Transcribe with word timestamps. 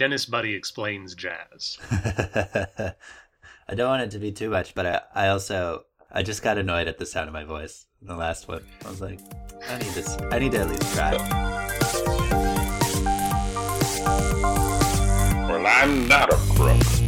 Dennis 0.00 0.24
Buddy 0.24 0.54
explains 0.54 1.14
jazz. 1.14 1.76
I 1.90 3.74
don't 3.74 3.90
want 3.90 4.02
it 4.02 4.10
to 4.12 4.18
be 4.18 4.32
too 4.32 4.48
much, 4.48 4.74
but 4.74 4.86
I, 4.86 5.02
I 5.14 5.28
also 5.28 5.84
I 6.10 6.22
just 6.22 6.42
got 6.42 6.56
annoyed 6.56 6.88
at 6.88 6.96
the 6.96 7.04
sound 7.04 7.28
of 7.28 7.34
my 7.34 7.44
voice 7.44 7.84
in 8.00 8.08
the 8.08 8.16
last 8.16 8.48
one. 8.48 8.64
I 8.86 8.88
was 8.88 9.02
like, 9.02 9.20
I 9.68 9.76
need 9.76 9.92
this. 9.92 10.16
I 10.30 10.38
need 10.38 10.52
to 10.52 10.60
at 10.60 10.68
least 10.70 10.94
try. 10.94 11.16
Well, 15.50 15.66
I'm 15.66 16.08
not 16.08 16.32
a 16.32 16.36
crook. 16.54 16.99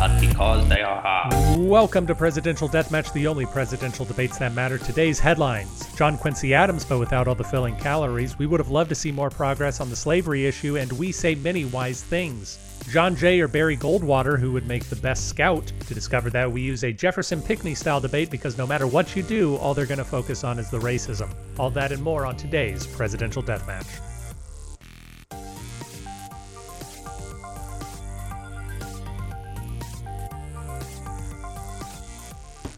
But 0.00 0.18
because 0.18 0.66
they 0.66 0.80
are 0.80 0.98
hard. 1.02 1.58
Welcome 1.58 2.06
to 2.06 2.14
Presidential 2.14 2.70
Deathmatch, 2.70 3.12
the 3.12 3.26
only 3.26 3.44
presidential 3.44 4.06
debates 4.06 4.38
that 4.38 4.54
matter. 4.54 4.78
Today's 4.78 5.18
headlines 5.18 5.94
John 5.94 6.16
Quincy 6.16 6.54
Adams, 6.54 6.86
but 6.86 6.98
without 6.98 7.28
all 7.28 7.34
the 7.34 7.44
filling 7.44 7.76
calories. 7.76 8.38
We 8.38 8.46
would 8.46 8.60
have 8.60 8.70
loved 8.70 8.88
to 8.88 8.94
see 8.94 9.12
more 9.12 9.28
progress 9.28 9.78
on 9.78 9.90
the 9.90 9.96
slavery 9.96 10.46
issue, 10.46 10.78
and 10.78 10.90
we 10.92 11.12
say 11.12 11.34
many 11.34 11.66
wise 11.66 12.02
things. 12.02 12.58
John 12.88 13.14
Jay 13.14 13.40
or 13.40 13.46
Barry 13.46 13.76
Goldwater, 13.76 14.40
who 14.40 14.52
would 14.52 14.66
make 14.66 14.86
the 14.86 14.96
best 14.96 15.28
scout. 15.28 15.70
To 15.86 15.92
discover 15.92 16.30
that, 16.30 16.50
we 16.50 16.62
use 16.62 16.82
a 16.82 16.94
Jefferson 16.94 17.42
Pinckney 17.42 17.74
style 17.74 18.00
debate 18.00 18.30
because 18.30 18.56
no 18.56 18.66
matter 18.66 18.86
what 18.86 19.14
you 19.14 19.22
do, 19.22 19.56
all 19.56 19.74
they're 19.74 19.84
going 19.84 19.98
to 19.98 20.04
focus 20.04 20.44
on 20.44 20.58
is 20.58 20.70
the 20.70 20.78
racism. 20.78 21.28
All 21.58 21.68
that 21.72 21.92
and 21.92 22.02
more 22.02 22.24
on 22.24 22.38
today's 22.38 22.86
Presidential 22.86 23.42
Deathmatch. 23.42 24.00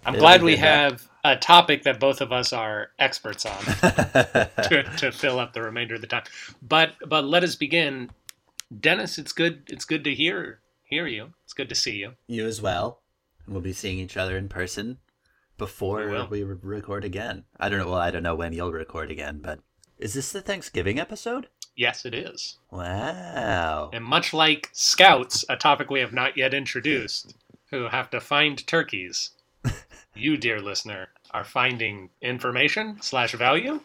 I'm 0.04 0.14
glad 0.14 0.42
we 0.42 0.52
did 0.52 0.60
that. 0.60 0.90
have 0.92 1.08
a 1.24 1.36
topic 1.36 1.84
that 1.84 2.00
both 2.00 2.20
of 2.20 2.32
us 2.32 2.52
are 2.52 2.90
experts 2.98 3.46
on 3.46 3.62
to, 3.64 4.84
to 4.98 5.12
fill 5.12 5.38
up 5.38 5.52
the 5.52 5.62
remainder 5.62 5.94
of 5.94 6.00
the 6.00 6.06
time. 6.06 6.24
But 6.60 6.94
but 7.06 7.24
let 7.24 7.44
us 7.44 7.54
begin. 7.54 8.10
Dennis, 8.80 9.18
it's 9.18 9.32
good 9.32 9.64
it's 9.68 9.84
good 9.84 10.04
to 10.04 10.14
hear 10.14 10.60
hear 10.84 11.06
you. 11.06 11.32
It's 11.44 11.52
good 11.52 11.68
to 11.68 11.74
see 11.74 11.96
you. 11.96 12.12
you 12.26 12.46
as 12.46 12.60
well. 12.60 13.00
And 13.44 13.54
we'll 13.54 13.62
be 13.62 13.72
seeing 13.72 13.98
each 13.98 14.16
other 14.16 14.36
in 14.36 14.48
person 14.48 14.98
before 15.58 16.26
We 16.28 16.42
we, 16.42 16.54
record 16.62 17.04
again. 17.04 17.44
I 17.60 17.68
don't 17.68 17.78
know. 17.78 17.86
Well, 17.86 18.00
I 18.00 18.10
don't 18.10 18.22
know 18.22 18.34
when 18.34 18.52
you'll 18.52 18.72
record 18.72 19.10
again, 19.10 19.40
but 19.42 19.60
is 19.98 20.14
this 20.14 20.32
the 20.32 20.40
Thanksgiving 20.42 20.98
episode? 20.98 21.48
Yes, 21.76 22.04
it 22.04 22.14
is. 22.14 22.58
Wow. 22.70 23.90
And 23.92 24.04
much 24.04 24.34
like 24.34 24.68
scouts, 24.72 25.44
a 25.48 25.56
topic 25.56 25.90
we 25.90 26.00
have 26.00 26.12
not 26.12 26.36
yet 26.36 26.52
introduced, 26.52 27.34
who 27.70 27.88
have 27.88 28.10
to 28.10 28.20
find 28.20 28.64
turkeys, 28.66 29.30
you, 30.14 30.36
dear 30.36 30.60
listener, 30.60 31.08
are 31.30 31.44
finding 31.44 32.10
information 32.20 32.98
slash 33.00 33.32
value 33.32 33.80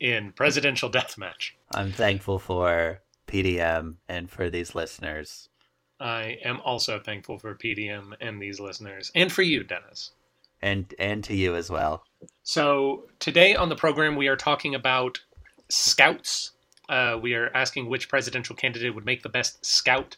in 0.00 0.32
presidential 0.32 0.90
deathmatch. 0.90 1.52
I'm 1.74 1.92
thankful 1.92 2.38
for 2.38 3.00
PDM 3.26 3.96
and 4.08 4.30
for 4.30 4.50
these 4.50 4.74
listeners. 4.74 5.48
I 6.00 6.38
am 6.44 6.60
also 6.64 7.00
thankful 7.00 7.38
for 7.38 7.54
PDM 7.54 8.12
and 8.20 8.40
these 8.40 8.60
listeners, 8.60 9.10
and 9.14 9.32
for 9.32 9.42
you, 9.42 9.64
Dennis. 9.64 10.12
And 10.62 10.92
and 10.98 11.22
to 11.24 11.34
you 11.34 11.54
as 11.54 11.70
well. 11.70 12.04
So, 12.42 13.04
today 13.18 13.54
on 13.54 13.68
the 13.68 13.76
program, 13.76 14.16
we 14.16 14.28
are 14.28 14.36
talking 14.36 14.74
about 14.74 15.20
scouts. 15.68 16.52
Uh, 16.88 17.18
we 17.20 17.34
are 17.34 17.50
asking 17.54 17.88
which 17.88 18.08
presidential 18.08 18.56
candidate 18.56 18.94
would 18.94 19.04
make 19.04 19.22
the 19.22 19.28
best 19.28 19.64
scout 19.64 20.16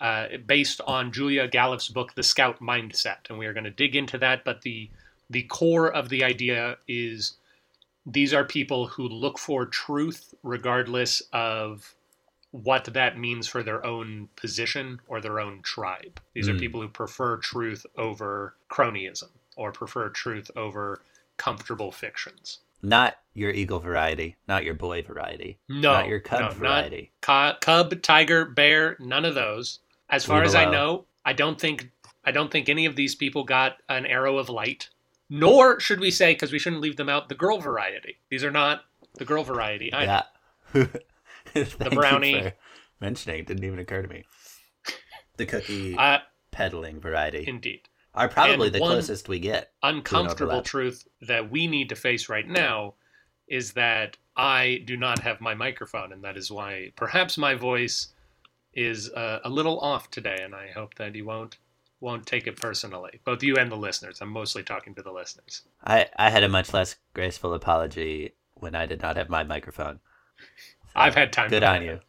uh, 0.00 0.26
based 0.46 0.80
on 0.86 1.12
Julia 1.12 1.46
Galef's 1.48 1.88
book, 1.88 2.14
The 2.14 2.22
Scout 2.22 2.60
Mindset. 2.60 3.28
And 3.28 3.38
we 3.38 3.46
are 3.46 3.52
going 3.52 3.64
to 3.64 3.70
dig 3.70 3.94
into 3.96 4.18
that. 4.18 4.44
But 4.44 4.62
the, 4.62 4.88
the 5.28 5.42
core 5.44 5.90
of 5.92 6.08
the 6.08 6.24
idea 6.24 6.76
is 6.88 7.34
these 8.06 8.32
are 8.32 8.44
people 8.44 8.86
who 8.86 9.06
look 9.08 9.38
for 9.38 9.66
truth 9.66 10.34
regardless 10.42 11.22
of 11.32 11.94
what 12.52 12.84
that 12.86 13.16
means 13.18 13.46
for 13.46 13.62
their 13.62 13.84
own 13.86 14.28
position 14.36 15.00
or 15.06 15.20
their 15.20 15.38
own 15.38 15.62
tribe. 15.62 16.20
These 16.34 16.48
are 16.48 16.54
Mm. 16.54 16.58
people 16.60 16.80
who 16.80 16.88
prefer 16.88 17.36
truth 17.36 17.86
over 17.96 18.56
cronyism 18.70 19.28
or 19.56 19.70
prefer 19.70 20.08
truth 20.08 20.50
over 20.56 21.02
comfortable 21.36 21.92
fictions. 21.92 22.58
Not 22.82 23.18
your 23.34 23.50
eagle 23.50 23.78
variety, 23.78 24.36
not 24.48 24.64
your 24.64 24.74
boy 24.74 25.02
variety, 25.02 25.58
No, 25.68 25.92
not 25.92 26.08
your 26.08 26.18
cub 26.20 26.40
no, 26.40 26.46
not 26.46 26.56
variety. 26.56 27.12
cu- 27.20 27.52
cub, 27.60 28.02
tiger, 28.02 28.46
bear, 28.46 28.96
none 28.98 29.24
of 29.26 29.34
those. 29.34 29.78
As 30.10 30.24
far 30.24 30.38
Leave 30.38 30.46
as 30.48 30.54
I 30.54 30.64
know, 30.70 31.06
I 31.24 31.32
don't 31.32 31.60
think 31.60 31.90
I 32.24 32.32
don't 32.32 32.50
think 32.50 32.68
any 32.68 32.86
of 32.86 32.96
these 32.96 33.14
people 33.14 33.44
got 33.44 33.76
an 33.88 34.04
arrow 34.06 34.36
of 34.38 34.48
light. 34.48 34.90
Nor 35.32 35.78
should 35.78 36.00
we 36.00 36.10
say, 36.10 36.32
because 36.34 36.50
we 36.52 36.58
shouldn't 36.58 36.82
leave 36.82 36.96
them 36.96 37.08
out, 37.08 37.28
the 37.28 37.34
girl 37.36 37.58
variety. 37.60 38.16
These 38.30 38.42
are 38.42 38.50
not 38.50 38.82
the 39.14 39.24
girl 39.24 39.44
variety. 39.44 39.92
either. 39.92 40.24
Yeah. 40.74 40.86
Thank 41.46 41.80
you 41.92 41.98
brownie. 42.00 42.40
for 42.42 42.52
mentioning. 43.00 43.40
It 43.40 43.46
didn't 43.46 43.64
even 43.64 43.78
occur 43.78 44.02
to 44.02 44.08
me. 44.08 44.24
The 45.36 45.46
cookie 45.46 45.96
Uh, 45.96 46.18
peddling 46.50 47.00
variety 47.00 47.44
indeed. 47.46 47.82
are 48.14 48.28
probably 48.28 48.66
and 48.66 48.74
the 48.74 48.78
closest 48.80 49.28
we 49.28 49.38
get. 49.38 49.72
uncomfortable 49.82 50.62
truth 50.62 51.06
that 51.22 51.50
we 51.50 51.66
need 51.66 51.88
to 51.90 51.96
face 51.96 52.28
right 52.28 52.46
now 52.46 52.94
is 53.48 53.72
that 53.72 54.16
I 54.36 54.82
do 54.84 54.96
not 54.96 55.20
have 55.20 55.40
my 55.40 55.54
microphone, 55.54 56.12
and 56.12 56.22
that 56.24 56.36
is 56.36 56.50
why 56.50 56.92
perhaps 56.96 57.38
my 57.38 57.54
voice 57.54 58.08
is 58.74 59.10
uh, 59.10 59.40
a 59.44 59.48
little 59.48 59.78
off 59.80 60.10
today. 60.10 60.38
And 60.42 60.54
I 60.54 60.68
hope 60.74 60.94
that 60.96 61.14
you 61.14 61.24
won't 61.24 61.58
won't 62.00 62.24
take 62.26 62.46
it 62.46 62.56
personally, 62.56 63.20
both 63.24 63.42
you 63.42 63.56
and 63.56 63.70
the 63.70 63.76
listeners. 63.76 64.20
I'm 64.22 64.30
mostly 64.30 64.62
talking 64.62 64.94
to 64.94 65.02
the 65.02 65.12
listeners. 65.12 65.62
I, 65.84 66.06
I 66.16 66.30
had 66.30 66.42
a 66.42 66.48
much 66.48 66.72
less 66.72 66.96
graceful 67.12 67.52
apology 67.52 68.32
when 68.54 68.74
I 68.74 68.86
did 68.86 69.02
not 69.02 69.16
have 69.16 69.28
my 69.28 69.44
microphone. 69.44 70.00
I've 70.96 71.14
had 71.14 71.30
time. 71.32 71.50
Good 71.50 71.62
on 71.62 71.82
you. 71.82 72.00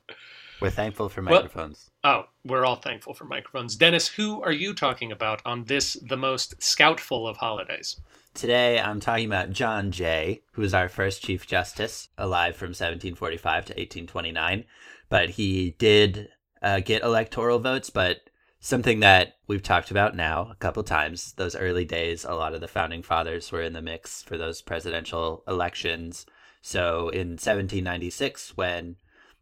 We're 0.61 0.69
thankful 0.69 1.09
for 1.09 1.21
Well- 1.21 1.41
microphones. 1.41 1.89
Oh, 2.03 2.25
we're 2.45 2.66
all 2.66 2.77
thankful 2.77 3.13
for 3.13 3.25
microphones. 3.25 3.75
Dennis, 3.75 4.07
who 4.07 4.41
are 4.41 4.51
you 4.51 4.73
talking 4.73 5.11
about 5.11 5.41
on 5.45 5.66
this, 5.66 5.94
the 5.94 6.17
most 6.17 6.61
scoutful 6.63 7.27
of 7.27 7.38
holidays? 7.38 8.00
Today 8.33 8.79
I'm 8.79 9.00
talking 9.00 9.25
about 9.25 9.51
John 9.51 9.91
Jay, 9.91 10.41
who 10.53 10.61
was 10.61 10.73
our 10.73 10.88
first 10.88 11.21
Chief 11.21 11.45
Justice, 11.45 12.09
alive 12.17 12.55
from 12.55 12.69
1745 12.69 13.66
to 13.66 13.73
1829. 13.73 14.63
But 15.09 15.31
he 15.31 15.71
did 15.77 16.29
uh, 16.61 16.79
get 16.79 17.03
electoral 17.03 17.59
votes, 17.59 17.89
but 17.89 18.29
something 18.59 18.99
that 18.99 19.35
we've 19.47 19.63
talked 19.63 19.91
about 19.91 20.16
now 20.16 20.49
a 20.51 20.55
couple 20.55 20.83
times, 20.83 21.33
those 21.33 21.55
early 21.55 21.83
days, 21.83 22.23
a 22.23 22.33
lot 22.33 22.53
of 22.53 22.61
the 22.61 22.67
founding 22.67 23.01
fathers 23.01 23.51
were 23.51 23.61
in 23.61 23.73
the 23.73 23.81
mix 23.81 24.22
for 24.22 24.38
those 24.38 24.61
presidential 24.61 25.44
elections. 25.47 26.25
So 26.61 27.09
in 27.09 27.31
1796, 27.31 28.55
when 28.55 28.97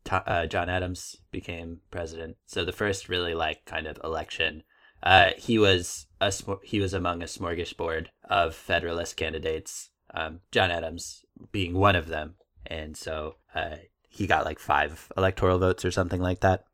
uh, 0.09 0.46
John 0.47 0.69
Adams 0.69 1.18
became 1.31 1.81
president, 1.91 2.38
so 2.46 2.63
the 2.63 2.72
first 2.72 3.09
really 3.09 3.34
like 3.34 3.66
kind 3.66 3.85
of 3.85 4.00
election, 4.03 4.63
uh, 5.03 5.31
he 5.38 5.59
was 5.59 6.08
a 6.19 6.34
he 6.63 6.79
was 6.79 6.94
among 6.94 7.22
a 7.22 7.25
smorgasbord 7.25 8.08
of 8.29 8.56
Federalist 8.56 9.16
candidates. 9.18 9.90
Um, 10.13 10.40
John 10.52 10.72
Adams 10.72 11.24
being 11.52 11.74
one 11.74 11.96
of 11.96 12.08
them, 12.08 12.35
and 12.66 12.97
so 12.97 13.35
uh, 13.53 13.78
he 14.09 14.28
got 14.28 14.46
like 14.46 14.59
five 14.59 15.12
electoral 15.16 15.59
votes 15.59 15.85
or 15.85 15.91
something 15.91 16.22
like 16.22 16.41
that. 16.41 16.66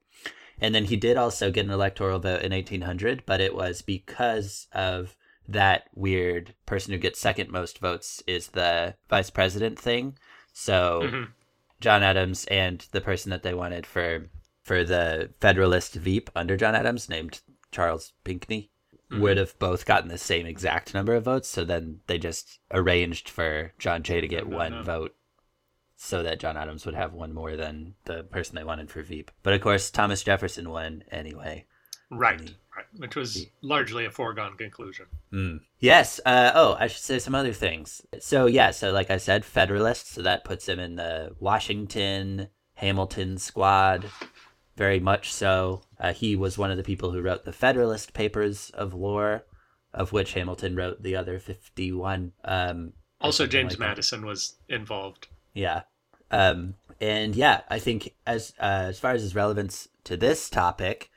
And 0.60 0.74
then 0.74 0.86
he 0.86 0.96
did 0.96 1.18
also 1.18 1.52
get 1.52 1.66
an 1.66 1.72
electoral 1.72 2.20
vote 2.20 2.42
in 2.42 2.52
1800, 2.52 3.24
but 3.26 3.42
it 3.42 3.56
was 3.56 3.82
because 3.82 4.68
of 4.72 5.16
that 5.48 5.90
weird 5.94 6.56
person 6.66 6.92
who 6.94 6.98
gets 7.00 7.20
second 7.20 7.52
most 7.52 7.80
votes 7.80 8.24
is 8.26 8.48
the 8.48 8.96
vice 9.10 9.30
president 9.30 9.78
thing. 9.78 10.18
So 10.54 11.02
Mhm. 11.04 11.28
John 11.82 12.02
Adams 12.04 12.46
and 12.46 12.88
the 12.92 13.02
person 13.02 13.30
that 13.32 13.44
they 13.44 13.54
wanted 13.54 13.86
for 13.86 14.30
for 14.64 14.84
the 14.84 15.30
Federalist 15.40 15.94
Veep 15.94 16.32
under 16.36 16.58
John 16.58 16.74
Adams, 16.74 17.08
named 17.08 17.42
Charles 17.72 18.14
Pinckney, 18.24 18.72
Mhm. 19.12 19.20
would 19.20 19.38
have 19.38 19.60
both 19.60 19.86
gotten 19.86 20.10
the 20.10 20.18
same 20.18 20.48
exact 20.48 20.96
number 20.96 21.14
of 21.14 21.26
votes. 21.26 21.48
So 21.48 21.64
then 21.64 22.00
they 22.08 22.18
just 22.18 22.58
arranged 22.72 23.30
for 23.30 23.74
John 23.78 24.02
Jay 24.02 24.22
to 24.22 24.28
get 24.28 24.48
no, 24.48 24.58
one 24.58 24.72
no. 24.72 24.82
vote, 24.82 25.16
so 25.96 26.24
that 26.24 26.40
John 26.40 26.58
Adams 26.58 26.86
would 26.86 26.96
have 26.96 27.14
one 27.14 27.34
more 27.34 27.56
than 27.56 27.96
the 28.06 28.24
person 28.24 28.56
they 28.56 28.64
wanted 28.64 28.90
for 28.92 29.02
Veep. 29.02 29.32
But 29.44 29.54
of 29.54 29.62
course, 29.62 29.90
Thomas 29.90 30.24
Jefferson 30.24 30.70
won 30.70 31.04
anyway. 31.12 31.66
Right, 32.12 32.40
Any- 32.40 32.58
right, 32.76 32.86
which 32.98 33.16
was 33.16 33.48
largely 33.62 34.06
a 34.06 34.12
foregone 34.12 34.58
conclusion. 34.58 35.06
Mm. 35.34 35.60
Yes. 35.80 36.20
Uh, 36.26 36.52
oh, 36.54 36.76
I 36.80 36.88
should 36.88 37.02
say 37.02 37.18
some 37.20 37.34
other 37.34 37.54
things. 37.54 38.02
So 38.20 38.46
yeah, 38.46 38.72
so 38.72 38.92
like 38.92 39.10
I 39.10 39.18
said, 39.18 39.44
Federalist. 39.44 40.12
So 40.12 40.22
that 40.22 40.44
puts 40.44 40.68
him 40.68 40.80
in 40.80 40.96
the 40.98 41.36
Washington 41.40 42.50
Hamilton 42.76 43.38
squad, 43.38 44.06
very 44.76 45.00
much 45.00 45.34
so. 45.34 45.82
Uh, 46.00 46.14
he 46.14 46.36
was 46.36 46.58
one 46.58 46.70
of 46.72 46.78
the 46.78 46.84
people 46.84 47.12
who 47.12 47.22
wrote 47.22 47.46
the 47.46 47.54
Federalist 47.54 48.14
Papers 48.14 48.70
of 48.72 48.94
War, 48.94 49.46
of 49.94 50.12
which 50.12 50.34
Hamilton 50.34 50.76
wrote 50.76 51.02
the 51.02 51.16
other 51.16 51.40
fifty-one. 51.40 52.34
Um, 52.44 52.94
Also, 53.22 53.48
James 53.48 53.72
like 53.74 53.80
that. 53.80 53.88
Madison 53.88 54.26
was 54.26 54.58
involved. 54.70 55.28
Yeah. 55.56 55.82
Um, 56.30 56.76
and 57.02 57.36
yeah, 57.36 57.62
I 57.70 57.80
think 57.80 58.14
as 58.28 58.54
uh, 58.60 58.86
as 58.90 59.00
far 59.00 59.12
as 59.14 59.22
his 59.24 59.34
relevance 59.34 59.88
to 60.04 60.16
this 60.18 60.50
topic, 60.50 61.10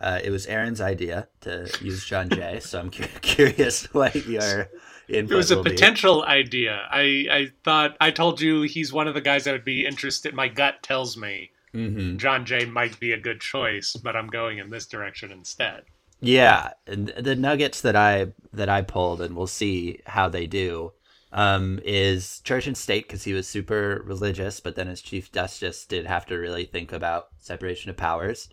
uh, 0.00 0.20
it 0.22 0.30
was 0.30 0.46
Aaron's 0.46 0.80
idea 0.82 1.28
to 1.42 1.70
use 1.80 2.04
John 2.04 2.28
Jay. 2.28 2.60
so 2.62 2.80
I'm 2.80 2.90
cu- 2.90 3.04
curious 3.22 3.84
what 3.94 4.14
your 4.26 4.68
input 5.08 5.32
It 5.32 5.34
was 5.36 5.50
a 5.50 5.56
will 5.56 5.62
be. 5.64 5.70
potential 5.70 6.22
idea. 6.24 6.82
I, 6.90 7.26
I 7.30 7.48
thought 7.64 7.96
I 8.00 8.10
told 8.10 8.40
you 8.40 8.62
he's 8.62 8.92
one 8.92 9.08
of 9.08 9.14
the 9.14 9.20
guys 9.22 9.44
that 9.44 9.52
would 9.52 9.64
be 9.64 9.86
interested. 9.86 10.34
My 10.34 10.48
gut 10.48 10.82
tells 10.82 11.16
me 11.16 11.50
Mhm. 11.74 12.18
John 12.18 12.44
Jay 12.46 12.64
might 12.66 13.00
be 13.00 13.10
a 13.12 13.18
good 13.18 13.40
choice, 13.40 13.94
but 13.96 14.14
I'm 14.14 14.28
going 14.28 14.58
in 14.58 14.70
this 14.70 14.86
direction 14.86 15.32
instead. 15.32 15.82
Yeah, 16.20 16.70
and 16.86 17.08
the 17.08 17.34
nuggets 17.34 17.80
that 17.80 17.96
I 17.96 18.28
that 18.52 18.68
I 18.68 18.82
pulled, 18.82 19.20
and 19.20 19.34
we'll 19.36 19.48
see 19.48 19.98
how 20.06 20.28
they 20.28 20.46
do, 20.46 20.92
um, 21.34 21.80
is 21.84 22.40
church 22.40 22.66
and 22.66 22.76
state 22.76 23.06
because 23.06 23.24
he 23.24 23.32
was 23.32 23.46
super 23.46 24.02
religious, 24.06 24.60
but 24.60 24.76
then 24.76 24.88
as 24.88 25.02
chief 25.02 25.32
justice 25.32 25.84
did 25.84 26.06
have 26.06 26.24
to 26.26 26.36
really 26.36 26.64
think 26.64 26.92
about 26.92 27.28
separation 27.38 27.90
of 27.90 27.96
powers, 27.96 28.48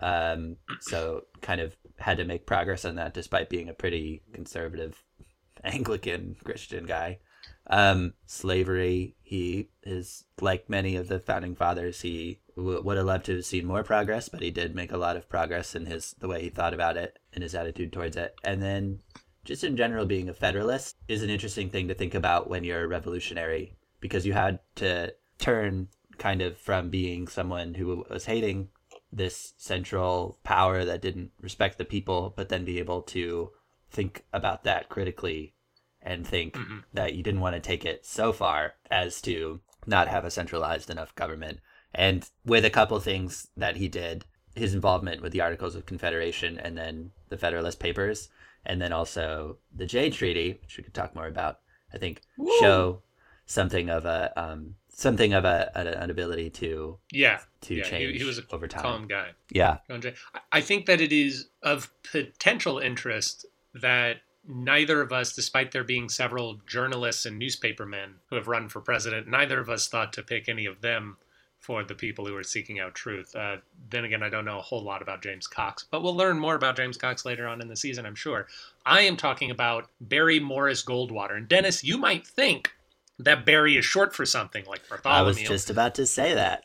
um, 0.00 0.56
so 0.80 1.24
kind 1.42 1.60
of 1.60 1.76
had 1.98 2.16
to 2.16 2.24
make 2.24 2.46
progress 2.46 2.84
on 2.84 2.94
that 2.94 3.12
despite 3.12 3.50
being 3.50 3.68
a 3.68 3.74
pretty 3.74 4.22
conservative 4.32 5.02
Anglican 5.64 6.36
Christian 6.44 6.86
guy. 6.86 7.18
Um, 7.66 8.14
slavery, 8.26 9.16
he 9.22 9.68
is 9.82 10.24
like 10.40 10.70
many 10.70 10.96
of 10.96 11.08
the 11.08 11.18
founding 11.18 11.54
fathers. 11.54 12.00
He 12.00 12.38
w- 12.56 12.82
would 12.82 12.96
have 12.96 13.06
loved 13.06 13.26
to 13.26 13.36
have 13.36 13.44
seen 13.44 13.66
more 13.66 13.82
progress, 13.82 14.28
but 14.28 14.42
he 14.42 14.50
did 14.50 14.74
make 14.74 14.92
a 14.92 14.96
lot 14.96 15.16
of 15.16 15.28
progress 15.28 15.74
in 15.74 15.86
his 15.86 16.14
the 16.18 16.28
way 16.28 16.42
he 16.42 16.50
thought 16.50 16.74
about 16.74 16.96
it 16.96 17.18
and 17.32 17.42
his 17.42 17.54
attitude 17.54 17.92
towards 17.92 18.16
it. 18.16 18.34
And 18.44 18.62
then, 18.62 19.00
just 19.44 19.64
in 19.64 19.76
general, 19.76 20.06
being 20.06 20.28
a 20.28 20.34
federalist 20.34 20.96
is 21.08 21.22
an 21.22 21.30
interesting 21.30 21.70
thing 21.70 21.88
to 21.88 21.94
think 21.94 22.14
about 22.14 22.48
when 22.48 22.64
you're 22.64 22.84
a 22.84 22.88
revolutionary 22.88 23.76
because 24.00 24.26
you 24.26 24.32
had 24.32 24.60
to 24.76 25.14
turn 25.38 25.88
kind 26.18 26.42
of 26.42 26.56
from 26.58 26.90
being 26.90 27.26
someone 27.26 27.74
who 27.74 28.04
was 28.08 28.26
hating 28.26 28.68
this 29.12 29.54
central 29.56 30.38
power 30.44 30.84
that 30.84 31.02
didn't 31.02 31.30
respect 31.40 31.78
the 31.78 31.84
people, 31.84 32.32
but 32.36 32.48
then 32.48 32.64
be 32.64 32.78
able 32.78 33.02
to 33.02 33.50
think 33.90 34.24
about 34.32 34.64
that 34.64 34.88
critically 34.88 35.54
and 36.00 36.26
think 36.26 36.54
Mhm. 36.54 36.82
that 36.92 37.14
you 37.14 37.22
didn't 37.22 37.40
want 37.40 37.54
to 37.54 37.60
take 37.60 37.84
it 37.84 38.06
so 38.06 38.32
far 38.32 38.74
as 38.90 39.20
to 39.22 39.60
not 39.86 40.08
have 40.08 40.24
a 40.24 40.30
centralized 40.30 40.90
enough 40.90 41.14
government. 41.14 41.60
And 41.94 42.28
with 42.44 42.64
a 42.64 42.70
couple 42.70 42.98
things 43.00 43.48
that 43.56 43.76
he 43.76 43.88
did, 43.88 44.24
his 44.54 44.74
involvement 44.74 45.20
with 45.20 45.32
the 45.32 45.40
Articles 45.40 45.74
of 45.74 45.86
Confederation 45.86 46.58
and 46.58 46.76
then 46.76 47.12
the 47.28 47.38
Federalist 47.38 47.78
Papers, 47.78 48.28
and 48.64 48.80
then 48.80 48.92
also 48.92 49.58
the 49.74 49.86
Jay 49.86 50.10
Treaty, 50.10 50.58
which 50.62 50.76
we 50.76 50.84
could 50.84 50.94
talk 50.94 51.14
more 51.14 51.26
about, 51.26 51.60
I 51.92 51.98
think 51.98 52.22
show 52.60 53.02
something 53.46 53.90
of 53.90 54.04
a 54.04 54.32
um, 54.36 54.74
something 54.94 55.32
of 55.32 55.44
a, 55.44 55.70
an 55.74 56.10
ability 56.10 56.50
to 56.50 56.98
Yeah, 57.10 57.40
to 57.62 57.74
yeah. 57.74 57.82
Change 57.84 58.18
he 58.18 58.24
was 58.24 58.38
a 58.38 58.42
over 58.52 58.68
time. 58.68 58.82
calm 58.82 59.06
guy. 59.08 59.30
Yeah, 59.50 59.78
John 59.88 60.00
Jay. 60.00 60.14
I- 60.34 60.40
I 60.52 60.60
think 60.60 60.86
that 60.86 61.00
it 61.00 61.12
is 61.12 61.48
of 61.62 61.90
potential 62.10 62.78
interest 62.78 63.46
that 63.74 64.18
neither 64.46 65.00
of 65.00 65.12
us, 65.12 65.34
despite 65.34 65.72
there 65.72 65.84
being 65.84 66.08
several 66.08 66.60
journalists 66.66 67.24
and 67.26 67.38
newspapermen 67.38 68.16
who 68.28 68.36
have 68.36 68.48
run 68.48 68.68
for 68.68 68.80
president, 68.80 69.28
neither 69.28 69.60
of 69.60 69.68
us 69.70 69.88
thought 69.88 70.12
to 70.12 70.22
pick 70.22 70.48
any 70.48 70.66
of 70.66 70.80
them 70.82 71.16
for 71.62 71.84
the 71.84 71.94
people 71.94 72.26
who 72.26 72.36
are 72.36 72.42
seeking 72.42 72.80
out 72.80 72.92
truth. 72.94 73.34
Uh, 73.36 73.56
then 73.88 74.04
again, 74.04 74.22
I 74.22 74.28
don't 74.28 74.44
know 74.44 74.58
a 74.58 74.62
whole 74.62 74.82
lot 74.82 75.00
about 75.00 75.22
James 75.22 75.46
Cox, 75.46 75.86
but 75.90 76.02
we'll 76.02 76.16
learn 76.16 76.38
more 76.38 76.56
about 76.56 76.76
James 76.76 76.96
Cox 76.96 77.24
later 77.24 77.46
on 77.46 77.60
in 77.62 77.68
the 77.68 77.76
season, 77.76 78.04
I'm 78.04 78.16
sure. 78.16 78.48
I 78.84 79.02
am 79.02 79.16
talking 79.16 79.50
about 79.52 79.88
Barry 80.00 80.40
Morris 80.40 80.84
Goldwater. 80.84 81.36
And 81.36 81.48
Dennis, 81.48 81.84
you 81.84 81.98
might 81.98 82.26
think 82.26 82.72
that 83.20 83.46
Barry 83.46 83.76
is 83.76 83.84
short 83.84 84.12
for 84.12 84.26
something 84.26 84.64
like 84.66 84.88
Bartholomew. 84.88 85.20
I 85.20 85.22
was 85.22 85.40
just 85.40 85.70
about 85.70 85.94
to 85.94 86.06
say 86.06 86.34
that. 86.34 86.64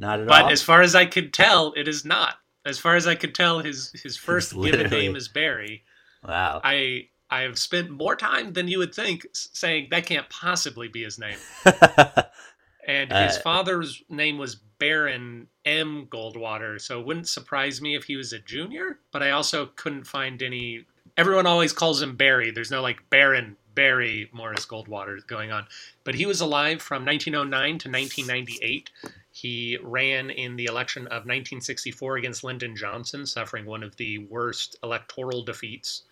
Not 0.00 0.18
at 0.18 0.26
But 0.26 0.34
all. 0.34 0.42
But 0.48 0.52
as 0.52 0.62
far 0.62 0.82
as 0.82 0.96
I 0.96 1.06
could 1.06 1.32
tell, 1.32 1.72
it 1.76 1.86
is 1.86 2.04
not. 2.04 2.34
As 2.66 2.80
far 2.80 2.96
as 2.96 3.06
I 3.06 3.14
could 3.14 3.36
tell, 3.36 3.60
his 3.60 3.92
his 4.02 4.16
first 4.28 4.60
given 4.60 4.90
name 4.90 5.14
is 5.14 5.28
Barry. 5.28 5.84
wow. 6.26 6.60
I 6.64 7.08
I 7.30 7.42
have 7.42 7.58
spent 7.58 7.90
more 7.90 8.16
time 8.16 8.52
than 8.52 8.68
you 8.68 8.78
would 8.78 8.94
think 8.94 9.26
saying 9.32 9.88
that 9.90 10.04
can't 10.06 10.28
possibly 10.28 10.88
be 10.88 11.04
his 11.04 11.18
name. 11.18 11.38
And 12.86 13.12
his 13.12 13.36
Uh, 13.36 13.40
father's 13.42 14.02
name 14.08 14.38
was 14.38 14.56
Baron 14.78 15.48
M. 15.64 16.06
Goldwater, 16.06 16.80
so 16.80 16.98
it 17.00 17.06
wouldn't 17.06 17.28
surprise 17.28 17.80
me 17.80 17.94
if 17.94 18.04
he 18.04 18.16
was 18.16 18.32
a 18.32 18.38
junior. 18.40 18.98
But 19.12 19.22
I 19.22 19.30
also 19.30 19.66
couldn't 19.66 20.04
find 20.04 20.42
any. 20.42 20.84
Everyone 21.16 21.46
always 21.46 21.72
calls 21.72 22.02
him 22.02 22.16
Barry. 22.16 22.50
There's 22.50 22.70
no 22.70 22.82
like 22.82 23.08
Baron 23.10 23.56
Barry 23.74 24.28
Morris 24.32 24.66
Goldwater 24.66 25.24
going 25.26 25.52
on. 25.52 25.66
But 26.04 26.14
he 26.16 26.26
was 26.26 26.40
alive 26.40 26.82
from 26.82 27.04
1909 27.04 27.78
to 27.78 27.88
1998. 27.88 28.90
He 29.30 29.78
ran 29.82 30.30
in 30.30 30.56
the 30.56 30.66
election 30.66 31.06
of 31.06 31.24
1964 31.24 32.16
against 32.16 32.44
Lyndon 32.44 32.76
Johnson, 32.76 33.24
suffering 33.24 33.64
one 33.64 33.82
of 33.82 33.96
the 33.96 34.18
worst 34.18 34.76
electoral 34.82 35.42
defeats 35.42 36.02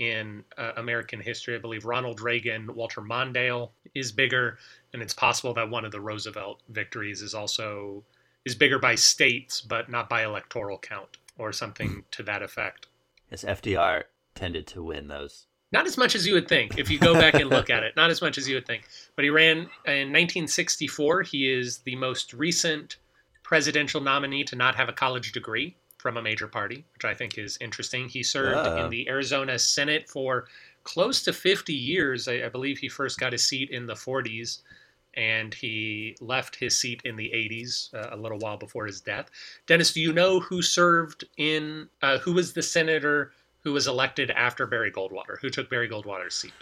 in 0.00 0.42
uh, 0.56 0.72
American 0.78 1.20
history. 1.20 1.54
I 1.54 1.58
believe 1.58 1.84
Ronald 1.84 2.20
Reagan, 2.22 2.74
Walter 2.74 3.02
Mondale 3.02 3.68
is 3.94 4.10
bigger, 4.10 4.58
and 4.92 5.02
it's 5.02 5.12
possible 5.14 5.52
that 5.54 5.68
one 5.68 5.84
of 5.84 5.92
the 5.92 6.00
Roosevelt 6.00 6.62
victories 6.70 7.20
is 7.20 7.34
also 7.34 8.02
is 8.46 8.54
bigger 8.54 8.78
by 8.78 8.94
states, 8.94 9.60
but 9.60 9.90
not 9.90 10.08
by 10.08 10.24
electoral 10.24 10.78
count 10.78 11.18
or 11.36 11.52
something 11.52 12.02
to 12.10 12.22
that 12.22 12.42
effect. 12.42 12.86
yes, 13.30 13.44
FDR 13.44 14.04
tended 14.34 14.66
to 14.68 14.82
win 14.82 15.08
those. 15.08 15.46
Not 15.70 15.86
as 15.86 15.98
much 15.98 16.14
as 16.14 16.26
you 16.26 16.32
would 16.32 16.48
think 16.48 16.78
if 16.78 16.90
you 16.90 16.98
go 16.98 17.12
back 17.12 17.34
and 17.34 17.50
look 17.50 17.68
at 17.70 17.82
it. 17.82 17.94
Not 17.94 18.10
as 18.10 18.22
much 18.22 18.38
as 18.38 18.48
you 18.48 18.54
would 18.56 18.66
think. 18.66 18.88
But 19.14 19.24
he 19.24 19.30
ran 19.30 19.58
in 19.86 20.08
1964. 20.08 21.22
He 21.22 21.52
is 21.52 21.78
the 21.78 21.94
most 21.96 22.32
recent 22.32 22.96
presidential 23.42 24.00
nominee 24.00 24.44
to 24.44 24.56
not 24.56 24.74
have 24.76 24.88
a 24.88 24.92
college 24.92 25.32
degree 25.32 25.76
from 26.00 26.16
a 26.16 26.22
major 26.22 26.48
party, 26.48 26.84
which 26.94 27.04
I 27.04 27.14
think 27.14 27.38
is 27.38 27.58
interesting. 27.60 28.08
He 28.08 28.22
served 28.22 28.66
Ah. 28.66 28.84
in 28.84 28.90
the 28.90 29.08
Arizona 29.08 29.58
Senate 29.58 30.08
for 30.08 30.46
close 30.84 31.22
to 31.24 31.32
50 31.32 31.72
years. 31.74 32.26
I, 32.26 32.44
I 32.46 32.48
believe 32.48 32.78
he 32.78 32.88
first 32.88 33.20
got 33.20 33.34
a 33.34 33.38
seat 33.38 33.70
in 33.70 33.86
the 33.86 33.94
40s 33.94 34.60
and 35.14 35.52
he 35.52 36.16
left 36.20 36.56
his 36.56 36.76
seat 36.78 37.02
in 37.04 37.16
the 37.16 37.30
80s, 37.34 37.92
uh, 37.94 38.08
a 38.12 38.16
little 38.16 38.38
while 38.38 38.56
before 38.56 38.86
his 38.86 39.00
death. 39.00 39.28
Dennis, 39.66 39.92
do 39.92 40.00
you 40.00 40.12
know 40.12 40.40
who 40.40 40.62
served 40.62 41.24
in, 41.36 41.88
uh, 42.00 42.18
who 42.18 42.32
was 42.32 42.52
the 42.52 42.62
senator 42.62 43.32
who 43.62 43.72
was 43.72 43.86
elected 43.86 44.30
after 44.30 44.66
Barry 44.66 44.90
Goldwater? 44.90 45.38
Who 45.40 45.50
took 45.50 45.68
Barry 45.68 45.88
Goldwater's 45.88 46.34
seat? 46.36 46.52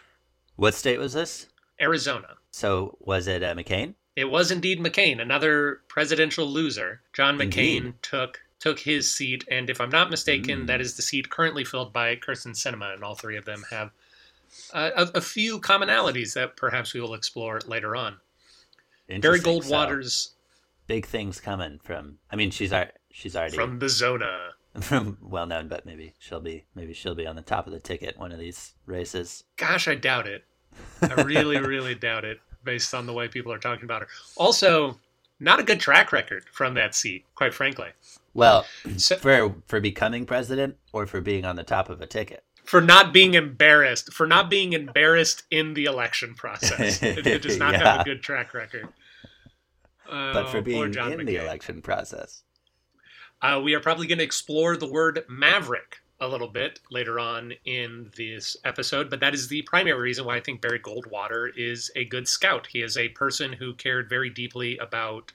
What 0.57 0.75
state 0.75 0.99
was 0.99 1.13
this? 1.13 1.47
Arizona. 1.81 2.37
So 2.51 2.97
was 3.01 3.29
it 3.29 3.43
uh, 3.45 3.55
McCain? 3.55 3.95
It 4.17 4.31
was 4.31 4.51
indeed 4.51 4.81
McCain, 4.81 5.21
another 5.21 5.83
presidential 5.87 6.45
loser. 6.47 7.03
John 7.13 7.39
McCain 7.39 7.77
Indeed. 7.77 7.95
took 8.03 8.41
took 8.61 8.81
his 8.81 9.13
seat, 9.13 9.45
and 9.51 9.71
if 9.71 9.81
I'm 9.81 9.91
not 9.91 10.11
mistaken, 10.11 10.63
Mm. 10.63 10.67
that 10.67 10.81
is 10.81 10.97
the 10.97 11.03
seat 11.03 11.31
currently 11.31 11.65
filled 11.65 11.93
by 11.93 12.17
Kyrsten 12.17 12.53
Sinema, 12.55 12.93
and 12.95 13.05
all 13.05 13.15
three 13.15 13.37
of 13.37 13.45
them 13.45 13.65
have 13.71 13.91
uh, 14.73 14.91
a, 14.97 15.19
a 15.19 15.21
few 15.21 15.61
commonalities 15.61 16.35
that 16.35 16.57
perhaps 16.57 16.95
we 16.95 17.01
will 17.01 17.15
explore 17.15 17.61
later 17.67 17.95
on. 17.95 18.19
Barry 19.07 19.17
Interesting. 19.17 19.63
So, 19.63 19.71
Goldwater's 19.71 20.31
big 20.87 21.07
things 21.07 21.41
coming 21.41 21.79
from. 21.83 22.19
I 22.31 22.37
mean, 22.37 22.51
she's 22.51 22.73
ar- 22.73 22.93
she's 23.13 23.37
already 23.37 23.55
from 23.57 23.79
the 23.79 23.89
Zona. 23.89 24.51
from 24.81 25.19
well 25.23 25.47
known, 25.47 25.69
but 25.69 25.87
maybe 25.87 26.15
she'll 26.19 26.41
be 26.41 26.65
maybe 26.75 26.93
she'll 26.93 27.15
be 27.15 27.27
on 27.27 27.37
the 27.37 27.43
top 27.43 27.67
of 27.67 27.73
the 27.73 27.81
ticket 27.81 28.19
one 28.19 28.33
of 28.33 28.39
these 28.39 28.75
races. 28.87 29.45
Gosh, 29.57 29.87
I 29.89 29.95
doubt 29.95 30.27
it. 30.27 30.45
I 31.03 31.13
really, 31.23 31.59
really 31.59 31.95
doubt 31.95 32.25
it 32.25 32.41
based 32.65 32.95
on 32.95 33.07
the 33.07 33.13
way 33.13 33.29
people 33.29 33.53
are 33.53 33.59
talking 33.59 33.85
about 33.85 34.03
her. 34.03 34.09
Also, 34.37 34.99
not 35.41 35.61
a 35.61 35.63
good 35.63 35.81
track 35.81 36.13
record 36.13 36.45
from 36.53 36.75
that 36.75 36.95
seat, 36.95 37.25
quite 37.35 37.55
frankly. 37.55 37.89
Well, 38.39 38.67
So, 38.97 39.17
for 39.17 39.57
for 39.67 39.81
becoming 39.81 40.25
president 40.27 40.77
or 40.93 41.07
for 41.07 41.21
being 41.21 41.45
on 41.45 41.57
the 41.57 41.65
top 41.65 41.89
of 41.91 42.01
a 42.01 42.07
ticket. 42.07 42.45
for 42.65 42.81
not 42.81 43.13
being 43.13 43.35
embarrassed, 43.35 44.13
for 44.13 44.27
not 44.27 44.49
being 44.51 44.75
embarrassed 44.75 45.43
in 45.51 45.75
the 45.75 45.87
election 45.87 46.35
process. 46.35 47.03
It, 47.03 47.27
it 47.27 47.43
does 47.43 47.59
not 47.59 47.75
have 47.75 48.01
a 48.01 48.05
good 48.05 48.23
track 48.23 48.55
record. 48.55 48.89
But 50.07 50.47
Oh, 50.47 50.47
for 50.49 50.63
being 50.63 50.93
John 50.93 51.13
in 51.21 51.27
the 51.27 51.37
election 51.37 51.83
process. 51.83 52.43
Uh, 53.43 53.61
we 53.63 53.75
are 53.75 53.81
probably 53.81 54.07
going 54.07 54.19
to 54.19 54.25
explore 54.25 54.77
the 54.77 54.91
word 54.91 55.25
maverick 55.29 55.99
a 56.21 56.27
little 56.27 56.49
bit 56.49 56.81
later 56.91 57.21
on 57.21 57.53
in 57.65 58.11
this 58.17 58.57
episode, 58.65 59.09
but 59.11 59.21
that 59.21 59.35
is 59.35 59.47
the 59.49 59.63
primary 59.63 60.01
reason 60.01 60.25
why 60.25 60.37
I 60.37 60.41
think 60.41 60.61
Barry 60.61 60.81
Goldwater 60.81 61.51
is 61.57 61.91
a 61.95 62.05
good 62.05 62.27
scout. 62.27 62.67
He 62.67 62.83
is 62.83 62.97
a 62.97 63.09
person 63.11 63.53
who 63.53 63.75
cared 63.75 64.09
very 64.09 64.29
deeply 64.31 64.77
about 64.79 65.33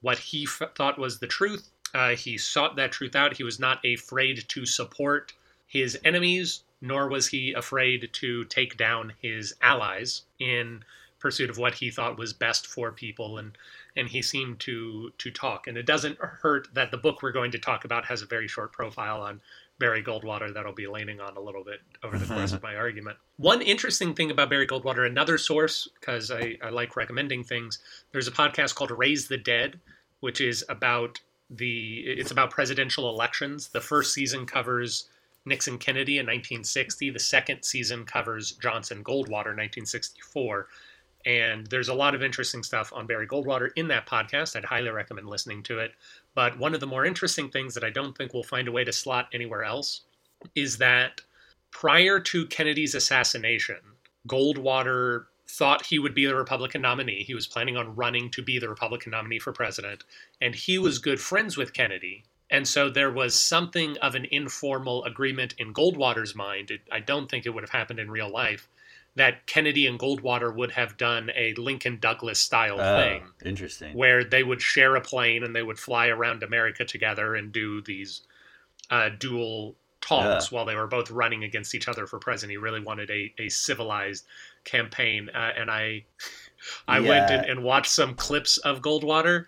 what 0.00 0.18
he 0.18 0.44
f- 0.44 0.70
thought 0.76 0.98
was 0.98 1.18
the 1.20 1.26
truth. 1.28 1.70
Uh, 1.94 2.10
he 2.10 2.38
sought 2.38 2.76
that 2.76 2.92
truth 2.92 3.16
out. 3.16 3.36
He 3.36 3.44
was 3.44 3.58
not 3.58 3.84
afraid 3.84 4.48
to 4.48 4.66
support 4.66 5.32
his 5.66 5.98
enemies, 6.04 6.62
nor 6.80 7.08
was 7.08 7.28
he 7.28 7.52
afraid 7.52 8.10
to 8.12 8.44
take 8.44 8.76
down 8.76 9.12
his 9.20 9.54
allies 9.60 10.22
in 10.38 10.84
pursuit 11.18 11.50
of 11.50 11.58
what 11.58 11.74
he 11.74 11.90
thought 11.90 12.16
was 12.16 12.32
best 12.32 12.66
for 12.66 12.92
people 12.92 13.38
and 13.38 13.58
and 13.96 14.08
he 14.08 14.22
seemed 14.22 14.60
to 14.60 15.10
to 15.18 15.32
talk 15.32 15.66
and 15.66 15.76
it 15.76 15.84
doesn't 15.84 16.16
hurt 16.18 16.68
that 16.74 16.92
the 16.92 16.96
book 16.96 17.22
we're 17.22 17.32
going 17.32 17.50
to 17.50 17.58
talk 17.58 17.84
about 17.84 18.04
has 18.04 18.22
a 18.22 18.26
very 18.26 18.46
short 18.46 18.70
profile 18.70 19.20
on 19.20 19.40
Barry 19.78 20.02
Goldwater 20.02 20.52
that 20.52 20.66
I'll 20.66 20.72
be 20.72 20.88
leaning 20.88 21.20
on 21.20 21.36
a 21.36 21.40
little 21.40 21.62
bit 21.62 21.80
over 22.02 22.18
the 22.18 22.26
course 22.26 22.52
of 22.52 22.62
my 22.64 22.74
argument. 22.74 23.16
One 23.36 23.62
interesting 23.62 24.14
thing 24.14 24.30
about 24.30 24.50
Barry 24.50 24.66
Goldwater, 24.66 25.06
another 25.06 25.38
source, 25.38 25.88
because 26.00 26.30
I, 26.30 26.56
I 26.62 26.70
like 26.70 26.96
recommending 26.96 27.44
things, 27.44 27.78
there's 28.10 28.26
a 28.26 28.32
podcast 28.32 28.74
called 28.74 28.90
Raise 28.90 29.28
the 29.28 29.36
Dead, 29.36 29.78
which 30.18 30.40
is 30.40 30.64
about 30.68 31.20
the 31.50 32.00
it's 32.06 32.30
about 32.30 32.50
presidential 32.50 33.08
elections. 33.08 33.68
The 33.68 33.80
first 33.80 34.12
season 34.12 34.46
covers 34.46 35.08
Nixon 35.44 35.78
Kennedy 35.78 36.18
in 36.18 36.26
1960. 36.26 37.10
The 37.10 37.18
second 37.18 37.62
season 37.62 38.04
covers 38.04 38.52
Johnson 38.52 39.02
Goldwater 39.02 39.54
1964. 39.56 40.68
And 41.26 41.66
there's 41.66 41.88
a 41.88 41.94
lot 41.94 42.14
of 42.14 42.22
interesting 42.22 42.62
stuff 42.62 42.92
on 42.94 43.06
Barry 43.06 43.26
Goldwater 43.26 43.70
in 43.76 43.88
that 43.88 44.06
podcast. 44.06 44.56
I'd 44.56 44.64
highly 44.64 44.90
recommend 44.90 45.28
listening 45.28 45.62
to 45.64 45.78
it. 45.80 45.92
But 46.34 46.58
one 46.58 46.74
of 46.74 46.80
the 46.80 46.86
more 46.86 47.04
interesting 47.04 47.50
things 47.50 47.74
that 47.74 47.84
I 47.84 47.90
don't 47.90 48.16
think 48.16 48.32
we'll 48.32 48.42
find 48.42 48.68
a 48.68 48.72
way 48.72 48.84
to 48.84 48.92
slot 48.92 49.28
anywhere 49.32 49.64
else 49.64 50.02
is 50.54 50.78
that 50.78 51.20
prior 51.70 52.20
to 52.20 52.46
Kennedy's 52.46 52.94
assassination, 52.94 53.78
Goldwater 54.28 55.24
thought 55.50 55.86
he 55.86 55.98
would 55.98 56.14
be 56.14 56.26
the 56.26 56.34
Republican 56.34 56.82
nominee. 56.82 57.22
He 57.24 57.34
was 57.34 57.46
planning 57.46 57.76
on 57.76 57.96
running 57.96 58.30
to 58.32 58.42
be 58.42 58.58
the 58.58 58.68
Republican 58.68 59.12
nominee 59.12 59.38
for 59.38 59.52
president, 59.52 60.04
and 60.40 60.54
he 60.54 60.78
was 60.78 60.98
good 60.98 61.20
friends 61.20 61.56
with 61.56 61.72
Kennedy. 61.72 62.24
And 62.50 62.66
so 62.66 62.88
there 62.88 63.10
was 63.10 63.38
something 63.38 63.96
of 63.98 64.14
an 64.14 64.26
informal 64.30 65.04
agreement 65.04 65.54
in 65.58 65.74
Goldwater's 65.74 66.34
mind. 66.34 66.70
It, 66.70 66.80
I 66.90 67.00
don't 67.00 67.30
think 67.30 67.44
it 67.44 67.50
would 67.50 67.62
have 67.62 67.70
happened 67.70 67.98
in 67.98 68.10
real 68.10 68.30
life 68.30 68.68
that 69.16 69.46
Kennedy 69.46 69.86
and 69.86 69.98
Goldwater 69.98 70.54
would 70.54 70.70
have 70.72 70.96
done 70.96 71.30
a 71.34 71.52
Lincoln 71.54 71.98
Douglas 72.00 72.38
style 72.38 72.80
Oh, 72.80 72.96
thing 72.96 73.24
interesting. 73.44 73.94
where 73.94 74.22
they 74.24 74.42
would 74.44 74.62
share 74.62 74.94
a 74.96 75.00
plane 75.00 75.42
and 75.42 75.54
they 75.56 75.62
would 75.62 75.78
fly 75.78 76.06
around 76.06 76.42
America 76.42 76.84
together 76.84 77.34
and 77.34 77.52
do 77.52 77.80
these 77.82 78.22
uh, 78.90 79.10
dual 79.18 79.74
talks 80.00 80.52
while 80.52 80.64
they 80.64 80.76
were 80.76 80.86
both 80.86 81.10
running 81.10 81.42
against 81.44 81.74
each 81.74 81.88
other 81.88 82.06
for 82.06 82.18
president. 82.18 82.52
He 82.52 82.56
really 82.56 82.80
wanted 82.80 83.10
a, 83.10 83.34
a 83.38 83.48
civilized 83.48 84.24
campaign, 84.64 85.30
uh, 85.34 85.52
and 85.56 85.70
I 85.70 86.04
I 86.86 87.00
went 87.00 87.30
and, 87.30 87.46
and 87.46 87.62
watched 87.62 87.90
some 87.90 88.14
clips 88.14 88.58
of 88.58 88.80
Goldwater. 88.80 89.46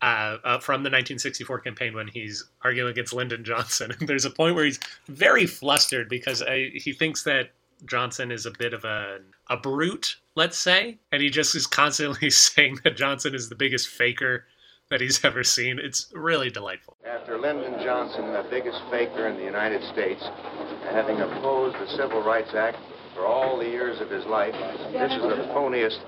Uh, 0.00 0.38
uh, 0.44 0.58
from 0.60 0.84
the 0.84 0.90
1964 0.90 1.58
campaign 1.58 1.92
when 1.92 2.06
he's 2.06 2.44
arguing 2.62 2.88
against 2.88 3.12
Lyndon 3.12 3.42
Johnson. 3.42 3.92
And 3.98 4.08
there's 4.08 4.24
a 4.24 4.30
point 4.30 4.54
where 4.54 4.64
he's 4.64 4.78
very 5.08 5.44
flustered 5.44 6.08
because 6.08 6.40
I, 6.40 6.70
he 6.72 6.92
thinks 6.92 7.24
that 7.24 7.50
Johnson 7.84 8.30
is 8.30 8.46
a 8.46 8.52
bit 8.52 8.74
of 8.74 8.84
a, 8.84 9.18
a 9.50 9.56
brute, 9.56 10.14
let's 10.36 10.56
say. 10.56 10.98
And 11.10 11.20
he 11.20 11.30
just 11.30 11.56
is 11.56 11.66
constantly 11.66 12.30
saying 12.30 12.78
that 12.84 12.96
Johnson 12.96 13.34
is 13.34 13.48
the 13.48 13.56
biggest 13.56 13.88
faker 13.88 14.44
that 14.90 15.00
he's 15.00 15.24
ever 15.24 15.44
seen. 15.44 15.78
It's 15.78 16.10
really 16.14 16.50
delightful. 16.50 16.96
After 17.04 17.38
Lyndon 17.38 17.82
Johnson, 17.82 18.32
the 18.32 18.46
biggest 18.48 18.80
faker 18.90 19.26
in 19.26 19.36
the 19.36 19.44
United 19.44 19.82
States, 19.92 20.22
having 20.90 21.20
opposed 21.20 21.76
the 21.78 21.88
Civil 21.96 22.22
Rights 22.22 22.54
Act 22.54 22.78
for 23.18 23.26
all 23.26 23.58
the 23.58 23.64
years 23.68 24.00
of 24.00 24.08
his 24.10 24.24
life, 24.26 24.54
this 24.92 25.12
is 25.12 25.20
the 25.22 25.44
phoniest 25.52 25.98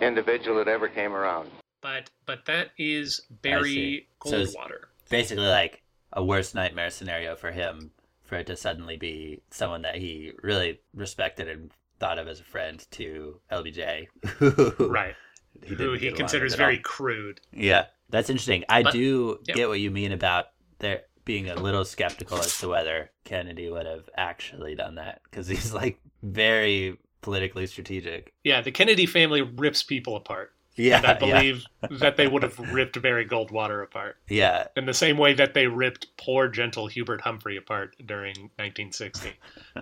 individual 0.00 0.56
that 0.58 0.68
ever 0.68 0.88
came 0.88 1.12
around. 1.12 1.50
But 1.82 2.10
but 2.24 2.46
that 2.46 2.70
is 2.78 3.16
see. 3.16 3.22
Barry 3.42 4.08
So 4.24 4.36
it's- 4.36 4.56
Goldwater. 4.56 4.84
Basically, 5.10 5.44
like 5.46 5.82
a 6.14 6.24
worst 6.24 6.54
nightmare 6.54 6.88
scenario 6.90 7.36
for 7.36 7.52
him, 7.52 7.90
for 8.22 8.36
it 8.36 8.46
to 8.46 8.56
suddenly 8.56 8.96
be 8.96 9.42
someone 9.50 9.82
that 9.82 9.96
he 9.96 10.32
really 10.42 10.80
respected 10.94 11.46
and 11.48 11.70
thought 12.00 12.18
of 12.18 12.26
as 12.26 12.40
a 12.40 12.44
friend 12.44 12.84
to 12.92 13.38
LBJ, 13.52 14.08
right. 14.90 15.14
he 15.62 15.74
Who 15.74 15.92
he 15.92 16.10
considers 16.12 16.52
with 16.52 16.60
all. 16.60 16.66
very 16.66 16.78
crude. 16.78 17.40
Yeah, 17.52 17.86
that's 18.08 18.30
interesting. 18.30 18.64
I 18.70 18.82
But- 18.82 18.94
do 18.94 19.38
yeah. 19.46 19.54
get 19.54 19.68
what 19.68 19.80
you 19.80 19.90
mean 19.90 20.12
about 20.12 20.46
there 20.78 21.02
being 21.24 21.48
a 21.48 21.54
little 21.54 21.84
skeptical 21.84 22.38
as 22.38 22.58
to 22.60 22.68
whether 22.68 23.10
Kennedy 23.24 23.70
would 23.70 23.86
have 23.86 24.08
actually 24.16 24.74
done 24.74 24.96
that 24.96 25.22
because 25.24 25.48
he's 25.48 25.72
like 25.72 25.98
very 26.22 26.98
politically 27.22 27.66
strategic. 27.66 28.32
Yeah, 28.44 28.60
the 28.60 28.70
Kennedy 28.70 29.06
family 29.06 29.42
rips 29.42 29.82
people 29.82 30.16
apart. 30.16 30.52
Yeah, 30.76 30.98
and 30.98 31.06
I 31.06 31.14
believe 31.14 31.64
that 32.00 32.16
they 32.16 32.26
would 32.26 32.42
have 32.42 32.58
ripped 32.58 33.00
Barry 33.00 33.24
Goldwater 33.24 33.82
apart. 33.84 34.16
yeah, 34.28 34.66
in 34.76 34.86
the 34.86 34.94
same 34.94 35.18
way 35.18 35.32
that 35.34 35.54
they 35.54 35.68
ripped 35.68 36.08
poor, 36.16 36.48
gentle 36.48 36.88
Hubert 36.88 37.20
Humphrey 37.20 37.56
apart 37.56 37.94
during 38.04 38.34
1960, 38.56 39.34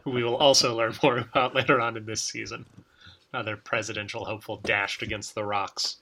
who 0.05 0.11
we 0.11 0.23
will 0.23 0.37
also 0.37 0.77
learn 0.77 0.95
more 1.03 1.19
about 1.19 1.55
later 1.55 1.81
on 1.81 1.97
in 1.97 2.05
this 2.05 2.23
season. 2.23 2.67
Another 3.33 3.57
presidential 3.57 4.27
hopeful 4.27 4.59
dashed 4.59 5.01
against 5.01 5.35
the 5.35 5.45
rocks 5.45 6.02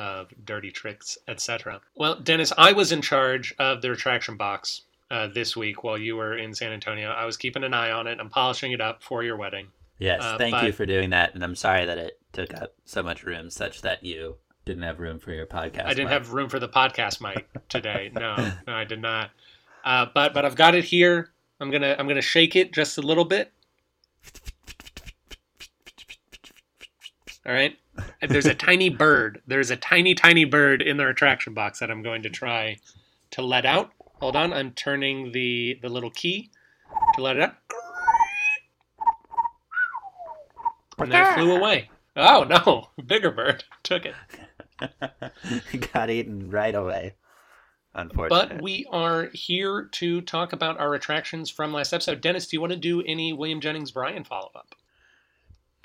of 0.00 0.28
dirty 0.44 0.70
tricks, 0.70 1.18
etc. 1.28 1.80
Well, 1.94 2.14
Dennis, 2.16 2.52
I 2.56 2.72
was 2.72 2.90
in 2.90 3.02
charge 3.02 3.54
of 3.58 3.82
the 3.82 3.90
retraction 3.90 4.36
box 4.38 4.82
uh, 5.10 5.26
this 5.26 5.54
week 5.56 5.84
while 5.84 5.98
you 5.98 6.16
were 6.16 6.36
in 6.38 6.54
San 6.54 6.72
Antonio. 6.72 7.10
I 7.10 7.26
was 7.26 7.36
keeping 7.36 7.64
an 7.64 7.74
eye 7.74 7.90
on 7.90 8.06
it. 8.06 8.18
I'm 8.18 8.30
polishing 8.30 8.72
it 8.72 8.80
up 8.80 9.02
for 9.02 9.22
your 9.22 9.36
wedding. 9.36 9.66
yes. 9.98 10.22
Uh, 10.22 10.38
thank 10.38 10.52
but- 10.54 10.64
you 10.64 10.72
for 10.72 10.86
doing 10.86 11.10
that, 11.10 11.34
and 11.34 11.44
I'm 11.44 11.54
sorry 11.54 11.84
that 11.84 11.98
it 11.98 12.18
took 12.32 12.54
up 12.54 12.74
so 12.84 13.02
much 13.02 13.24
room, 13.24 13.50
such 13.50 13.82
that 13.82 14.02
you 14.02 14.36
didn't 14.64 14.84
have 14.84 15.00
room 15.00 15.18
for 15.18 15.32
your 15.32 15.46
podcast. 15.46 15.84
I 15.86 15.90
didn't 15.90 16.04
mic. 16.10 16.12
have 16.12 16.32
room 16.32 16.48
for 16.48 16.58
the 16.60 16.68
podcast 16.68 17.20
mic 17.20 17.46
today. 17.68 18.10
No, 18.14 18.36
no, 18.66 18.72
I 18.72 18.84
did 18.84 19.02
not. 19.02 19.30
Uh, 19.84 20.06
but 20.14 20.32
but 20.32 20.44
I've 20.44 20.56
got 20.56 20.74
it 20.74 20.84
here. 20.84 21.30
I'm 21.60 21.70
gonna 21.70 21.94
I'm 21.98 22.06
gonna 22.08 22.22
shake 22.22 22.56
it 22.56 22.72
just 22.72 22.96
a 22.98 23.02
little 23.02 23.24
bit. 23.24 23.52
All 27.46 27.52
right. 27.52 27.76
There's 28.20 28.46
a 28.46 28.54
tiny 28.54 28.88
bird. 28.88 29.42
There's 29.46 29.70
a 29.70 29.76
tiny 29.76 30.14
tiny 30.14 30.44
bird 30.44 30.82
in 30.82 30.96
the 30.96 31.06
retraction 31.06 31.54
box 31.54 31.80
that 31.80 31.90
I'm 31.90 32.02
going 32.02 32.22
to 32.22 32.30
try 32.30 32.78
to 33.32 33.42
let 33.42 33.64
out. 33.66 33.92
Hold 34.20 34.36
on. 34.36 34.52
I'm 34.52 34.72
turning 34.72 35.32
the 35.32 35.78
the 35.80 35.88
little 35.88 36.10
key 36.10 36.50
to 37.14 37.22
let 37.22 37.36
it 37.36 37.42
out. 37.42 37.54
And 40.98 41.10
then 41.12 41.26
it 41.26 41.34
flew 41.34 41.56
away. 41.56 41.90
Oh 42.16 42.44
no! 42.44 42.90
Bigger 43.06 43.30
bird 43.30 43.64
took 43.82 44.04
it. 44.04 44.14
got 45.92 46.10
eaten 46.10 46.50
right 46.50 46.74
away. 46.74 47.14
Unfortunately, 47.94 48.56
But 48.56 48.62
we 48.62 48.86
are 48.90 49.30
here 49.32 49.88
to 49.92 50.20
talk 50.20 50.52
about 50.52 50.78
our 50.78 50.94
attractions 50.94 51.50
from 51.50 51.72
last 51.72 51.92
episode. 51.92 52.20
Dennis, 52.20 52.46
do 52.46 52.56
you 52.56 52.60
want 52.60 52.72
to 52.72 52.78
do 52.78 53.02
any 53.02 53.32
William 53.32 53.60
Jennings 53.60 53.90
Bryan 53.90 54.22
follow 54.22 54.50
up? 54.54 54.74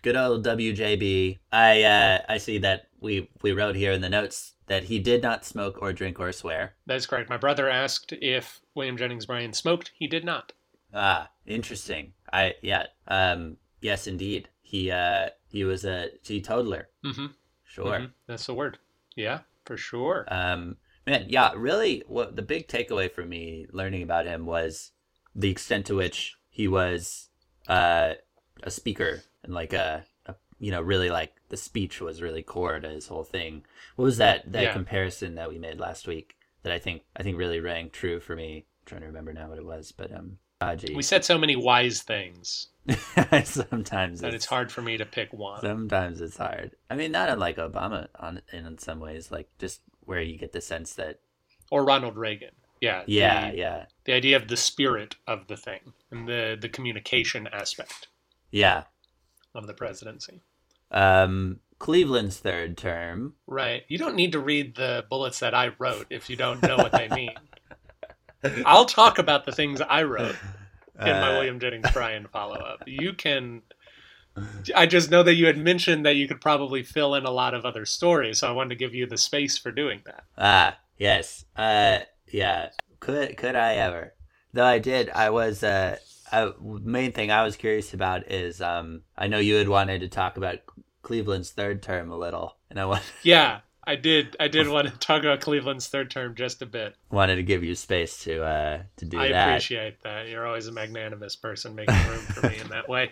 Good 0.05 0.15
old 0.15 0.45
WJB. 0.45 1.39
I 1.51 1.81
uh, 1.81 2.19
I 2.29 2.37
see 2.37 2.59
that 2.59 2.89
we 3.01 3.27
we 3.41 3.53
wrote 3.53 3.75
here 3.75 3.91
in 3.91 4.01
the 4.01 4.09
notes 4.09 4.53
that 4.67 4.83
he 4.83 4.99
did 4.99 5.23
not 5.23 5.43
smoke 5.43 5.79
or 5.81 5.93
drink 5.93 6.19
or 6.19 6.31
swear. 6.31 6.75
That 6.85 6.97
is 6.97 7.07
correct. 7.07 7.27
My 7.27 7.37
brother 7.37 7.67
asked 7.67 8.13
if 8.21 8.61
William 8.75 8.97
Jennings 8.97 9.25
Bryan 9.25 9.51
smoked. 9.51 9.91
He 9.95 10.05
did 10.05 10.23
not. 10.23 10.53
Ah, 10.93 11.29
interesting. 11.47 12.13
I 12.31 12.53
yeah. 12.61 12.85
Um. 13.07 13.57
Yes, 13.81 14.05
indeed. 14.05 14.47
He 14.61 14.91
uh 14.91 15.29
he 15.47 15.63
was 15.63 15.83
a 15.83 16.09
teetotaler. 16.23 16.89
Mm-hmm. 17.03 17.27
Sure. 17.63 18.07
That's 18.27 18.45
the 18.45 18.53
word. 18.53 18.77
Yeah, 19.15 19.39
for 19.65 19.75
sure. 19.75 20.27
Um. 20.27 20.77
Man, 21.07 21.25
yeah. 21.29 21.51
Really, 21.55 22.03
what 22.07 22.35
the 22.35 22.43
big 22.43 22.67
takeaway 22.67 23.11
for 23.11 23.25
me 23.25 23.65
learning 23.71 24.03
about 24.03 24.27
him 24.27 24.45
was 24.45 24.91
the 25.33 25.49
extent 25.49 25.87
to 25.87 25.95
which 25.95 26.35
he 26.49 26.67
was 26.67 27.29
uh 27.67 28.13
a 28.65 28.71
speaker 28.71 29.23
and 29.43 29.53
like 29.53 29.71
a, 29.73 30.03
a 30.25 30.35
you 30.59 30.71
know 30.71 30.81
really 30.81 31.09
like 31.09 31.33
the 31.49 31.57
speech 31.57 32.01
was 32.01 32.21
really 32.21 32.43
core 32.43 32.79
to 32.79 32.89
his 32.89 33.07
whole 33.07 33.23
thing. 33.23 33.63
What 33.95 34.05
was 34.05 34.17
that 34.17 34.51
that 34.51 34.63
Yeah. 34.63 34.73
comparison 34.73 35.35
that 35.35 35.49
we 35.49 35.57
made 35.59 35.79
last 35.79 36.07
week 36.07 36.35
that 36.63 36.73
I 36.73 36.79
think 36.79 37.03
I 37.15 37.23
think 37.23 37.37
really 37.37 37.59
rang 37.59 37.89
true 37.89 38.19
for 38.19 38.35
me? 38.35 38.57
I'm 38.57 38.85
trying 38.85 39.01
to 39.01 39.07
remember 39.07 39.31
now 39.33 39.47
what 39.49 39.57
it 39.59 39.65
was, 39.65 39.91
but 39.91 40.11
um. 40.13 40.39
Gee. 40.77 40.95
we 40.95 41.03
said 41.03 41.23
so 41.23 41.37
many 41.37 41.55
wise 41.55 42.01
things 42.01 42.69
sometimes 43.43 44.21
that 44.21 44.33
it's 44.33 44.45
hard 44.47 44.71
for 44.71 44.81
me 44.81 44.97
to 44.97 45.05
pick 45.05 45.31
one. 45.33 45.61
Sometimes 45.61 46.21
it's 46.21 46.37
hard. 46.37 46.71
I 46.89 46.95
mean, 46.95 47.11
not 47.11 47.29
unlike 47.29 47.57
Obama 47.57 48.07
on 48.19 48.41
in 48.51 48.77
some 48.79 48.99
ways, 48.99 49.31
like 49.31 49.49
just 49.59 49.81
where 50.05 50.21
you 50.21 50.37
get 50.37 50.53
the 50.53 50.61
sense 50.61 50.93
that 50.95 51.19
Or 51.69 51.83
Ronald 51.83 52.17
Reagan. 52.17 52.51
Yeah. 52.81 53.03
yeah, 53.05 53.51
the, 53.51 53.57
yeah, 53.57 53.85
The 54.05 54.13
idea 54.13 54.37
of 54.37 54.47
the 54.47 54.57
spirit 54.57 55.15
of 55.27 55.47
the 55.47 55.57
thing 55.57 55.93
and 56.09 56.27
the 56.27 56.57
the 56.59 56.69
communication 56.69 57.47
aspect 57.47 58.07
yeah. 58.55 58.83
of 59.53 59.67
the 59.67 59.73
presidency. 59.73 60.41
Um, 60.91 61.59
Cleveland's 61.77 62.37
third 62.37 62.77
term. 62.77 63.33
Right. 63.47 63.83
You 63.89 63.97
don't 63.97 64.15
need 64.15 64.31
to 64.31 64.39
read 64.39 64.75
the 64.75 65.03
bullets 65.09 65.39
that 65.39 65.53
I 65.53 65.71
wrote 65.77 66.07
if 66.09 66.29
you 66.29 66.35
don't 66.35 66.61
know 66.63 66.77
what 66.77 66.93
they 66.93 67.09
mean. 67.09 67.33
I'll 68.65 68.85
talk 68.85 69.17
about 69.17 69.45
the 69.45 69.51
things 69.51 69.81
I 69.81 70.03
wrote 70.03 70.35
in 70.99 71.07
my 71.07 71.29
Uh, 71.29 71.33
William 71.33 71.59
Jennings 71.59 71.91
Bryan 71.91 72.27
follow 72.31 72.55
up. 72.55 72.83
You 72.85 73.13
can. 73.13 73.63
I 74.75 74.85
just 74.85 75.09
know 75.09 75.23
that 75.23 75.35
you 75.35 75.47
had 75.47 75.57
mentioned 75.57 76.05
that 76.05 76.15
you 76.15 76.27
could 76.27 76.41
probably 76.41 76.83
fill 76.83 77.15
in 77.15 77.25
a 77.25 77.31
lot 77.31 77.53
of 77.53 77.65
other 77.65 77.85
stories, 77.85 78.39
so 78.39 78.47
I 78.47 78.51
wanted 78.51 78.69
to 78.69 78.75
give 78.75 78.93
you 78.93 79.05
the 79.05 79.17
space 79.17 79.57
for 79.57 79.71
doing 79.71 80.01
that. 80.05 80.23
Ah, 80.37 80.77
yes. 80.97 81.45
Uh, 81.55 81.99
yeah. 82.31 82.69
Could 82.99 83.37
could 83.37 83.55
I 83.55 83.75
ever? 83.75 84.13
Though 84.53 84.65
I 84.65 84.79
did. 84.79 85.09
I 85.09 85.29
was. 85.29 85.63
Uh, 85.63 85.97
I, 86.43 86.51
main 86.59 87.11
thing 87.11 87.31
I 87.31 87.43
was 87.43 87.55
curious 87.55 87.93
about 87.93 88.31
is 88.31 88.61
um. 88.61 89.01
I 89.17 89.27
know 89.27 89.39
you 89.39 89.55
had 89.55 89.69
wanted 89.69 90.01
to 90.01 90.07
talk 90.07 90.37
about 90.37 90.59
Cleveland's 91.01 91.51
third 91.51 91.81
term 91.81 92.11
a 92.11 92.17
little, 92.17 92.57
and 92.69 92.79
I 92.79 92.85
wa- 92.91 92.99
Yeah, 93.23 93.59
I 93.87 93.95
did. 93.95 94.35
I 94.39 94.47
did 94.47 94.67
want 94.75 94.87
to 94.87 94.97
talk 94.97 95.21
about 95.21 95.41
Cleveland's 95.41 95.87
third 95.87 96.09
term 96.11 96.35
just 96.35 96.61
a 96.61 96.65
bit. 96.65 96.95
wanted 97.11 97.35
to 97.37 97.43
give 97.43 97.63
you 97.63 97.75
space 97.75 98.23
to 98.23 98.43
uh 98.43 98.81
to 98.97 99.05
do 99.05 99.19
I 99.19 99.29
that. 99.29 99.47
I 99.47 99.51
appreciate 99.51 100.01
that. 100.03 100.27
You're 100.27 100.45
always 100.45 100.67
a 100.67 100.71
magnanimous 100.71 101.35
person 101.35 101.75
making 101.75 101.95
room 102.07 102.19
for 102.19 102.49
me 102.49 102.57
in 102.57 102.67
that 102.69 102.89
way. 102.89 103.11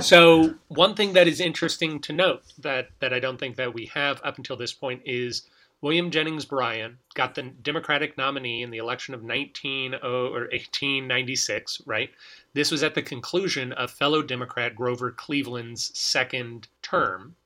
So, 0.00 0.54
one 0.68 0.94
thing 0.94 1.12
that 1.12 1.28
is 1.28 1.40
interesting 1.40 2.00
to 2.00 2.12
note 2.12 2.42
that 2.58 2.88
that 3.00 3.12
I 3.12 3.20
don't 3.20 3.38
think 3.38 3.56
that 3.56 3.74
we 3.74 3.86
have 3.94 4.20
up 4.24 4.38
until 4.38 4.56
this 4.56 4.72
point 4.72 5.02
is 5.04 5.42
William 5.84 6.10
Jennings 6.10 6.46
Bryan 6.46 6.96
got 7.12 7.34
the 7.34 7.42
Democratic 7.42 8.16
nominee 8.16 8.62
in 8.62 8.70
the 8.70 8.78
election 8.78 9.12
of 9.12 9.22
19 9.22 9.92
or 9.96 10.48
1896, 10.50 11.82
right? 11.84 12.10
This 12.54 12.70
was 12.70 12.82
at 12.82 12.94
the 12.94 13.02
conclusion 13.02 13.70
of 13.72 13.90
fellow 13.90 14.22
Democrat 14.22 14.74
Grover 14.74 15.10
Cleveland's 15.10 15.90
second 15.92 16.68
term. 16.80 17.36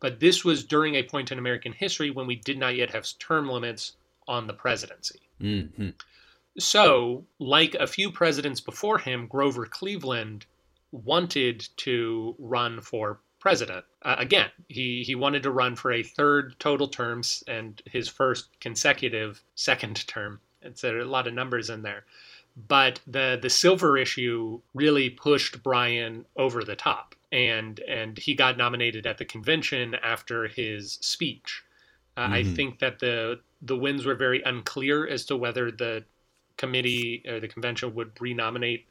But 0.00 0.20
this 0.20 0.44
was 0.44 0.64
during 0.64 0.96
a 0.96 1.02
point 1.02 1.32
in 1.32 1.38
American 1.38 1.72
history 1.72 2.10
when 2.10 2.26
we 2.26 2.36
did 2.36 2.58
not 2.58 2.76
yet 2.76 2.90
have 2.90 3.06
term 3.18 3.48
limits 3.48 3.96
on 4.26 4.46
the 4.46 4.52
presidency. 4.52 5.20
hmm 5.40 5.88
So, 6.58 7.24
like 7.38 7.74
a 7.74 7.86
few 7.86 8.12
presidents 8.12 8.60
before 8.60 8.98
him, 8.98 9.26
Grover 9.26 9.64
Cleveland 9.64 10.44
wanted 10.92 11.66
to 11.78 12.36
run 12.38 12.82
for 12.82 13.20
president. 13.38 13.84
Uh, 14.02 14.16
again, 14.18 14.50
he, 14.68 15.02
he 15.02 15.14
wanted 15.14 15.42
to 15.44 15.50
run 15.50 15.76
for 15.76 15.92
a 15.92 16.02
third 16.02 16.56
total 16.58 16.88
term 16.88 17.22
and 17.46 17.82
his 17.86 18.08
first 18.08 18.48
consecutive 18.60 19.42
second 19.54 20.06
term. 20.06 20.40
It's 20.62 20.84
a 20.84 20.92
lot 21.04 21.26
of 21.26 21.34
numbers 21.34 21.70
in 21.70 21.82
there. 21.82 22.04
But 22.68 23.00
the, 23.06 23.38
the 23.40 23.50
silver 23.50 23.96
issue 23.96 24.60
really 24.74 25.10
pushed 25.10 25.62
Bryan 25.62 26.26
over 26.36 26.64
the 26.64 26.76
top. 26.76 27.14
And, 27.30 27.78
and 27.80 28.18
he 28.18 28.34
got 28.34 28.56
nominated 28.56 29.06
at 29.06 29.18
the 29.18 29.24
convention 29.24 29.94
after 29.96 30.48
his 30.48 30.94
speech. 31.00 31.62
Uh, 32.16 32.28
I 32.32 32.42
Mhm. 32.42 32.54
think 32.56 32.78
that 32.80 32.98
the 32.98 33.40
the 33.62 33.76
wins 33.76 34.06
were 34.06 34.14
very 34.14 34.40
unclear 34.42 35.06
as 35.08 35.24
to 35.26 35.36
whether 35.36 35.70
the 35.70 36.04
committee 36.56 37.22
or 37.26 37.40
the 37.40 37.48
convention 37.48 37.94
would 37.94 38.20
renominate 38.20 38.86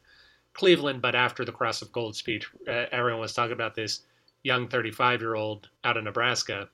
Cleveland, 0.54 1.02
but 1.02 1.14
after 1.14 1.44
the 1.44 1.52
Cross 1.52 1.82
of 1.82 1.92
Gold 1.92 2.16
speech, 2.16 2.48
uh, 2.66 2.86
everyone 2.92 3.20
was 3.20 3.32
talking 3.34 3.52
about 3.52 3.74
this 3.74 4.02
young 4.42 4.68
35 4.68 5.20
year 5.20 5.34
old 5.34 5.68
out 5.84 5.96
of 5.96 6.04
Nebraska. 6.04 6.68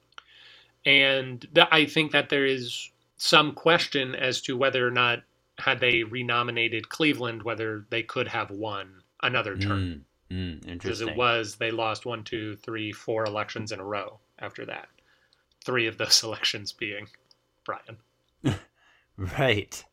And 0.86 1.40
th- 1.54 1.68
I 1.70 1.86
think 1.86 2.12
that 2.12 2.28
there 2.28 2.44
is 2.44 2.90
some 3.16 3.52
question 3.52 4.14
as 4.14 4.40
to 4.42 4.56
whether 4.56 4.86
or 4.86 4.90
not, 4.90 5.22
had 5.58 5.80
they 5.80 6.02
renominated 6.02 6.88
Cleveland, 6.88 7.42
whether 7.42 7.86
they 7.90 8.02
could 8.02 8.28
have 8.28 8.50
won 8.50 9.02
another 9.22 9.56
term. 9.56 10.04
Mm, 10.30 10.60
mm, 10.60 10.72
Because 10.72 11.00
it 11.00 11.16
was, 11.16 11.56
they 11.56 11.70
lost 11.70 12.04
one, 12.04 12.24
two, 12.24 12.56
three, 12.56 12.92
four 12.92 13.24
elections 13.24 13.70
in 13.70 13.78
a 13.78 13.84
row 13.84 14.18
after 14.40 14.66
that. 14.66 14.88
Three 15.64 15.86
of 15.86 15.96
those 15.96 16.22
elections 16.24 16.72
being 16.72 17.06
Bryan. 17.64 17.98
Right. 19.16 19.84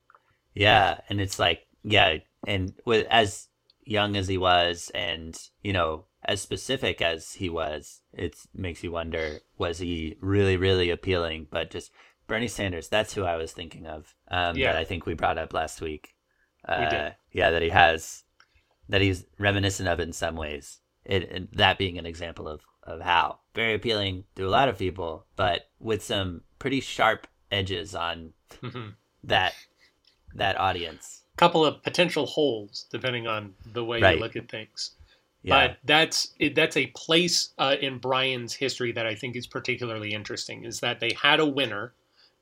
Yeah, 0.54 1.00
and 1.10 1.22
it's 1.22 1.40
like 1.40 1.66
yeah, 1.84 2.18
and 2.48 2.74
with 2.86 3.08
as 3.10 3.48
young 3.84 4.16
as 4.16 4.28
he 4.28 4.38
was 4.38 4.92
and, 4.94 5.40
you 5.62 5.74
know, 5.74 6.06
as 6.24 6.42
specific 6.42 7.02
as 7.02 7.34
he 7.34 7.50
was, 7.50 8.02
it 8.14 8.36
makes 8.54 8.84
you 8.84 8.92
wonder 8.92 9.42
was 9.58 9.80
he 9.80 10.18
really 10.22 10.58
really 10.58 10.90
appealing, 10.90 11.48
but 11.50 11.72
just 11.72 11.92
Bernie 12.28 12.48
Sanders, 12.48 12.88
that's 12.88 13.14
who 13.14 13.24
I 13.24 13.36
was 13.38 13.52
thinking 13.52 13.88
of. 13.88 14.14
Um 14.30 14.56
Yeah. 14.56 14.72
that 14.72 14.80
I 14.82 14.86
think 14.86 15.06
we 15.06 15.14
brought 15.16 15.38
up 15.38 15.54
last 15.54 15.82
week. 15.82 16.16
Uh 16.68 16.90
did. 16.90 17.16
yeah, 17.32 17.50
that 17.52 17.62
he 17.62 17.70
has 17.70 18.24
that 18.90 19.02
he's 19.02 19.26
reminiscent 19.40 19.90
of 19.90 20.00
in 20.00 20.14
some 20.14 20.36
ways. 20.36 20.80
It, 21.04 21.32
and 21.32 21.48
that 21.54 21.78
being 21.80 21.98
an 21.98 22.06
example 22.06 22.48
of 22.48 22.62
of 22.84 23.02
how 23.02 23.40
very 23.56 23.74
appealing 23.74 24.26
to 24.36 24.46
a 24.46 24.50
lot 24.50 24.70
of 24.70 24.78
people, 24.78 25.26
but 25.36 25.70
with 25.80 26.04
some 26.04 26.42
pretty 26.60 26.80
sharp 26.82 27.28
edges 27.52 27.96
on 27.96 28.34
that 29.24 29.54
that 30.36 30.60
audience. 30.60 31.24
Couple 31.42 31.66
of 31.66 31.82
potential 31.82 32.28
holes 32.28 32.86
depending 32.92 33.26
on 33.26 33.56
the 33.74 33.84
way 33.84 34.00
Right. 34.00 34.16
you 34.16 34.22
look 34.22 34.36
at 34.36 34.48
things. 34.48 34.92
Yeah. 35.42 35.70
But 35.70 35.78
that's 35.84 36.36
it, 36.38 36.54
that's 36.54 36.78
a 36.78 36.86
place 36.96 37.50
uh, 37.58 37.78
in 37.82 37.98
Bryan's 37.98 38.54
history 38.54 38.92
that 38.92 39.08
I 39.08 39.16
think 39.16 39.36
is 39.36 39.48
particularly 39.48 40.14
interesting. 40.14 40.66
Is 40.66 40.82
that 40.82 41.00
they 41.00 41.14
had 41.20 41.40
a 41.40 41.46
winner, 41.48 41.94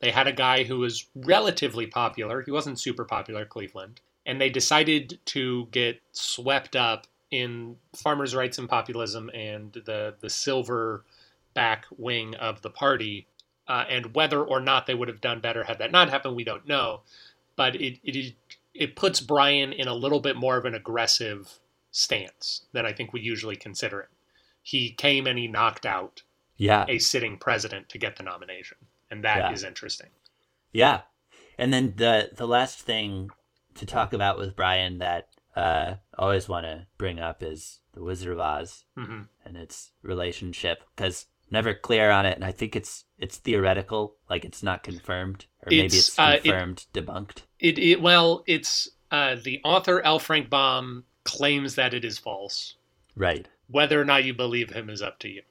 they 0.01 0.11
had 0.11 0.27
a 0.27 0.33
guy 0.33 0.63
who 0.65 0.79
was 0.79 1.05
relatively 1.15 1.87
popular. 1.87 2.41
He 2.41 2.51
wasn't 2.51 2.77
super 2.77 3.05
popular, 3.05 3.45
Cleveland, 3.45 4.01
and 4.25 4.41
they 4.41 4.49
decided 4.49 5.17
to 5.27 5.67
get 5.71 6.01
swept 6.11 6.75
up 6.75 7.07
in 7.31 7.77
farmers' 7.95 8.35
rights 8.35 8.57
and 8.57 8.67
populism 8.67 9.29
and 9.33 9.71
the 9.85 10.15
the 10.19 10.29
silver 10.29 11.05
back 11.53 11.85
wing 11.97 12.35
of 12.35 12.61
the 12.63 12.69
party. 12.69 13.27
Uh, 13.65 13.85
and 13.87 14.13
whether 14.13 14.43
or 14.43 14.59
not 14.59 14.87
they 14.87 14.93
would 14.95 15.07
have 15.07 15.21
done 15.21 15.39
better 15.39 15.63
had 15.63 15.77
that 15.77 15.93
not 15.93 16.09
happened, 16.09 16.35
we 16.35 16.43
don't 16.43 16.67
know. 16.67 16.99
But 17.55 17.75
it, 17.75 17.99
it 18.03 18.15
is 18.17 18.31
it 18.73 18.95
puts 18.95 19.19
Bryan 19.19 19.73
in 19.73 19.87
a 19.87 19.93
little 19.93 20.19
bit 20.19 20.35
more 20.35 20.57
of 20.57 20.65
an 20.65 20.75
aggressive 20.75 21.59
stance 21.91 22.65
than 22.71 22.85
I 22.85 22.93
think 22.93 23.13
we 23.13 23.21
usually 23.21 23.55
consider 23.55 23.99
it. 24.01 24.09
He 24.61 24.91
came 24.91 25.25
and 25.25 25.39
he 25.39 25.47
knocked 25.47 25.85
out 25.85 26.21
yeah. 26.57 26.85
a 26.87 26.99
sitting 26.99 27.37
president 27.37 27.89
to 27.89 27.97
get 27.97 28.17
the 28.17 28.23
nomination, 28.23 28.77
and 29.09 29.23
that 29.23 29.51
is 29.53 29.63
Yeah. 29.63 29.67
interesting. 29.69 30.09
Yeah. 30.71 31.01
And 31.57 31.73
then 31.73 31.93
the 31.97 32.29
the 32.35 32.47
last 32.47 32.79
thing 32.81 33.31
to 33.75 33.85
talk 33.85 34.13
about 34.13 34.37
with 34.37 34.55
Bryan 34.55 34.99
that 34.99 35.29
uh 35.55 35.95
I 36.17 36.21
always 36.21 36.47
want 36.47 36.65
to 36.65 36.85
bring 36.97 37.19
up 37.19 37.41
is 37.41 37.79
the 37.93 38.03
Wizard 38.03 38.33
of 38.33 38.39
Oz 38.39 38.85
hmm 38.95 39.23
and 39.43 39.57
its 39.57 39.91
relationship 40.03 40.83
cuz 40.95 41.25
never 41.51 41.73
clear 41.73 42.11
on 42.11 42.25
it 42.25 42.35
and 42.35 42.45
I 42.45 42.51
think 42.51 42.75
it's 42.75 43.05
it's 43.17 43.37
theoretical 43.37 44.15
like 44.29 44.45
it's 44.45 44.63
not 44.63 44.83
confirmed 44.83 45.45
or 45.63 45.69
maybe 45.69 45.85
It's, 45.87 46.09
it's 46.09 46.19
uh, 46.19 46.35
it- 46.37 46.43
confirmed 46.43 46.85
debunked. 46.93 47.43
It, 47.59 47.77
it 47.77 48.01
well, 48.01 48.43
it's 48.47 48.87
uh, 49.11 49.35
the 49.43 49.59
author 49.65 50.01
L. 50.01 50.19
Frank 50.19 50.49
Baum 50.49 51.03
claims 51.25 51.75
that 51.75 51.93
it 51.93 52.05
is 52.05 52.17
false. 52.17 52.75
Right. 53.15 53.47
Whether 53.67 53.99
or 53.99 54.05
not 54.05 54.23
you 54.23 54.33
believe 54.33 54.69
him 54.69 54.89
is 54.89 55.01
up 55.01 55.19
to 55.19 55.27
you. 55.29 55.41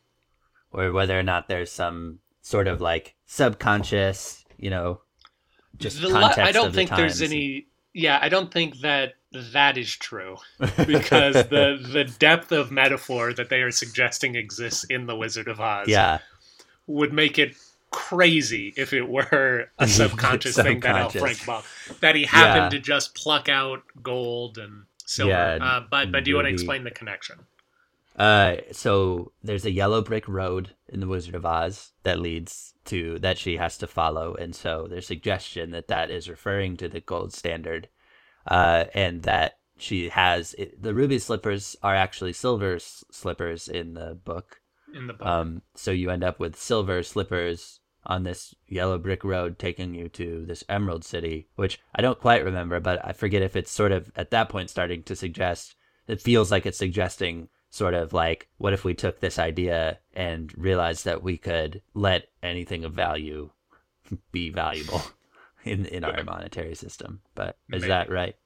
Or 0.73 0.91
whether 0.93 1.19
or 1.19 1.23
not 1.23 1.49
there's 1.49 1.71
some 1.71 2.21
sort 2.41 2.67
of 2.67 2.81
like 2.81 3.15
subconscious, 3.27 4.45
you 4.57 4.71
know, 4.71 5.01
just 5.77 6.01
The 6.01 6.09
context 6.11 6.39
I 6.39 6.53
don't 6.53 6.69
of 6.69 6.73
the 6.73 6.77
think 6.79 6.91
there's 6.91 7.21
any. 7.23 7.67
Yeah, 7.95 8.19
I 8.21 8.29
don't 8.29 8.53
think 8.53 8.81
that 8.81 9.15
that 9.33 9.77
is 9.77 9.95
true 9.95 10.37
because 10.87 11.35
the 11.35 11.79
the 11.93 12.05
depth 12.19 12.53
of 12.53 12.71
metaphor 12.71 13.33
that 13.33 13.49
they 13.51 13.61
are 13.63 13.71
suggesting 13.71 14.35
exists 14.37 14.85
in 14.85 15.07
the 15.07 15.17
Wizard 15.17 15.49
of 15.49 15.61
Oz 15.61 15.89
yeah. 15.89 16.19
would 16.87 17.13
make 17.13 17.39
it 17.39 17.55
crazy 17.91 18.73
if 18.77 18.93
it 18.93 19.09
were 19.09 19.71
a 19.79 19.89
subconscious 19.89 20.57
thing 20.57 20.81
that 20.81 20.97
L. 20.97 21.11
Frank 21.11 21.45
Baum 21.47 21.63
that 22.01 22.15
he 22.15 22.25
happened 22.25 22.73
Yeah. 22.73 22.79
to 22.79 22.85
just 22.85 23.15
pluck 23.15 23.49
out 23.49 23.83
gold 24.03 24.59
and 24.59 24.85
silver. 25.05 25.33
Yeah, 25.33 25.65
uh, 25.65 25.81
but 25.91 26.13
but 26.13 26.25
do 26.25 26.31
you 26.31 26.37
want 26.37 26.47
to 26.47 26.53
explain 26.53 26.85
the 26.85 26.91
connection? 26.91 27.39
Uh, 28.19 28.57
so 28.73 29.33
there's 29.43 29.65
a 29.65 29.71
yellow 29.71 30.03
brick 30.03 30.27
road 30.27 30.75
in 30.89 31.01
the 31.01 31.07
Wizard 31.07 31.37
of 31.37 31.47
Oz 31.47 31.93
that 32.03 32.19
leads 32.19 32.75
to 32.87 33.19
that 33.21 33.39
she 33.39 33.57
has 33.57 33.79
to 33.79 33.87
follow, 33.87 34.35
and 34.35 34.55
so 34.55 34.87
there's 34.91 35.07
suggestion 35.07 35.71
that 35.71 35.89
that 35.89 36.11
is 36.11 36.29
referring 36.29 36.77
to 36.79 36.89
the 36.89 37.01
gold 37.01 37.33
standard, 37.33 37.89
uh, 38.47 38.87
and 38.93 39.23
that 39.23 39.59
she 39.77 40.09
has 40.09 40.55
it, 40.55 40.83
the 40.83 40.95
ruby 40.95 41.19
slippers 41.21 41.77
are 41.83 41.95
actually 41.95 42.33
silver 42.33 42.75
s- 42.75 43.05
slippers 43.13 43.69
in 43.69 43.95
the 43.95 44.15
book. 44.25 44.61
In 44.93 45.07
the 45.07 45.13
book, 45.13 45.27
Um, 45.27 45.63
so 45.77 45.93
you 45.93 46.11
end 46.11 46.25
up 46.25 46.41
with 46.41 46.57
silver 46.57 47.05
slippers 47.05 47.79
on 48.05 48.25
this 48.25 48.55
yellow 48.67 48.99
brick 48.99 49.23
road 49.23 49.59
taking 49.59 49.95
you 49.95 50.09
to 50.09 50.45
this 50.47 50.65
Emerald 50.69 51.05
City, 51.05 51.49
which 51.55 51.79
I 51.95 52.03
don't 52.03 52.19
quite 52.21 52.45
remember, 52.45 52.81
but 52.81 52.99
I 53.07 53.13
forget 53.13 53.43
if 53.43 53.55
it's 53.55 53.71
sort 53.71 53.93
of 53.93 54.11
at 54.17 54.31
that 54.31 54.49
point 54.49 54.71
starting 54.71 55.05
to 55.05 55.15
suggest. 55.15 55.77
It 56.09 56.23
feels 56.23 56.51
like 56.51 56.65
it's 56.65 56.79
suggesting 56.79 57.49
sort 57.71 57.95
of 57.95 58.13
like, 58.13 58.49
what 58.59 58.73
if 58.73 58.85
we 58.85 58.95
took 58.95 59.21
this 59.21 59.39
idea 59.39 59.99
and 60.15 60.53
realized 60.57 61.05
that 61.05 61.23
we 61.23 61.37
could 61.37 61.83
let 61.95 62.29
anything 62.43 62.85
of 62.85 62.93
value 62.93 63.51
be 64.33 64.51
valuable 64.51 65.03
in 65.65 65.87
in 65.87 66.05
our 66.05 66.23
monetary 66.25 66.75
system? 66.75 67.21
But 67.35 67.59
is 67.73 67.83
Maybe. 67.83 67.89
that 67.89 68.11
right? 68.11 68.37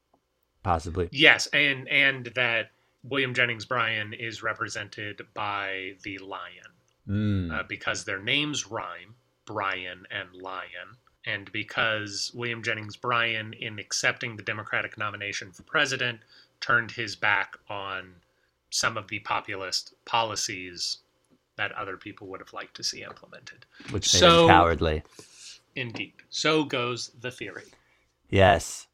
Possibly. 0.63 1.09
yes, 1.11 1.47
and 1.47 1.87
and 1.89 2.27
that 2.35 2.71
William 3.03 3.33
Jennings 3.33 3.65
Bryan 3.65 4.13
is 4.13 4.41
represented 4.41 5.21
by 5.33 5.95
the 6.03 6.17
lion. 6.19 6.73
Mm. 7.07 7.51
uh, 7.51 7.63
because 7.67 8.05
their 8.05 8.21
names 8.21 8.65
rhyme, 8.65 9.15
Bryan 9.45 10.07
and 10.09 10.33
Lion, 10.41 10.95
and 11.25 11.51
because 11.51 12.31
William 12.33 12.63
Jennings 12.63 12.95
Bryan, 12.95 13.51
in 13.51 13.77
accepting 13.77 14.37
the 14.37 14.43
Democratic 14.43 14.97
nomination 14.97 15.51
for 15.51 15.63
president, 15.63 16.21
turned 16.61 16.91
his 16.91 17.17
back 17.17 17.57
on 17.69 18.15
some 18.73 18.97
of 18.97 19.07
the 19.07 19.19
populist 19.19 19.93
policies 20.05 20.97
that 21.57 21.71
other 21.73 21.95
people 21.95 22.27
would 22.27 22.39
have 22.39 22.53
liked 22.53 22.75
to 22.75 22.83
see 22.83 23.03
implemented. 23.03 23.65
Which 23.91 24.09
so- 24.09 24.47
cowardly. 24.47 25.03
Indeed. 25.75 26.13
So 26.29 26.63
goes 26.63 27.11
the 27.19 27.31
theory. 27.31 27.65
Yes. 28.29 28.87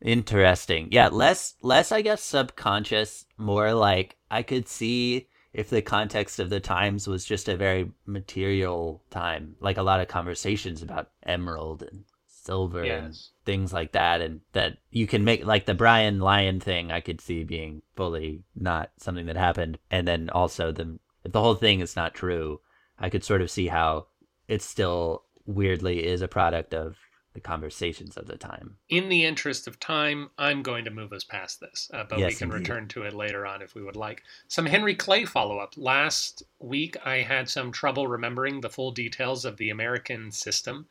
Interesting. 0.00 0.88
Yeah, 0.90 1.08
less 1.08 1.54
less 1.60 1.92
I 1.92 2.02
guess 2.02 2.22
subconscious, 2.22 3.26
more 3.36 3.74
like 3.74 4.16
I 4.30 4.42
could 4.42 4.68
see 4.68 5.28
if 5.52 5.68
the 5.68 5.82
context 5.82 6.38
of 6.38 6.48
the 6.48 6.60
times 6.60 7.06
was 7.06 7.24
just 7.24 7.48
a 7.48 7.56
very 7.56 7.90
material 8.06 9.02
time, 9.10 9.56
like 9.60 9.76
a 9.76 9.82
lot 9.82 10.00
of 10.00 10.08
conversations 10.08 10.82
about 10.82 11.10
emerald 11.24 11.82
and 11.82 12.04
silver 12.42 12.82
and 12.82 13.16
things 13.44 13.72
like 13.72 13.92
that 13.92 14.20
and 14.20 14.40
that 14.52 14.78
you 14.90 15.06
can 15.06 15.24
make 15.24 15.44
like 15.44 15.66
the 15.66 15.74
Bryan 15.74 16.20
Lion 16.20 16.60
thing 16.60 16.90
I 16.90 17.00
could 17.00 17.20
see 17.20 17.44
being 17.44 17.82
fully 17.96 18.42
not 18.54 18.90
something 18.98 19.26
that 19.26 19.36
happened 19.36 19.78
and 19.90 20.06
then 20.08 20.30
also 20.30 20.72
the 20.72 20.98
if 21.24 21.32
the 21.32 21.40
whole 21.40 21.54
thing 21.54 21.80
is 21.80 21.96
not 21.96 22.14
true, 22.14 22.60
I 22.98 23.10
could 23.10 23.24
sort 23.24 23.42
of 23.42 23.50
see 23.50 23.68
how 23.68 24.06
it 24.48 24.62
still 24.62 25.24
weirdly 25.46 26.06
is 26.06 26.22
a 26.22 26.28
product 26.28 26.74
of 26.74 26.96
the 27.34 27.40
conversations 27.40 28.16
of 28.16 28.26
the 28.26 28.36
time. 28.36 28.76
In 28.88 29.08
the 29.08 29.24
interest 29.24 29.68
of 29.68 29.78
time, 29.78 30.30
I'm 30.36 30.62
going 30.62 30.84
to 30.84 30.90
move 30.90 31.12
us 31.12 31.22
past 31.22 31.60
this, 31.60 31.88
uh, 31.94 32.04
but 32.08 32.18
we 32.18 32.32
can 32.32 32.50
indeed. 32.50 32.68
return 32.68 32.88
to 32.88 33.02
it 33.02 33.14
later 33.14 33.46
on 33.46 33.62
if 33.62 33.74
we 33.74 33.82
would 33.82 33.94
like. 33.94 34.22
Some 34.48 34.66
Henry 34.66 34.96
Clay 34.96 35.24
follow 35.24 35.58
up. 35.58 35.74
Last 35.76 36.42
week, 36.58 36.96
I 37.04 37.18
had 37.18 37.48
some 37.48 37.70
trouble 37.70 38.08
remembering 38.08 38.60
the 38.60 38.68
full 38.68 38.90
details 38.90 39.44
of 39.44 39.58
the 39.58 39.70
American 39.70 40.32
system 40.32 40.86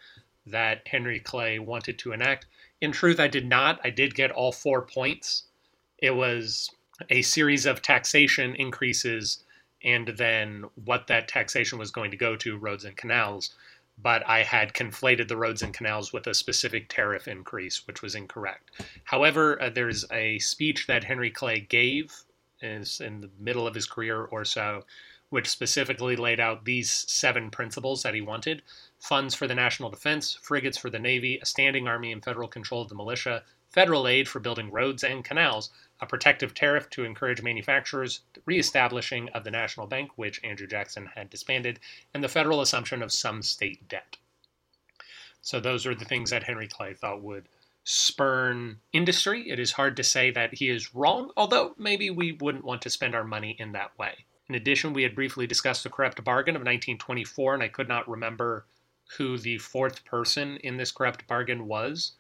that 0.52 0.88
Henry 0.88 1.20
Clay 1.20 1.60
wanted 1.60 1.98
to 2.00 2.12
enact. 2.12 2.46
In 2.82 2.92
truth, 2.92 3.20
I 3.20 3.28
did 3.28 3.46
not. 3.46 3.80
I 3.84 3.90
did 3.90 4.16
get 4.16 4.32
all 4.32 4.52
four 4.52 4.82
points. 4.82 5.44
It 5.98 6.12
was 6.12 6.70
a 7.10 7.22
series 7.22 7.66
of 7.66 7.82
taxation 7.82 8.56
increases 8.56 9.44
and 9.84 10.10
then 10.10 10.66
what 10.84 11.08
that 11.08 11.30
taxation 11.30 11.80
was 11.80 11.92
going 11.92 12.12
to 12.12 12.18
go 12.18 12.36
to 12.36 12.58
roads 12.58 12.84
and 12.84 12.98
canals 12.98 13.56
but 14.02 14.26
I 14.28 14.44
had 14.44 14.74
conflated 14.74 15.28
the 15.28 15.38
roads 15.38 15.62
and 15.62 15.74
canals 15.74 16.14
with 16.14 16.28
a 16.28 16.34
specific 16.34 16.88
tariff 16.88 17.28
increase, 17.28 17.86
which 17.86 18.02
was 18.02 18.16
incorrect. 18.16 18.72
However, 19.04 19.62
uh, 19.62 19.70
there's 19.70 20.06
a 20.12 20.40
speech 20.40 20.88
that 20.88 21.04
Henry 21.04 21.30
Clay 21.30 21.60
gave 21.60 22.14
is 22.62 23.02
in 23.02 23.22
the 23.22 23.30
middle 23.40 23.68
of 23.68 23.76
his 23.76 23.86
career 23.86 24.24
or 24.24 24.46
so, 24.46 24.86
which 25.30 25.50
specifically 25.50 26.16
laid 26.16 26.40
out 26.40 26.66
these 26.66 26.92
seven 26.92 27.50
principles 27.52 28.04
that 28.04 28.14
he 28.14 28.22
wanted 28.22 28.62
funds 29.00 29.34
for 29.34 29.48
the 29.48 29.56
national 29.56 29.90
defense, 29.90 30.38
frigates 30.42 30.78
for 30.78 30.90
the 30.90 31.00
Navy, 31.00 31.40
a 31.42 31.46
standing 31.46 31.88
army 31.88 32.12
and 32.12 32.24
federal 32.24 32.48
control 32.48 32.82
of 32.82 32.90
the 32.90 32.96
militia, 32.96 33.44
federal 33.70 34.08
aid 34.08 34.28
for 34.28 34.40
building 34.40 34.72
roads 34.72 35.04
and 35.04 35.24
canals, 35.24 35.70
a 36.02 36.06
protective 36.06 36.54
tariff 36.54 36.90
to 36.90 37.04
encourage 37.04 37.42
manufacturers, 37.42 38.22
the 38.34 38.42
reestablishing 38.46 39.30
of 39.30 39.44
the 39.44 39.52
National 39.52 39.88
Bank, 39.88 40.12
which 40.16 40.44
Andrew 40.44 40.68
Jackson 40.68 41.08
had 41.16 41.30
disbanded, 41.30 41.80
and 42.14 42.24
the 42.24 42.30
federal 42.30 42.62
assumption 42.62 43.02
of 43.02 43.12
some 43.12 43.42
state 43.42 43.88
debt. 43.88 44.18
So 45.42 45.60
those 45.60 45.86
are 45.86 45.96
the 45.96 46.06
things 46.06 46.32
that 46.32 46.44
Henry 46.44 46.68
Clay 46.68 46.94
thought 46.94 47.22
would 47.22 47.48
spurn 47.84 48.80
industry. 48.92 49.50
It 49.50 49.60
is 49.60 49.72
hard 49.72 49.96
to 49.98 50.04
say 50.04 50.32
that 50.32 50.56
he 50.56 50.70
is 50.70 50.94
wrong, 50.94 51.32
although 51.38 51.74
maybe 51.78 52.10
we 52.10 52.34
wouldn't 52.34 52.66
want 52.66 52.82
to 52.84 52.90
spend 52.90 53.16
our 53.16 53.24
money 53.24 53.56
in 53.58 53.72
that 53.72 53.98
way. 53.98 54.26
In 54.50 54.56
addition, 54.56 54.94
we 54.94 55.04
had 55.04 55.14
briefly 55.14 55.46
discussed 55.46 55.84
the 55.84 55.92
corrupt 55.92 56.24
bargain 56.24 56.56
of 56.56 56.62
1924, 56.62 57.54
and 57.54 57.62
I 57.62 57.68
could 57.68 57.88
not 57.88 58.10
remember 58.10 58.66
who 59.18 59.38
the 59.38 59.60
fourth 59.60 60.04
person 60.06 60.58
in 60.58 60.78
this 60.78 60.92
corrupt 60.92 61.28
bargain 61.28 61.68
was. 61.68 62.14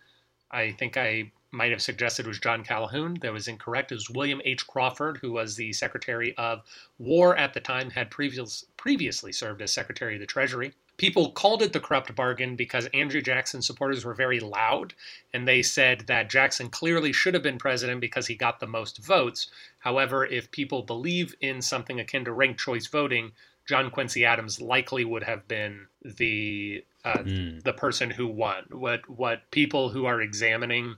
I 0.51 0.71
think 0.71 0.95
I 0.95 1.31
might 1.51 1.71
have 1.71 1.81
suggested 1.81 2.25
it 2.25 2.29
was 2.29 2.39
John 2.39 2.63
Calhoun. 2.63 3.15
That 3.21 3.33
was 3.33 3.47
incorrect. 3.47 3.91
It 3.91 3.95
was 3.95 4.11
William 4.11 4.41
H. 4.45 4.67
Crawford, 4.67 5.17
who 5.17 5.31
was 5.31 5.55
the 5.55 5.73
Secretary 5.73 6.37
of 6.37 6.61
War 6.99 7.35
at 7.35 7.55
the 7.55 7.59
time, 7.59 7.89
had 7.89 8.11
previous, 8.11 8.63
previously 8.77 9.31
served 9.31 9.61
as 9.63 9.73
Secretary 9.73 10.13
of 10.13 10.19
the 10.19 10.27
Treasury. 10.27 10.73
People 10.99 11.31
called 11.31 11.61
it 11.63 11.73
the 11.73 11.79
corrupt 11.79 12.13
bargain 12.13 12.55
because 12.55 12.87
Andrew 12.93 13.21
Jackson 13.21 13.61
supporters 13.61 14.03
were 14.05 14.13
very 14.13 14.39
loud, 14.39 14.93
and 15.33 15.47
they 15.47 15.61
said 15.63 16.01
that 16.07 16.29
Jackson 16.29 16.69
clearly 16.69 17.13
should 17.13 17.33
have 17.33 17.41
been 17.41 17.57
president 17.57 18.01
because 18.01 18.27
he 18.27 18.35
got 18.35 18.59
the 18.59 18.67
most 18.67 18.97
votes. 18.97 19.49
However, 19.79 20.25
if 20.25 20.51
people 20.51 20.83
believe 20.83 21.33
in 21.41 21.61
something 21.61 21.99
akin 21.99 22.25
to 22.25 22.33
ranked 22.33 22.59
choice 22.59 22.87
voting, 22.87 23.31
John 23.65 23.89
Quincy 23.91 24.25
Adams 24.25 24.59
likely 24.59 25.05
would 25.05 25.23
have 25.23 25.47
been 25.47 25.87
the 26.03 26.83
uh, 27.05 27.19
Mm. 27.19 27.63
the 27.63 27.71
person 27.71 28.09
who 28.09 28.27
won. 28.27 28.65
What 28.69 29.09
what 29.09 29.49
people 29.51 29.89
who 29.89 30.05
are 30.05 30.21
examining 30.21 30.97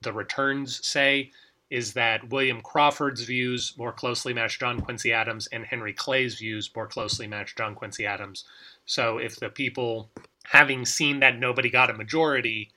the 0.00 0.12
returns 0.12 0.86
say 0.86 1.30
is 1.70 1.92
that 1.94 2.30
William 2.30 2.60
Crawford's 2.60 3.22
views 3.22 3.74
more 3.76 3.92
closely 3.92 4.32
match 4.32 4.58
John 4.58 4.80
Quincy 4.80 5.12
Adams 5.12 5.48
and 5.48 5.64
Henry 5.66 5.92
Clay's 5.92 6.36
views 6.38 6.70
more 6.74 6.86
closely 6.86 7.26
match 7.26 7.56
John 7.56 7.74
Quincy 7.74 8.06
Adams. 8.06 8.44
So 8.86 9.18
if 9.18 9.36
the 9.36 9.48
people 9.48 10.10
having 10.44 10.84
seen 10.84 11.20
that 11.20 11.38
nobody 11.38 11.70
got 11.70 11.90
a 11.90 11.94
majority 11.94 12.70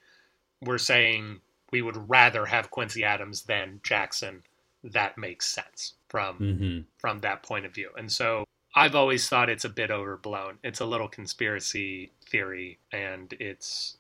were 0.62 0.78
saying 0.78 1.42
we 1.72 1.82
would 1.82 2.10
rather 2.10 2.46
have 2.46 2.72
Quincy 2.72 3.04
Adams 3.04 3.44
than 3.44 3.82
Jackson, 3.84 4.44
that 4.84 5.18
makes 5.18 5.48
sense 5.48 5.94
from 6.10 6.38
hmm 6.38 6.80
from 7.00 7.20
that 7.20 7.44
point 7.44 7.64
of 7.66 7.76
view. 7.76 7.92
And 7.96 8.12
so 8.12 8.44
I've 8.74 8.96
always 8.96 9.30
thought 9.30 9.50
it's 9.50 9.66
a 9.66 9.70
bit 9.70 9.92
overblown. 9.92 10.58
It's 10.64 10.80
a 10.80 10.86
little 10.86 11.08
conspiracy 11.08 12.12
theory, 12.26 12.80
and 12.92 13.34
it's 13.40 13.98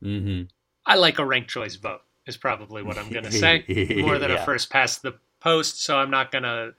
hmm 0.00 0.42
I 0.86 0.94
like 0.96 1.18
a 1.18 1.24
ranked 1.24 1.50
choice 1.50 1.76
vote 1.76 2.02
is 2.26 2.36
probably 2.36 2.82
what 2.82 2.98
I'm 2.98 3.10
gonna 3.10 3.30
say 3.44 3.64
more 3.96 4.18
than 4.18 4.30
a 4.30 4.38
first 4.38 4.70
past 4.70 5.02
the 5.02 5.14
post. 5.40 5.82
So 5.82 5.98
I'm 5.98 6.10
not 6.10 6.30
gonna 6.32 6.72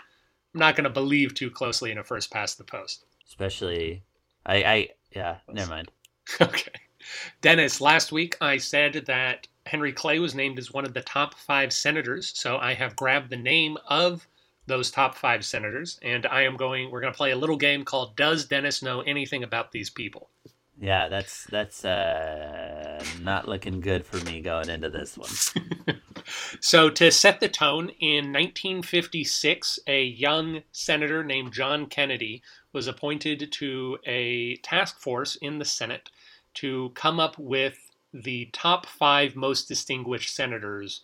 I'm 0.54 0.60
not 0.60 0.76
gonna 0.76 0.90
believe 0.90 1.34
too 1.34 1.52
closely 1.52 1.92
in 1.92 1.98
a 1.98 2.04
first 2.04 2.32
past 2.32 2.58
the 2.58 2.64
post. 2.64 3.06
Especially, 3.28 4.04
I, 4.46 4.64
I, 4.64 4.90
yeah, 5.16 5.38
never 5.48 5.70
mind. 5.70 5.92
Okay. 6.40 6.72
Dennis, 7.42 7.82
last 7.82 8.12
week 8.12 8.38
I 8.40 8.58
said 8.58 9.04
that 9.08 9.48
Henry 9.66 9.92
Clay 9.92 10.20
was 10.20 10.34
named 10.34 10.60
as 10.60 10.72
one 10.72 10.86
of 10.86 10.94
the 10.94 11.02
top 11.02 11.34
five 11.34 11.74
senators. 11.74 12.32
So 12.36 12.58
I 12.58 12.74
have 12.74 12.96
grabbed 12.96 13.30
the 13.30 13.38
name 13.38 13.78
of 13.90 14.28
those 14.68 14.92
top 14.92 15.16
five 15.16 15.44
senators, 15.44 16.00
and 16.04 16.26
I 16.26 16.44
am 16.44 16.56
going, 16.56 16.90
we're 16.90 17.02
going 17.02 17.12
to 17.12 17.18
play 17.18 17.32
a 17.32 17.36
little 17.36 17.58
game 17.58 17.84
called 17.84 18.16
Does 18.16 18.46
Dennis 18.46 18.82
Know 18.82 19.02
Anything 19.02 19.44
About 19.44 19.72
These 19.72 19.90
People? 19.90 20.30
Yeah, 20.80 21.10
that's 21.10 21.44
that's 21.46 21.84
uh 21.86 23.04
not 23.22 23.48
looking 23.48 23.82
good 23.82 24.06
for 24.06 24.18
me 24.26 24.42
going 24.42 24.70
into 24.70 24.90
this 24.90 25.18
one. 25.18 25.30
So, 26.60 26.90
to 26.90 27.12
set 27.12 27.40
the 27.40 27.50
tone, 27.50 27.90
in 28.00 28.32
1956, 28.32 29.80
a 29.88 30.04
young 30.04 30.64
senator 30.72 31.24
named 31.24 31.54
John 31.54 31.88
Kennedy 31.88 32.42
was 32.74 32.88
appointed 32.88 33.52
to 33.52 33.98
a 34.06 34.56
task 34.58 35.00
force 35.00 35.36
in 35.36 35.60
the 35.60 35.66
Senate 35.66 36.10
to 36.56 36.92
come 36.96 37.20
up 37.20 37.38
with 37.38 37.92
the 38.14 38.50
top 38.52 38.86
five 38.86 39.36
most 39.36 39.68
distinguished 39.68 40.34
senators 40.34 41.02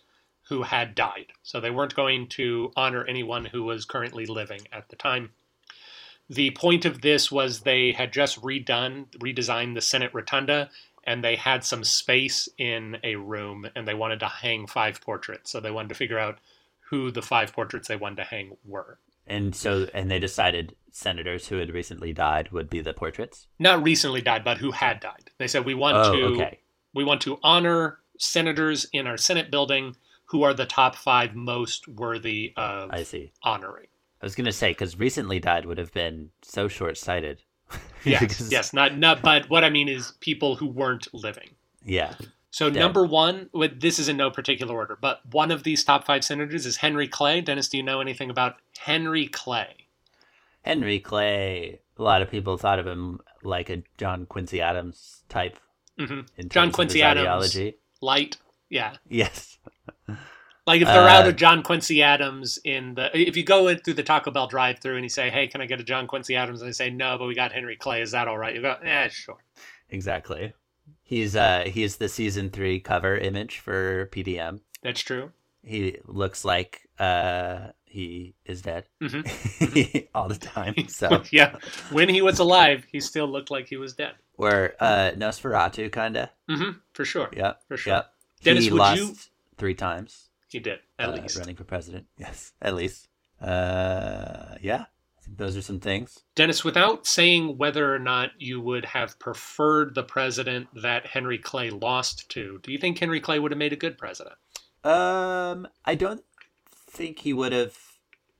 who 0.48 0.62
had 0.62 0.94
died. 0.94 1.26
So, 1.42 1.60
they 1.60 1.70
weren't 1.70 1.94
going 1.94 2.28
to 2.28 2.72
honor 2.76 3.04
anyone 3.04 3.46
who 3.46 3.64
was 3.64 3.84
currently 3.84 4.26
living 4.26 4.60
at 4.72 4.88
the 4.88 4.96
time. 4.96 5.30
The 6.30 6.50
point 6.50 6.84
of 6.84 7.00
this 7.00 7.32
was 7.32 7.60
they 7.60 7.92
had 7.92 8.12
just 8.12 8.40
redone, 8.42 9.06
redesigned 9.18 9.74
the 9.74 9.80
Senate 9.80 10.12
Rotunda, 10.12 10.70
and 11.04 11.24
they 11.24 11.36
had 11.36 11.64
some 11.64 11.84
space 11.84 12.50
in 12.58 12.98
a 13.02 13.16
room 13.16 13.66
and 13.74 13.88
they 13.88 13.94
wanted 13.94 14.20
to 14.20 14.28
hang 14.28 14.66
five 14.66 15.00
portraits. 15.00 15.50
So 15.50 15.58
they 15.58 15.70
wanted 15.70 15.88
to 15.88 15.94
figure 15.94 16.18
out 16.18 16.38
who 16.90 17.10
the 17.10 17.22
five 17.22 17.52
portraits 17.52 17.88
they 17.88 17.96
wanted 17.96 18.16
to 18.16 18.24
hang 18.24 18.58
were. 18.62 18.98
And 19.28 19.54
so, 19.54 19.86
and 19.94 20.10
they 20.10 20.18
decided 20.18 20.74
senators 20.90 21.46
who 21.48 21.58
had 21.58 21.72
recently 21.72 22.12
died 22.12 22.50
would 22.50 22.68
be 22.70 22.80
the 22.80 22.94
portraits. 22.94 23.46
Not 23.58 23.82
recently 23.82 24.20
died, 24.22 24.42
but 24.42 24.58
who 24.58 24.70
had 24.72 24.98
died. 25.00 25.30
They 25.38 25.46
said 25.46 25.64
we 25.64 25.74
want 25.74 25.96
Oh, 25.98 26.12
to 26.12 26.24
okay. 26.34 26.60
we 26.94 27.04
want 27.04 27.20
to 27.22 27.38
honor 27.42 27.98
senators 28.18 28.86
in 28.92 29.06
our 29.06 29.16
Senate 29.16 29.50
building 29.50 29.94
who 30.26 30.42
are 30.42 30.52
the 30.54 30.66
top 30.66 30.94
five 30.96 31.34
most 31.34 31.86
worthy 31.88 32.52
of 32.56 32.90
I 32.90 33.02
see. 33.02 33.32
honoring. 33.42 33.86
I 34.20 34.26
was 34.26 34.34
gonna 34.34 34.50
say 34.52 34.70
because 34.70 34.98
recently 34.98 35.38
died 35.38 35.64
would 35.66 35.78
have 35.78 35.92
been 35.92 36.30
so 36.42 36.66
short-sighted. 36.68 37.42
Yes, 38.04 38.48
yes, 38.50 38.72
not 38.72 38.96
not. 38.96 39.22
But 39.22 39.50
what 39.50 39.64
I 39.64 39.70
mean 39.70 39.88
is 39.88 40.12
people 40.20 40.54
who 40.56 40.66
weren't 40.66 41.08
living. 41.12 41.50
Yeah. 41.84 42.14
So 42.50 42.70
Dead. 42.70 42.78
number 42.80 43.04
one, 43.04 43.50
with- 43.52 43.80
this 43.80 43.98
is 43.98 44.08
in 44.08 44.16
no 44.16 44.30
particular 44.30 44.74
order, 44.74 44.96
but 45.00 45.20
one 45.32 45.50
of 45.50 45.64
these 45.64 45.84
top 45.84 46.06
five 46.06 46.24
senators 46.24 46.64
is 46.66 46.78
Henry 46.78 47.06
Clay. 47.06 47.40
Dennis, 47.40 47.68
do 47.68 47.76
you 47.76 47.82
know 47.82 48.00
anything 48.00 48.30
about 48.30 48.56
Henry 48.78 49.26
Clay? 49.26 49.86
Henry 50.62 50.98
Clay. 50.98 51.80
A 51.98 52.02
lot 52.02 52.22
of 52.22 52.30
people 52.30 52.56
thought 52.56 52.78
of 52.78 52.86
him 52.86 53.20
like 53.42 53.68
a 53.70 53.82
John 53.96 54.24
Quincy 54.26 54.60
Adams 54.60 55.22
type. 55.28 55.58
hmm 55.98 56.20
In 56.36 56.48
John 56.48 56.66
terms 56.66 56.68
of 56.68 56.74
Quincy 56.74 57.02
Adams. 57.02 57.24
ideology. 57.26 57.74
Light, 58.00 58.36
yeah. 58.70 58.94
Yes. 59.08 59.58
Like 60.66 60.82
if 60.82 60.88
they're 60.88 61.08
out 61.08 61.24
Uh, 61.24 61.30
of 61.30 61.36
John 61.36 61.62
Quincy 61.62 62.02
Adams 62.02 62.58
in 62.62 62.94
the, 62.94 63.10
if 63.18 63.36
you 63.38 63.42
go 63.42 63.68
in 63.68 63.78
through 63.78 63.94
the 63.94 64.02
Taco 64.02 64.30
Bell 64.30 64.46
drive-through 64.46 64.96
and 64.96 65.02
you 65.04 65.08
say, 65.08 65.30
"Hey, 65.30 65.46
can 65.48 65.62
I 65.62 65.66
get 65.66 65.80
a 65.80 65.82
John 65.82 66.06
Quincy 66.06 66.36
Adams?" 66.36 66.60
and 66.60 66.68
they 66.68 66.72
say, 66.74 66.90
"No, 66.90 67.16
but 67.16 67.26
we 67.26 67.34
got 67.34 67.52
Henry 67.52 67.74
Clay. 67.76 68.02
Is 68.02 68.10
that 68.10 68.28
all 68.28 68.36
right?" 68.36 68.54
You 68.54 68.60
go, 68.60 68.76
"Yeah, 68.84 69.08
sure." 69.08 69.38
Exactly. 69.88 70.52
He's 71.08 71.34
uh 71.34 71.64
he's 71.66 71.96
the 71.96 72.08
season 72.08 72.50
three 72.50 72.80
cover 72.80 73.16
image 73.16 73.58
for 73.60 74.06
PDM. 74.12 74.60
That's 74.82 75.00
true. 75.00 75.32
He 75.64 75.96
looks 76.04 76.44
like 76.44 76.82
uh 76.98 77.68
he 77.86 78.34
is 78.44 78.60
dead 78.60 78.84
hmm 79.00 79.22
all 80.14 80.28
the 80.28 80.36
time. 80.36 80.74
So 80.88 81.22
yeah, 81.32 81.56
when 81.90 82.10
he 82.10 82.20
was 82.20 82.38
alive, 82.38 82.84
he 82.92 83.00
still 83.00 83.26
looked 83.26 83.50
like 83.50 83.66
he 83.68 83.78
was 83.78 83.94
dead. 83.94 84.12
we're 84.36 84.74
uh 84.80 85.12
Nosferatu 85.16 85.90
kinda. 85.90 86.30
Mm-hmm. 86.50 86.72
For 86.92 87.04
sure. 87.06 87.30
Yeah. 87.32 87.54
For 87.68 87.78
sure. 87.78 87.94
Yep. 87.94 88.12
Dennis, 88.44 88.64
he 88.64 88.70
would 88.70 88.78
lost 88.78 89.00
you- 89.00 89.14
three 89.56 89.74
times. 89.74 90.28
He 90.50 90.58
did 90.60 90.80
at 90.98 91.08
uh, 91.08 91.12
least. 91.12 91.38
running 91.38 91.56
for 91.56 91.64
president. 91.64 92.04
Yes, 92.18 92.52
at 92.60 92.74
least. 92.74 93.08
Uh, 93.40 94.56
yeah, 94.60 94.84
those 95.36 95.56
are 95.56 95.62
some 95.62 95.80
things. 95.80 96.24
Dennis, 96.34 96.64
without 96.64 97.06
saying 97.06 97.58
whether 97.58 97.94
or 97.94 97.98
not 97.98 98.30
you 98.38 98.60
would 98.60 98.84
have 98.84 99.18
preferred 99.18 99.94
the 99.94 100.02
president 100.02 100.68
that 100.82 101.06
Henry 101.06 101.38
Clay 101.38 101.70
lost 101.70 102.28
to, 102.30 102.60
do 102.62 102.72
you 102.72 102.78
think 102.78 102.98
Henry 102.98 103.20
Clay 103.20 103.38
would 103.38 103.52
have 103.52 103.58
made 103.58 103.72
a 103.72 103.76
good 103.76 103.98
president? 103.98 104.36
Um, 104.84 105.68
I 105.84 105.94
don't 105.94 106.24
think 106.72 107.20
he 107.20 107.32
would 107.32 107.52
have. 107.52 107.76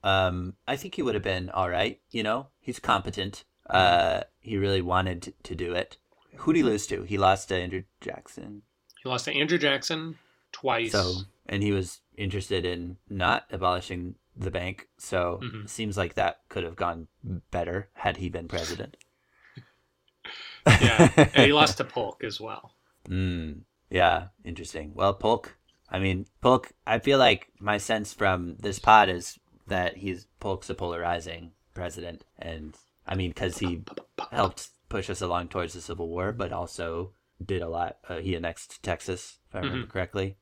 Um, 0.03 0.53
I 0.67 0.77
think 0.77 0.95
he 0.95 1.01
would 1.01 1.15
have 1.15 1.23
been 1.23 1.49
all 1.49 1.69
right. 1.69 1.99
You 2.11 2.23
know, 2.23 2.47
he's 2.59 2.79
competent. 2.79 3.43
Uh, 3.69 4.21
he 4.39 4.57
really 4.57 4.81
wanted 4.81 5.21
to, 5.23 5.33
to 5.43 5.55
do 5.55 5.73
it. 5.73 5.97
Who 6.37 6.53
did 6.53 6.59
he 6.59 6.63
lose 6.63 6.87
to? 6.87 7.03
He 7.03 7.17
lost 7.17 7.49
to 7.49 7.55
Andrew 7.55 7.83
Jackson. 8.01 8.61
He 9.03 9.09
lost 9.09 9.25
to 9.25 9.33
Andrew 9.33 9.57
Jackson 9.57 10.17
twice. 10.51 10.93
So, 10.93 11.13
and 11.47 11.61
he 11.61 11.71
was 11.71 12.01
interested 12.17 12.65
in 12.65 12.97
not 13.09 13.45
abolishing 13.51 14.15
the 14.39 14.51
bank. 14.51 14.87
So, 14.97 15.39
Mhm. 15.43 15.65
it 15.65 15.69
seems 15.69 15.97
like 15.97 16.13
that 16.15 16.41
could 16.49 16.63
have 16.63 16.75
gone 16.75 17.07
better 17.51 17.89
had 17.93 18.17
he 18.17 18.29
been 18.29 18.47
president. 18.47 18.97
yeah, 20.81 21.09
and 21.33 21.45
he 21.45 21.53
lost 21.53 21.77
to 21.77 21.83
Polk 21.95 22.23
as 22.23 22.39
well. 22.39 22.75
Mm, 23.07 23.61
yeah, 23.89 24.27
interesting. 24.43 24.93
Well, 24.93 25.13
Polk, 25.13 25.57
I 25.89 25.99
mean, 25.99 26.27
Polk, 26.41 26.71
I 26.85 26.99
feel 26.99 27.17
like 27.17 27.47
my 27.59 27.77
sense 27.77 28.13
from 28.13 28.55
this 28.59 28.79
pod 28.79 29.09
is 29.09 29.39
that 29.67 29.97
he's 29.97 30.27
Polk's 30.39 30.69
a 30.69 30.75
polarizing 30.75 31.51
president. 31.73 32.23
And 32.37 32.75
I 33.07 33.15
mean, 33.15 33.31
because 33.31 33.57
he 33.57 33.83
helped 34.31 34.69
push 34.89 35.09
us 35.09 35.21
along 35.21 35.49
towards 35.49 35.73
the 35.73 35.81
Civil 35.81 36.07
War, 36.07 36.31
but 36.31 36.51
also 36.51 37.13
did 37.43 37.61
a 37.61 37.69
lot. 37.69 37.97
Uh, 38.07 38.17
he 38.19 38.35
annexed 38.35 38.81
Texas, 38.83 39.39
if 39.49 39.55
I 39.55 39.59
remember 39.59 39.87
correctly. 39.87 40.37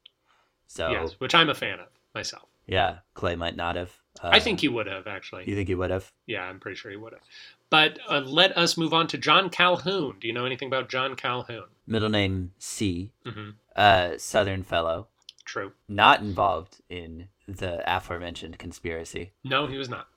So, 0.67 0.91
Yes, 0.91 1.13
which 1.19 1.35
I'm 1.35 1.49
a 1.49 1.55
fan 1.55 1.79
of 1.79 1.87
myself. 2.13 2.49
Yeah, 2.67 2.99
Clay 3.13 3.35
might 3.35 3.55
not 3.55 3.75
have. 3.75 3.91
Uh, 4.21 4.29
I 4.31 4.39
think 4.39 4.59
he 4.61 4.67
would 4.67 4.87
have 4.87 5.07
actually. 5.07 5.43
You 5.47 5.55
think 5.55 5.67
he 5.67 5.75
would 5.75 5.89
have? 5.89 6.11
Yeah, 6.25 6.43
I'm 6.43 6.59
pretty 6.59 6.75
sure 6.75 6.91
he 6.91 6.97
would 6.97 7.13
have. 7.13 7.21
But 7.69 7.99
uh, 8.09 8.21
let 8.21 8.57
us 8.57 8.77
move 8.77 8.93
on 8.93 9.07
to 9.07 9.17
John 9.17 9.49
Calhoun. 9.49 10.17
Do 10.19 10.27
you 10.27 10.33
know 10.33 10.45
anything 10.45 10.67
about 10.67 10.89
John 10.89 11.15
Calhoun? 11.15 11.65
Middle 11.85 12.09
name 12.09 12.51
C, 12.59 13.11
hmm 13.25 13.51
uh, 13.75 14.17
Southern 14.17 14.63
fellow, 14.63 15.07
True. 15.45 15.71
not 15.87 16.21
involved 16.21 16.81
in 16.89 17.27
the 17.47 17.81
aforementioned 17.85 18.57
conspiracy. 18.57 19.31
No, 19.43 19.67
he 19.67 19.77
was 19.77 19.87
not. 19.87 20.07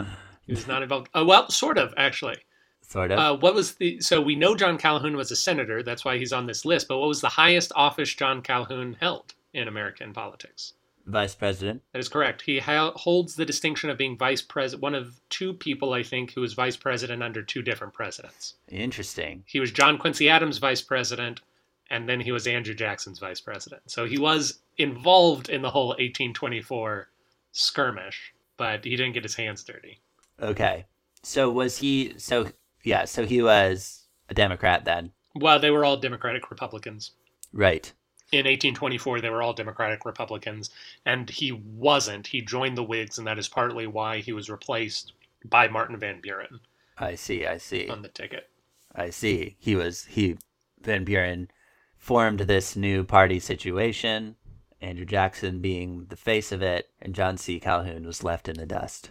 he 0.47 0.53
was 0.55 0.67
not 0.67 0.83
involved. 0.83 1.09
Uh, 1.15 1.25
well, 1.27 1.49
sort 1.51 1.79
of 1.79 1.93
actually. 1.97 2.37
Sort 2.83 3.11
of. 3.11 3.19
Uh, 3.19 3.37
what 3.37 3.55
was 3.55 3.75
the? 3.75 4.01
So 4.01 4.21
we 4.23 4.35
know 4.35 4.57
John 4.57 4.79
Calhoun 4.79 5.17
was 5.17 5.31
a 5.31 5.37
senator. 5.37 5.83
That's 5.83 6.05
why 6.05 6.17
he's 6.17 6.33
on 6.33 6.47
this 6.47 6.65
list. 6.65 6.89
But 6.89 6.99
what 6.99 7.09
was 7.09 7.21
the 7.21 7.29
highest 7.29 7.71
office 7.77 8.15
John 8.15 8.41
Calhoun 8.41 8.97
held 8.99 9.35
in 9.53 9.69
American 9.69 10.15
politics? 10.15 10.73
Vice 11.09 11.35
president. 11.35 11.83
That 11.93 12.01
is 12.01 12.09
correct. 12.09 12.43
He 12.43 12.59
ha- 12.59 12.93
holds 12.95 13.35
the 13.35 13.47
distinction 13.47 13.89
of 13.89 13.97
being 13.97 14.19
vice 14.19 14.43
president, 14.43 14.83
one 14.83 14.95
of 14.95 15.19
two 15.31 15.55
people, 15.55 15.95
I 15.95 16.03
think, 16.03 16.33
who 16.35 16.43
was 16.43 16.53
vice 16.53 16.77
president 16.77 17.23
under 17.23 17.43
two 17.43 17.63
different 17.63 17.95
presidents. 17.95 18.55
Interesting. 18.69 19.43
He 19.47 19.59
was 19.59 19.73
John 19.73 19.97
Quincy 19.97 20.29
Adams' 20.29 20.59
vice 20.59 20.83
president, 20.83 21.41
and 21.89 22.07
then 22.09 22.21
he 22.21 22.31
was 22.31 22.47
Andrew 22.47 22.75
Jackson's 22.75 23.19
vice 23.21 23.41
president. 23.41 23.83
So 23.87 24.05
he 24.05 24.19
was 24.19 24.61
involved 24.77 25.49
in 25.49 25.63
the 25.63 25.71
whole 25.71 25.89
1824 25.89 27.09
skirmish, 27.53 28.35
but 28.59 28.85
he 28.85 28.91
didn't 28.97 29.15
get 29.15 29.23
his 29.25 29.35
hands 29.37 29.65
dirty. 29.65 30.01
Okay. 30.41 30.85
So 31.23 31.51
was 31.51 31.79
he? 31.79 32.15
So 32.19 32.51
yeah. 32.85 33.07
So 33.07 33.25
he 33.25 33.41
was 33.43 34.07
a 34.29 34.35
Democrat 34.35 34.85
then, 34.85 35.13
Well, 35.35 35.59
they 35.59 35.71
were 35.71 35.85
all 35.87 35.97
Democratic 35.97 36.51
Republicans. 36.51 37.13
right? 37.53 37.91
In 38.31 38.45
1824, 38.45 39.21
they 39.21 39.31
were 39.31 39.43
all 39.43 39.55
Democratic 39.55 40.05
Republicans, 40.05 40.71
and 41.07 41.31
he 41.31 41.53
wasn't. 41.53 42.27
He 42.27 42.43
joined 42.43 42.77
the 42.77 42.83
Whigs, 42.83 43.17
and 43.17 43.27
that 43.27 43.39
is 43.39 43.49
partly 43.49 43.87
why 43.87 44.19
he 44.19 44.33
was 44.33 44.51
replaced 44.51 45.13
by 45.45 45.69
Martin 45.69 45.99
Van 45.99 46.21
Buren 46.21 46.61
I 46.99 47.15
see. 47.15 47.47
I 47.47 47.59
see. 47.59 47.89
on 47.89 48.03
the 48.03 48.09
ticket. 48.09 48.49
I 48.95 49.11
see. 49.11 49.57
He 49.59 49.77
was 49.77 50.05
he. 50.07 50.37
Van 50.81 51.05
Buren 51.05 51.51
formed 51.97 52.41
this 52.41 52.77
new 52.77 53.05
party 53.05 53.41
situation. 53.41 54.37
Andrew 54.81 55.05
Jackson 55.07 55.61
being 55.61 56.07
the 56.09 56.17
face 56.17 56.53
of 56.53 56.63
it, 56.63 56.91
and 57.01 57.15
John 57.15 57.37
C. 57.37 57.59
Calhoun 57.59 58.07
was 58.07 58.23
left 58.23 58.49
in 58.49 58.57
the 58.57 58.67
dust. 58.67 59.11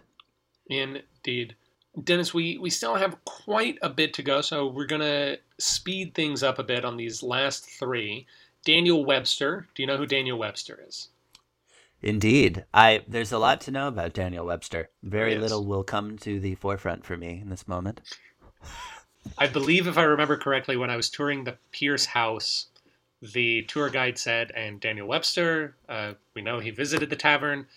Indeed. 0.68 1.56
Dennis, 2.04 2.34
we, 2.34 2.58
we 2.58 2.70
still 2.70 2.96
have 2.96 3.24
quite 3.26 3.78
a 3.82 3.90
bit 3.90 4.14
to 4.16 4.24
go, 4.24 4.42
so 4.42 4.68
we're 4.68 4.86
going 4.86 5.02
to 5.02 5.40
speed 5.58 6.14
things 6.14 6.44
up 6.44 6.60
a 6.60 6.64
bit 6.64 6.86
on 6.86 6.96
these 6.96 7.24
last 7.24 7.66
three. 7.66 8.28
Daniel 8.68 9.06
Webster. 9.06 9.66
Do 9.74 9.82
you 9.82 9.88
know 9.88 9.96
who 9.96 10.06
Daniel 10.06 10.38
Webster 10.38 10.84
is? 10.86 11.08
Indeed, 12.02 12.66
I 12.74 13.02
there's 13.08 13.32
a 13.32 13.40
lot 13.40 13.62
to 13.62 13.72
know 13.72 13.88
about 13.88 14.12
Daniel 14.14 14.46
Webster. 14.46 14.90
Very 15.02 15.32
Yes. 15.32 15.42
little 15.42 15.66
will 15.66 15.86
come 15.86 16.18
to 16.20 16.38
the 16.38 16.56
forefront 16.56 17.06
for 17.06 17.16
me 17.16 17.40
in 17.42 17.50
this 17.50 17.66
moment. 17.66 18.02
I 19.38 19.48
believe, 19.48 19.88
if 19.88 19.98
I 19.98 20.04
remember 20.04 20.36
correctly, 20.36 20.76
when 20.76 20.90
I 20.90 20.98
was 20.98 21.10
touring 21.10 21.46
the 21.46 21.58
Pierce 21.72 22.06
house, 22.08 22.68
the 23.22 23.62
tour 23.64 23.90
guide 23.90 24.18
said, 24.18 24.52
and 24.52 24.82
Daniel 24.82 25.08
Webster, 25.08 25.78
uh, 25.88 26.16
we 26.34 26.42
know 26.42 26.60
he 26.60 26.72
visited 26.72 27.10
the 27.10 27.16
tavern. 27.16 27.68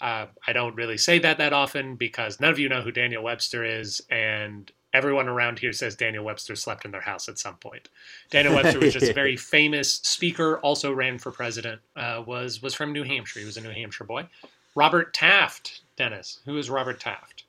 Uh, 0.00 0.26
I 0.46 0.54
don't 0.54 0.76
really 0.76 0.96
say 0.96 1.18
that 1.18 1.36
that 1.36 1.52
often 1.52 1.96
because 1.96 2.40
none 2.40 2.50
of 2.50 2.58
you 2.58 2.70
know 2.70 2.80
who 2.80 2.90
Daniel 2.90 3.22
Webster 3.22 3.64
is, 3.64 4.00
and 4.10 4.72
everyone 4.92 5.28
around 5.28 5.58
here 5.58 5.72
says 5.72 5.94
Daniel 5.96 6.24
Webster 6.24 6.56
slept 6.56 6.84
in 6.84 6.90
their 6.90 7.00
house 7.00 7.28
at 7.28 7.38
some 7.38 7.56
point. 7.56 7.88
Daniel 8.30 8.54
Webster 8.54 8.80
was 8.80 8.92
just 8.94 9.08
a 9.08 9.12
very 9.12 9.36
famous 9.56 9.94
speaker, 9.94 10.58
also 10.60 10.92
ran 10.92 11.18
for 11.18 11.30
president, 11.30 11.80
uh, 11.96 12.22
was 12.26 12.62
was 12.62 12.74
from 12.74 12.92
New 12.92 13.04
Hampshire. 13.04 13.40
He 13.40 13.46
was 13.46 13.56
a 13.56 13.60
New 13.60 13.70
Hampshire 13.70 14.04
boy. 14.04 14.28
Robert 14.74 15.12
Taft, 15.14 15.80
Dennis. 15.96 16.40
Who 16.44 16.56
is 16.56 16.70
Robert 16.70 17.00
Taft? 17.00 17.44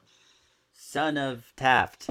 Son 0.73 1.17
of 1.17 1.54
Taft, 1.56 2.10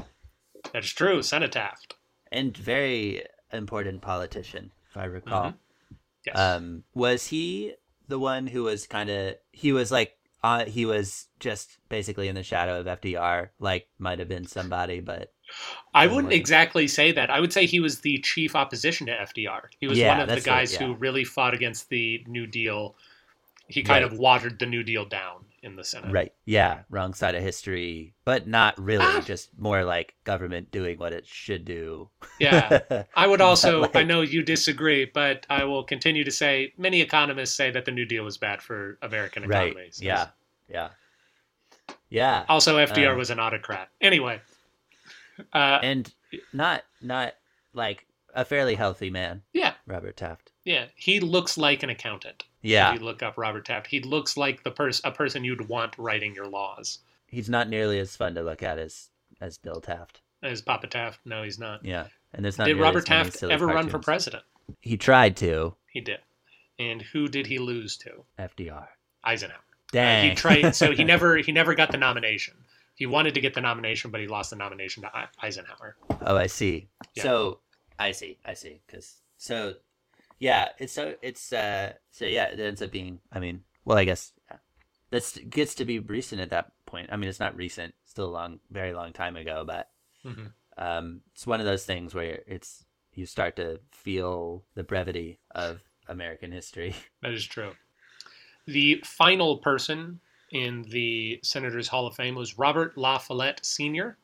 That 0.73 0.85
is 0.85 0.93
true, 0.93 1.23
son 1.23 1.43
of 1.43 1.51
Taft. 1.51 1.95
and 2.31 2.57
very 2.57 3.25
important 3.53 4.03
politician, 4.03 4.71
if 4.91 4.97
I 4.97 5.05
recall. 5.07 5.55
Yes. 6.27 6.39
Um, 6.39 6.85
was 6.95 7.27
he 7.29 7.75
the 8.07 8.19
one 8.19 8.47
who 8.47 8.65
was 8.65 8.87
kind 8.87 9.09
of 9.11 9.37
he 9.51 9.73
was 9.73 9.91
like 9.91 10.18
uh, 10.43 10.65
he 10.65 10.87
was 10.87 11.27
just 11.41 11.79
basically 11.89 12.29
in 12.29 12.35
the 12.35 12.43
shadow 12.43 12.81
of 12.81 12.87
FDR, 12.87 13.49
like 13.59 13.89
might 13.99 14.19
have 14.19 14.29
been 14.29 14.47
somebody, 14.47 15.01
but 15.01 15.33
I 15.95 16.07
wouldn't 16.07 16.33
exactly 16.33 16.87
say 16.89 17.13
that. 17.13 17.31
I 17.31 17.41
would 17.41 17.53
say 17.53 17.67
he 17.67 17.81
was 17.81 18.01
the 18.01 18.19
chief 18.19 18.55
opposition 18.55 19.07
to 19.07 19.13
FDR. 19.13 19.63
He 19.81 19.87
was 19.89 19.99
Yeah, 19.99 20.19
one 20.19 20.29
of 20.29 20.35
the 20.35 20.41
guys 20.43 20.75
yeah. 20.75 20.87
who 20.87 20.95
really 20.95 21.25
fought 21.25 21.55
against 21.55 21.89
the 21.89 22.23
New 22.27 22.47
Deal. 22.47 22.95
He 23.67 23.83
kind 23.83 24.05
Right. 24.05 24.13
of 24.13 24.19
watered 24.19 24.59
the 24.59 24.67
New 24.67 24.83
Deal 24.83 25.05
down 25.05 25.45
in 25.63 25.77
the 25.77 25.85
Senate. 25.85 26.13
right, 26.13 26.33
yeah, 26.45 26.83
wrong 26.91 27.15
side 27.15 27.35
of 27.35 27.43
history, 27.43 28.15
but 28.25 28.47
not 28.47 28.79
really, 28.79 29.05
Ah. 29.05 29.21
just 29.25 29.51
more 29.59 29.85
like 29.85 30.15
government 30.25 30.71
doing 30.71 30.99
what 30.99 31.13
it 31.13 31.27
should 31.27 31.65
do. 31.65 32.11
Yeah. 32.39 33.05
I 33.17 33.27
would 33.27 33.41
also, 33.49 33.83
But, 33.83 33.97
I 33.97 34.03
know 34.05 34.21
you 34.23 34.43
disagree, 34.43 35.05
but 35.05 35.47
I 35.51 35.65
will 35.65 35.83
continue 35.85 36.25
to 36.25 36.31
say 36.31 36.73
many 36.79 37.01
economists 37.01 37.55
say 37.55 37.71
that 37.73 37.85
the 37.85 37.91
New 37.91 38.05
Deal 38.07 38.25
was 38.25 38.39
bad 38.39 38.63
for 38.63 38.99
American 39.03 39.45
economies. 39.45 39.65
right, 39.67 39.71
economies. 39.73 40.03
yeah, 40.03 40.29
yeah, 40.69 40.89
yeah. 42.09 42.45
Also, 42.49 42.79
FDR 42.79 43.13
Um, 43.13 43.19
was 43.19 43.31
an 43.31 43.39
autocrat. 43.41 43.89
Anyway. 44.01 44.41
Uh, 45.53 45.79
and 45.83 46.13
not 46.53 46.83
not 47.01 47.35
like 47.73 48.07
a 48.35 48.45
fairly 48.45 48.75
healthy 48.75 49.09
man, 49.11 49.43
yeah, 49.53 49.75
Robert 49.87 50.17
Taft. 50.17 50.48
Yeah. 50.69 50.87
He 50.95 51.19
looks 51.19 51.57
like 51.57 51.83
an 51.83 51.91
accountant. 51.91 52.45
Yeah, 52.61 52.93
If 52.93 53.01
you 53.01 53.07
look 53.07 53.23
up 53.23 53.39
Robert 53.39 53.65
Taft, 53.65 53.87
he 53.87 54.01
looks 54.01 54.37
like 54.37 54.65
the 54.65 54.71
person 54.71 55.09
a 55.09 55.13
person 55.13 55.45
you'd 55.45 55.69
want 55.69 55.97
writing 55.97 56.35
your 56.35 56.47
laws. 56.47 56.99
he's 57.27 57.49
not 57.49 57.69
nearly 57.69 57.99
as 57.99 58.17
fun 58.17 58.35
to 58.35 58.43
look 58.43 58.63
at 58.63 58.79
as 58.79 59.09
as 59.41 59.59
Bill 59.59 59.81
Taft. 59.81 60.21
As 60.43 60.61
Papa 60.61 60.87
Taft? 60.89 61.21
No, 61.25 61.43
he's 61.43 61.59
not. 61.59 61.85
Yeah, 61.85 62.07
and 62.35 62.45
there's 62.45 62.59
not. 62.59 62.67
Did 62.67 62.79
Robert 62.79 62.99
as 62.99 63.05
Taft 63.05 63.39
silly 63.39 63.53
ever 63.55 63.67
run 63.67 63.89
for 63.89 63.99
president? 63.99 64.43
He 64.81 64.97
tried 64.97 65.37
to. 65.39 65.75
He 65.91 66.01
did. 66.01 66.19
And 66.79 67.01
who 67.01 67.29
did 67.29 67.47
he 67.47 67.59
lose 67.59 67.97
to? 67.99 68.25
FDR. 68.39 68.87
Eisenhower. 69.25 69.59
Uh, 69.95 70.23
he 70.23 70.35
tried, 70.35 70.77
so 70.77 70.93
he 70.93 71.03
never 71.13 71.39
he 71.39 71.53
never 71.53 71.75
got 71.75 71.91
the 71.91 71.97
nomination. 71.97 72.55
He 72.95 73.07
wanted 73.07 73.35
to 73.35 73.41
get 73.41 73.55
the 73.55 73.61
nomination, 73.61 74.11
but 74.11 74.21
he 74.21 74.27
lost 74.27 74.51
the 74.51 74.57
nomination 74.57 75.05
to 75.05 75.29
Eisenhower. 75.41 75.97
oh, 76.23 76.37
I 76.37 76.49
see. 76.49 76.89
Yeah. 77.15 77.23
So 77.23 77.59
I 77.99 78.11
see. 78.13 78.37
I 78.45 78.55
see. 78.55 78.81
Because 78.87 79.15
so 79.37 79.75
yeah, 80.39 80.69
it's 80.79 80.93
so 80.93 81.15
it's 81.23 81.53
uh 81.53 81.93
so 82.11 82.25
yeah, 82.25 82.45
it 82.47 82.61
ends 82.61 82.83
up 82.83 82.91
being. 82.91 83.21
I 83.33 83.39
mean, 83.41 83.63
well, 83.85 83.99
I 83.99 84.05
guess 84.05 84.33
yeah. 84.51 84.57
that's 85.11 85.37
gets 85.39 85.75
to 85.77 85.85
be 85.85 85.99
recent 85.99 86.41
at 86.41 86.51
that 86.51 86.73
point. 86.87 87.09
I 87.13 87.17
mean, 87.17 87.29
it's 87.29 87.41
not 87.41 87.57
recent. 87.57 87.95
Still 88.05 88.27
a 88.27 88.31
long, 88.31 88.61
very 88.71 88.93
long 88.95 89.13
time 89.13 89.37
ago, 89.37 89.65
but 89.67 89.91
Mhm. 90.25 90.53
um, 90.77 91.21
it's 91.35 91.47
one 91.47 91.61
of 91.61 91.67
those 91.67 91.85
things 91.85 92.15
where 92.15 92.41
it's 92.47 92.85
you 93.15 93.27
start 93.27 93.57
to 93.57 93.81
feel 93.91 94.65
the 94.75 94.85
brevity 94.85 95.39
of 95.51 95.83
American 96.09 96.53
history. 96.53 96.95
That 97.23 97.33
is 97.33 97.45
true. 97.47 97.73
The 98.67 99.03
final 99.05 99.59
person 99.59 100.21
in 100.51 100.83
the 100.83 101.41
Senators 101.43 101.89
Hall 101.89 102.07
of 102.07 102.15
Fame 102.15 102.35
was 102.35 102.59
Robert 102.59 102.97
La 102.97 103.19
Follette 103.19 103.65
Sr. 103.65 104.17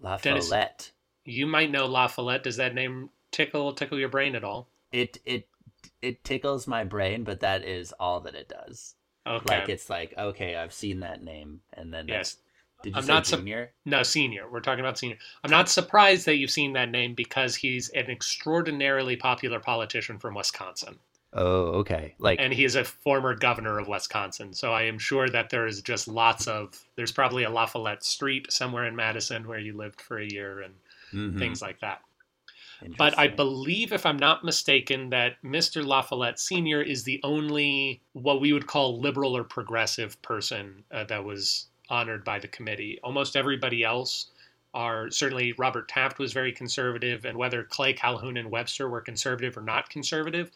La 0.00 0.16
Dennis- 0.16 0.48
Follette. 0.48 0.90
You 1.24 1.46
might 1.46 1.70
know 1.70 1.86
La 1.86 2.06
Follette. 2.08 2.42
Does 2.44 2.56
that 2.56 2.74
name 2.74 3.10
tickle 3.30 3.72
tickle 3.74 3.98
your 3.98 4.08
brain 4.08 4.34
at 4.36 4.44
all? 4.44 4.68
It 4.94 5.18
it 5.26 5.48
it 6.00 6.22
tickles 6.22 6.68
my 6.68 6.84
brain, 6.84 7.24
but 7.24 7.40
that 7.40 7.64
is 7.64 7.92
all 7.98 8.20
that 8.20 8.36
it 8.36 8.48
does. 8.48 8.94
Okay. 9.26 9.58
Like 9.58 9.68
it's 9.68 9.90
like 9.90 10.14
okay, 10.16 10.54
I've 10.54 10.72
seen 10.72 11.00
that 11.00 11.20
name, 11.20 11.62
and 11.72 11.92
then 11.92 12.06
yes. 12.06 12.36
did 12.84 12.90
you 12.90 12.98
I'm 12.98 13.02
say 13.02 13.12
not 13.12 13.26
sup- 13.26 13.40
junior? 13.40 13.72
No, 13.84 14.04
senior. 14.04 14.48
We're 14.48 14.60
talking 14.60 14.84
about 14.84 14.96
senior. 14.96 15.16
I'm 15.42 15.50
not 15.50 15.68
surprised 15.68 16.26
that 16.26 16.36
you've 16.36 16.52
seen 16.52 16.74
that 16.74 16.90
name 16.90 17.14
because 17.14 17.56
he's 17.56 17.88
an 17.88 18.08
extraordinarily 18.08 19.16
popular 19.16 19.58
politician 19.58 20.18
from 20.18 20.34
Wisconsin. 20.34 21.00
oh, 21.32 21.80
okay. 21.80 22.14
Like 22.20 22.38
and 22.38 22.52
he 22.52 22.64
is 22.64 22.76
a 22.76 22.84
former 22.84 23.34
governor 23.34 23.80
of 23.80 23.88
Wisconsin. 23.88 24.52
So 24.52 24.72
I 24.72 24.82
am 24.82 25.00
sure 25.00 25.28
that 25.28 25.50
there 25.50 25.66
is 25.66 25.82
just 25.82 26.06
lots 26.06 26.46
of 26.46 26.78
there's 26.94 27.10
probably 27.10 27.42
a 27.42 27.50
La 27.50 27.66
Follette 27.66 28.04
Street 28.04 28.52
somewhere 28.52 28.86
in 28.86 28.94
Madison 28.94 29.48
where 29.48 29.58
you 29.58 29.76
lived 29.76 30.00
for 30.00 30.18
a 30.18 30.24
year 30.24 30.60
and 30.60 30.74
mhm. 31.12 31.36
things 31.36 31.60
like 31.60 31.80
that. 31.80 32.00
But 32.96 33.18
I 33.18 33.28
believe, 33.28 33.92
if 33.92 34.04
I'm 34.04 34.18
not 34.18 34.44
mistaken, 34.44 35.10
that 35.10 35.42
Mr. 35.42 35.84
La 35.84 36.02
Follette 36.02 36.38
Sr. 36.38 36.82
is 36.82 37.04
the 37.04 37.20
only 37.22 38.00
what 38.12 38.40
we 38.40 38.52
would 38.52 38.66
call 38.66 39.00
liberal 39.00 39.36
or 39.36 39.44
progressive 39.44 40.20
person 40.22 40.84
uh, 40.90 41.04
that 41.04 41.24
was 41.24 41.66
honored 41.88 42.24
by 42.24 42.38
the 42.38 42.48
committee. 42.48 42.98
Almost 43.02 43.36
everybody 43.36 43.84
else 43.84 44.30
are 44.74 45.10
certainly 45.10 45.52
Robert 45.52 45.88
Taft 45.88 46.18
was 46.18 46.32
very 46.32 46.52
conservative, 46.52 47.24
and 47.24 47.38
whether 47.38 47.62
Clay, 47.62 47.92
Calhoun, 47.92 48.36
and 48.36 48.50
Webster 48.50 48.88
were 48.88 49.00
conservative 49.00 49.56
or 49.56 49.62
not 49.62 49.88
conservative, 49.88 50.50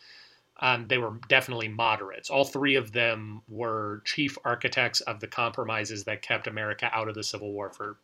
um, 0.60 0.86
they 0.88 0.98
were 0.98 1.14
definitely 1.28 1.68
moderates. 1.68 2.30
All 2.30 2.44
three 2.44 2.74
of 2.74 2.92
them 2.92 3.42
were 3.48 4.02
chief 4.04 4.36
architects 4.44 5.00
of 5.02 5.20
the 5.20 5.28
compromises 5.28 6.04
that 6.04 6.22
kept 6.22 6.48
America 6.48 6.90
out 6.92 7.08
of 7.08 7.14
the 7.14 7.22
Civil 7.22 7.52
War 7.52 7.70
for 7.70 7.96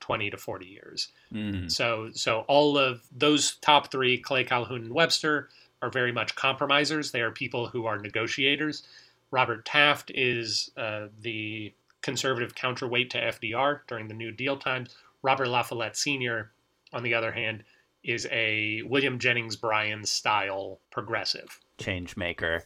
20 0.00 0.30
to 0.30 0.36
40 0.36 0.66
years. 0.66 1.08
Mhm. 1.32 1.70
So, 1.70 2.10
so 2.12 2.40
all 2.48 2.76
of 2.78 3.02
those 3.12 3.56
top 3.56 3.90
three, 3.90 4.18
Clay, 4.18 4.44
Calhoun, 4.44 4.82
and 4.84 4.94
Webster, 4.94 5.48
are 5.82 5.90
very 5.90 6.12
much 6.12 6.34
compromisers. 6.34 7.10
They 7.10 7.22
are 7.22 7.30
people 7.30 7.68
who 7.68 7.86
are 7.86 7.98
negotiators. 7.98 8.86
Robert 9.30 9.64
Taft 9.64 10.10
is 10.14 10.70
uh, 10.76 11.06
the 11.20 11.72
conservative 12.02 12.54
counterweight 12.54 13.10
to 13.10 13.18
FDR 13.18 13.80
during 13.86 14.08
the 14.08 14.14
New 14.14 14.32
Deal 14.32 14.56
times. 14.56 14.94
Robert 15.22 15.48
La 15.48 15.62
Follette 15.62 15.96
Sr., 15.96 16.50
on 16.92 17.02
the 17.02 17.14
other 17.14 17.32
hand, 17.32 17.64
is 18.02 18.26
a 18.30 18.82
William 18.82 19.18
Jennings 19.18 19.56
Bryan 19.56 20.04
style 20.04 20.80
progressive. 20.90 21.60
change 21.78 22.16
maker. 22.16 22.64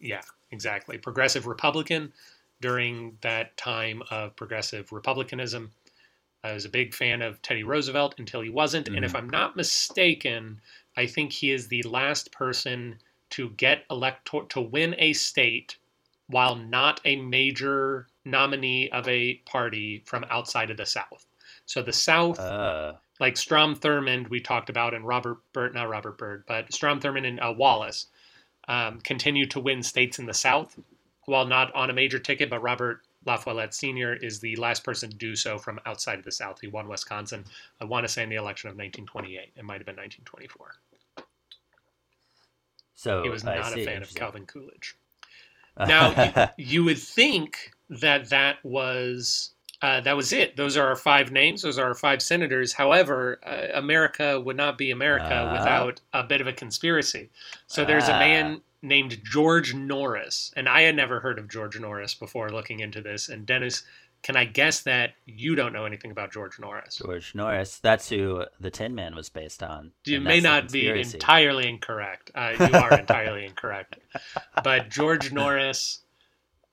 Yeah, 0.00 0.22
exactly. 0.50 0.98
Progressive 0.98 1.46
Republican 1.46 2.12
during 2.60 3.18
that 3.22 3.56
time 3.56 4.02
of 4.10 4.36
progressive 4.36 4.92
republicanism. 4.92 5.72
I 6.44 6.52
was 6.52 6.66
a 6.66 6.68
big 6.68 6.92
fan 6.92 7.22
of 7.22 7.40
Teddy 7.40 7.64
Roosevelt 7.64 8.16
until 8.18 8.42
he 8.42 8.50
wasn't. 8.50 8.88
And 8.88 9.04
if 9.04 9.16
I'm 9.16 9.30
not 9.30 9.56
mistaken, 9.56 10.60
I 10.94 11.06
think 11.06 11.32
he 11.32 11.50
is 11.50 11.68
the 11.68 11.82
last 11.84 12.30
person 12.32 12.98
to 13.30 13.50
get 13.50 13.84
elector 13.90 14.42
to 14.50 14.60
win 14.60 14.94
a 14.98 15.14
state 15.14 15.78
while 16.28 16.54
not 16.54 17.00
a 17.04 17.16
major 17.16 18.06
nominee 18.24 18.90
of 18.90 19.08
a 19.08 19.36
party 19.46 20.02
from 20.06 20.24
outside 20.30 20.70
of 20.70 20.76
the 20.76 20.86
South. 20.86 21.26
So 21.66 21.82
the 21.82 21.92
South 21.92 22.38
Uh, 22.38 22.94
like 23.20 23.36
Strom 23.36 23.76
Thurmond, 23.76 24.28
we 24.28 24.40
talked 24.40 24.68
about, 24.68 24.92
and 24.92 25.06
Robert 25.06 25.38
Byrd, 25.52 25.74
not 25.74 25.88
Robert 25.88 26.18
Byrd, 26.18 26.44
but 26.46 26.72
Strom 26.72 27.00
Thurmond 27.00 27.26
and 27.26 27.40
uh, 27.40 27.54
Wallace 27.56 28.06
um, 28.68 29.00
continue 29.00 29.46
to 29.46 29.60
win 29.60 29.82
states 29.82 30.18
in 30.18 30.26
the 30.26 30.34
South 30.34 30.78
while 31.26 31.46
not 31.46 31.72
on 31.74 31.90
a 31.90 31.94
major 31.94 32.18
ticket. 32.18 32.50
But 32.50 32.60
Robert 32.60 33.03
La 33.26 33.36
Follette 33.36 33.72
Sr. 33.74 34.14
is 34.14 34.40
the 34.40 34.54
last 34.56 34.84
person 34.84 35.10
to 35.10 35.16
do 35.16 35.34
so 35.34 35.58
from 35.58 35.80
outside 35.86 36.18
of 36.18 36.24
the 36.24 36.32
South. 36.32 36.60
He 36.60 36.68
won 36.68 36.88
Wisconsin, 36.88 37.44
I 37.80 37.84
want 37.84 38.04
to 38.06 38.12
say, 38.12 38.22
in 38.22 38.28
the 38.28 38.36
election 38.36 38.68
of 38.68 38.74
1928. 38.76 39.52
It 39.56 39.64
might 39.64 39.78
have 39.78 39.86
been 39.86 39.96
1924. 39.96 40.74
so 42.94 43.22
He 43.22 43.28
was 43.28 43.44
not 43.44 43.76
a 43.76 43.84
fan 43.84 44.02
of 44.02 44.14
Calvin 44.14 44.46
Coolidge. 44.46 44.96
Now, 45.76 46.52
you 46.56 46.84
would 46.84 46.98
think 46.98 47.72
that 47.90 48.30
that 48.30 48.58
was 48.64 49.50
uh, 49.82 50.00
that 50.02 50.16
was 50.16 50.32
it. 50.32 50.56
Those 50.56 50.76
are 50.76 50.86
our 50.86 50.94
five 50.94 51.32
names. 51.32 51.62
Those 51.62 51.78
are 51.80 51.86
our 51.88 51.94
five 51.96 52.22
senators. 52.22 52.72
However, 52.72 53.40
uh, 53.44 53.76
America 53.76 54.40
would 54.40 54.56
not 54.56 54.78
be 54.78 54.92
America 54.92 55.34
Ah. 55.34 55.52
without 55.52 56.00
a 56.12 56.22
bit 56.22 56.40
of 56.40 56.46
a 56.46 56.52
conspiracy. 56.52 57.28
So 57.66 57.84
there's 57.84 58.08
a 58.08 58.14
Ah. 58.14 58.18
man 58.20 58.60
named 58.84 59.20
George 59.24 59.74
Norris, 59.74 60.52
and 60.56 60.68
I 60.68 60.82
had 60.82 60.94
never 60.94 61.20
heard 61.20 61.38
of 61.38 61.48
George 61.48 61.78
Norris 61.78 62.14
before 62.14 62.50
looking 62.50 62.80
into 62.80 63.00
this. 63.00 63.28
And 63.28 63.46
Dennis, 63.46 63.82
can 64.22 64.36
I 64.36 64.44
guess 64.44 64.80
that 64.82 65.14
you 65.26 65.54
don't 65.54 65.72
know 65.72 65.84
anything 65.84 66.10
about 66.10 66.32
George 66.32 66.58
Norris? 66.58 66.96
George 66.96 67.34
Norris. 67.34 67.78
That's 67.78 68.08
who 68.08 68.44
the 68.60 68.70
Tin 68.70 68.94
Man 68.94 69.14
was 69.14 69.28
based 69.28 69.62
on. 69.62 69.92
You 70.04 70.20
may 70.20 70.40
not 70.40 70.70
be 70.70 70.88
entirely 70.88 71.68
incorrect. 71.68 72.30
Uh, 72.34 72.54
you 72.58 72.78
are 72.78 72.98
entirely 72.98 73.44
incorrect. 73.46 73.98
But 74.62 74.90
George 74.90 75.32
Norris. 75.32 76.00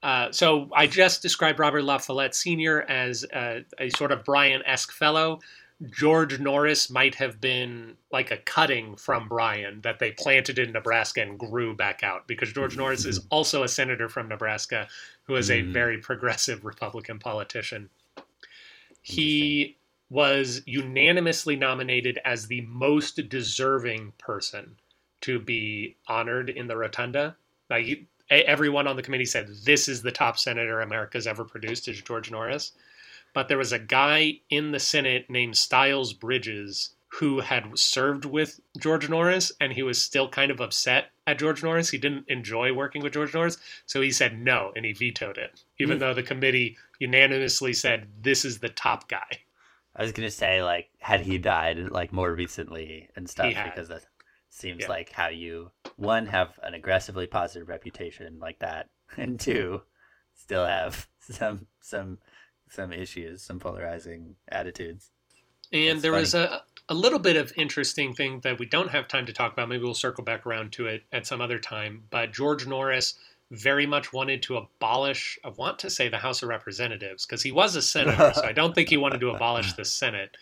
Uh, 0.03 0.31
so 0.31 0.69
I 0.75 0.87
just 0.87 1.21
described 1.21 1.59
Robert 1.59 1.83
La 1.83 1.97
Follette 1.97 2.33
Sr. 2.33 2.81
as 2.81 3.23
a, 3.33 3.63
a 3.77 3.89
sort 3.91 4.11
of 4.11 4.23
Bryan 4.23 4.63
esque 4.65 4.91
fellow. 4.91 5.39
George 5.89 6.39
Norris 6.39 6.89
might 6.89 7.15
have 7.15 7.41
been 7.41 7.97
like 8.11 8.29
a 8.29 8.37
cutting 8.37 8.95
from 8.95 9.27
Bryan 9.27 9.81
that 9.81 9.97
they 9.99 10.11
planted 10.11 10.59
in 10.59 10.71
Nebraska 10.71 11.21
and 11.21 11.39
grew 11.39 11.75
back 11.75 12.03
out 12.03 12.27
because 12.27 12.53
George 12.53 12.77
Norris 12.77 13.05
is 13.05 13.25
also 13.31 13.63
a 13.63 13.67
senator 13.67 14.07
from 14.07 14.27
Nebraska 14.27 14.87
who 15.23 15.35
is 15.35 15.49
a 15.49 15.61
Mhm. 15.63 15.73
very 15.73 15.97
progressive 15.97 16.63
Republican 16.65 17.17
politician. 17.17 17.89
He 19.01 19.77
was 20.09 20.61
unanimously 20.65 21.55
nominated 21.55 22.19
as 22.25 22.47
the 22.47 22.61
most 22.61 23.29
deserving 23.29 24.11
person 24.17 24.75
to 25.21 25.39
be 25.39 25.95
honored 26.07 26.49
in 26.49 26.67
the 26.67 26.75
rotunda. 26.77 27.35
Like 27.69 28.03
everyone 28.29 28.87
on 28.87 28.95
the 28.97 29.01
committee 29.03 29.25
said, 29.25 29.47
"This 29.63 29.87
is 29.87 30.01
the 30.01 30.11
top 30.11 30.37
senator 30.37 30.81
America's 30.81 31.25
ever 31.27 31.45
produced." 31.45 31.87
Is 31.87 32.01
George 32.01 32.29
Norris, 32.29 32.73
but 33.33 33.47
there 33.47 33.57
was 33.57 33.71
a 33.71 33.79
guy 33.79 34.39
in 34.49 34.71
the 34.71 34.79
Senate 34.79 35.29
named 35.29 35.57
Styles 35.57 36.13
Bridges 36.13 36.95
who 37.19 37.41
had 37.41 37.77
served 37.77 38.23
with 38.23 38.61
George 38.79 39.09
Norris, 39.09 39.51
and 39.59 39.73
he 39.73 39.83
was 39.83 40.01
still 40.01 40.29
kind 40.29 40.49
of 40.49 40.61
upset 40.61 41.11
at 41.27 41.37
George 41.39 41.61
Norris. 41.61 41.89
He 41.89 41.97
didn't 41.97 42.25
enjoy 42.29 42.71
working 42.73 43.03
with 43.03 43.11
George 43.13 43.33
Norris, 43.33 43.57
so 43.85 43.99
he 43.99 44.11
said 44.11 44.39
no, 44.39 44.71
and 44.77 44.85
he 44.85 44.93
vetoed 44.93 45.37
it, 45.37 45.61
even 45.77 45.97
Hmm. 45.97 45.99
though 45.99 46.13
the 46.13 46.23
committee 46.23 46.77
unanimously 46.99 47.73
said 47.73 48.07
this 48.21 48.45
is 48.45 48.59
the 48.59 48.69
top 48.69 49.09
guy. 49.09 49.27
I 49.93 50.03
was 50.03 50.13
gonna 50.13 50.31
say 50.31 50.63
like 50.63 50.89
had 50.99 51.19
he 51.21 51.37
died 51.37 51.77
like 51.91 52.13
more 52.13 52.33
recently 52.33 53.09
and 53.17 53.29
stuff 53.29 53.53
because 53.65 53.89
that 53.89 54.05
seems 54.49 54.83
Yeah. 54.83 54.87
like 54.89 55.11
how 55.11 55.27
you 55.27 55.71
one 55.97 56.27
have 56.27 56.57
an 56.63 56.73
aggressively 56.73 57.27
positive 57.27 57.67
reputation 57.67 58.39
like 58.39 58.59
that 58.59 58.89
and 59.17 59.37
two 59.37 59.81
still 60.33 60.65
have 60.65 61.09
some 61.19 61.67
some 61.81 62.19
some 62.71 62.91
issues 62.93 63.41
some 63.41 63.59
polarizing 63.59 64.35
attitudes. 64.49 65.11
And 65.73 65.97
That's 65.97 66.01
there 66.01 66.11
was 66.11 66.33
a, 66.33 66.63
a 66.89 66.93
little 66.93 67.19
bit 67.19 67.37
of 67.37 67.53
interesting 67.55 68.13
thing 68.13 68.41
that 68.41 68.59
we 68.59 68.65
don't 68.65 68.89
have 68.89 69.07
time 69.07 69.25
to 69.25 69.33
talk 69.33 69.53
about. 69.53 69.69
Maybe 69.69 69.83
we'll 69.83 69.93
circle 69.93 70.23
back 70.23 70.45
around 70.45 70.71
to 70.73 70.87
it 70.87 71.03
at 71.13 71.25
some 71.25 71.39
other 71.41 71.59
time. 71.59 72.03
But 72.09 72.33
George 72.33 72.67
Norris 72.67 73.15
very 73.51 73.85
much 73.85 74.11
wanted 74.13 74.41
to 74.43 74.57
abolish, 74.57 75.37
I 75.43 75.49
want 75.49 75.79
to 75.79 75.89
say 75.89 76.07
the 76.09 76.17
House 76.17 76.41
of 76.41 76.49
Representatives, 76.49 77.25
because 77.25 77.41
he 77.43 77.51
was 77.51 77.75
a 77.75 77.81
senator. 77.81 78.31
so 78.33 78.43
I 78.43 78.51
don't 78.53 78.73
think 78.75 78.89
he 78.89 78.97
wanted 78.97 79.19
to 79.21 79.29
abolish 79.29 79.73
the 79.73 79.85
Senate. 79.85 80.35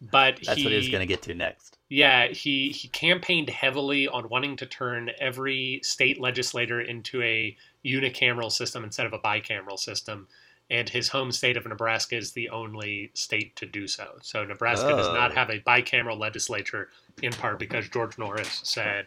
But 0.00 0.38
That's 0.44 0.58
he, 0.58 0.64
what 0.64 0.72
he 0.72 0.78
was 0.78 0.88
gonna 0.88 1.04
get 1.06 1.22
to 1.22 1.34
next. 1.34 1.76
yeah, 1.90 2.28
he, 2.28 2.70
he 2.70 2.88
campaigned 2.88 3.50
heavily 3.50 4.08
on 4.08 4.30
wanting 4.30 4.56
to 4.56 4.66
turn 4.66 5.10
every 5.20 5.80
state 5.82 6.18
legislator 6.18 6.80
into 6.80 7.22
a 7.22 7.54
unicameral 7.84 8.50
system 8.50 8.82
instead 8.84 9.04
of 9.06 9.12
a 9.12 9.18
bicameral 9.18 9.78
system. 9.78 10.26
And 10.70 10.88
his 10.88 11.08
home 11.08 11.32
state 11.32 11.56
of 11.56 11.66
Nebraska 11.66 12.16
is 12.16 12.32
the 12.32 12.48
only 12.50 13.10
state 13.14 13.56
to 13.56 13.66
do 13.66 13.88
so. 13.88 14.18
So 14.22 14.44
Nebraska 14.44 14.88
does 14.90 15.08
not 15.08 15.32
Oh. 15.32 15.34
have 15.34 15.50
a 15.50 15.58
bicameral 15.60 16.18
legislature 16.18 16.90
in 17.22 17.32
part 17.32 17.58
because 17.58 17.88
George 17.88 18.16
Norris 18.18 18.60
said, 18.62 19.06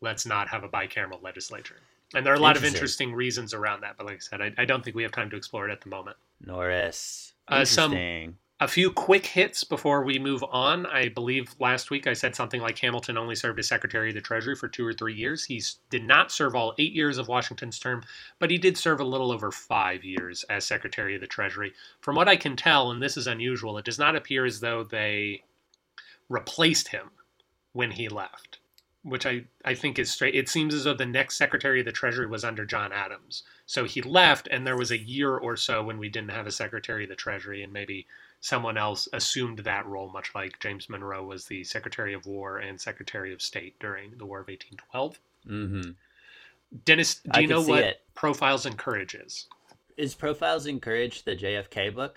let's 0.00 0.26
not 0.26 0.48
have 0.48 0.64
a 0.64 0.68
bicameral 0.68 1.22
legislature. 1.22 1.76
And 2.14 2.26
there 2.26 2.32
are 2.32 2.36
a 2.36 2.40
lot 2.40 2.56
of 2.56 2.64
Interesting. 2.64 3.14
reasons 3.14 3.54
around 3.54 3.82
that. 3.82 3.96
But 3.96 4.06
like 4.06 4.16
I 4.16 4.18
said, 4.18 4.42
I, 4.42 4.52
I 4.58 4.64
don't 4.64 4.82
think 4.84 4.96
we 4.96 5.02
have 5.04 5.12
time 5.12 5.30
to 5.30 5.36
explore 5.36 5.68
it 5.68 5.72
at 5.72 5.80
the 5.82 5.88
moment. 5.88 6.16
Norris. 6.44 7.32
Uh, 7.48 7.64
some-. 7.64 8.36
A 8.62 8.68
few 8.68 8.92
quick 8.92 9.26
hits 9.26 9.64
before 9.64 10.04
we 10.04 10.20
move 10.20 10.44
on. 10.44 10.86
I 10.86 11.08
believe 11.08 11.56
last 11.58 11.90
week 11.90 12.06
I 12.06 12.12
said 12.12 12.36
something 12.36 12.60
like 12.60 12.78
Hamilton 12.78 13.18
only 13.18 13.34
served 13.34 13.58
as 13.58 13.66
Secretary 13.66 14.10
of 14.10 14.14
the 14.14 14.20
Treasury 14.20 14.54
for 14.54 14.68
two 14.68 14.86
or 14.86 14.92
three 14.92 15.14
years. 15.14 15.42
He 15.42 15.60
did 15.90 16.04
not 16.04 16.30
serve 16.30 16.54
all 16.54 16.72
eight 16.78 16.92
years 16.92 17.18
of 17.18 17.26
Washington's 17.26 17.80
term, 17.80 18.04
but 18.38 18.52
he 18.52 18.58
did 18.58 18.78
serve 18.78 19.00
a 19.00 19.04
little 19.04 19.32
over 19.32 19.50
five 19.50 20.04
years 20.04 20.44
as 20.44 20.64
Secretary 20.64 21.16
of 21.16 21.20
the 21.20 21.26
Treasury. 21.26 21.72
From 22.00 22.14
what 22.14 22.28
I 22.28 22.36
can 22.36 22.54
tell, 22.54 22.92
and 22.92 23.02
this 23.02 23.16
is 23.16 23.26
unusual, 23.26 23.78
it 23.78 23.84
does 23.84 23.98
not 23.98 24.14
appear 24.14 24.44
as 24.44 24.60
though 24.60 24.84
they 24.84 25.42
replaced 26.28 26.86
him 26.86 27.10
when 27.72 27.90
he 27.90 28.08
left, 28.08 28.60
which 29.02 29.26
I, 29.26 29.42
I 29.64 29.74
think 29.74 29.98
is 29.98 30.12
straight. 30.12 30.36
It 30.36 30.48
seems 30.48 30.72
as 30.72 30.84
though 30.84 30.94
the 30.94 31.04
next 31.04 31.36
Secretary 31.36 31.80
of 31.80 31.86
the 31.86 31.90
Treasury 31.90 32.28
was 32.28 32.44
under 32.44 32.64
John 32.64 32.92
Adams. 32.92 33.42
So 33.66 33.86
he 33.86 34.02
left, 34.02 34.46
and 34.52 34.64
there 34.64 34.76
was 34.76 34.92
a 34.92 35.02
year 35.02 35.36
or 35.36 35.56
so 35.56 35.82
when 35.82 35.98
we 35.98 36.08
didn't 36.08 36.30
have 36.30 36.46
a 36.46 36.52
Secretary 36.52 37.02
of 37.02 37.10
the 37.10 37.16
Treasury, 37.16 37.64
and 37.64 37.72
maybe 37.72 38.06
someone 38.42 38.76
else 38.76 39.08
assumed 39.12 39.60
that 39.60 39.86
role, 39.86 40.10
much 40.10 40.34
like 40.34 40.58
James 40.58 40.90
Monroe 40.90 41.24
was 41.24 41.46
the 41.46 41.62
Secretary 41.62 42.12
of 42.12 42.26
War 42.26 42.58
and 42.58 42.78
Secretary 42.78 43.32
of 43.32 43.40
State 43.40 43.78
during 43.78 44.18
the 44.18 44.26
War 44.26 44.40
of 44.40 44.48
1812. 44.48 45.18
Mm-hmm. 45.48 45.90
Dennis, 46.84 47.20
do 47.32 47.40
you 47.40 47.46
know 47.46 47.62
what 47.62 47.84
it. 47.84 48.00
Profiles 48.14 48.66
in 48.66 48.74
Courage 48.74 49.14
is? 49.14 49.46
Is 49.96 50.14
Profiles 50.16 50.66
in 50.66 50.80
Courage 50.80 51.22
the 51.22 51.36
JFK 51.36 51.94
book? 51.94 52.16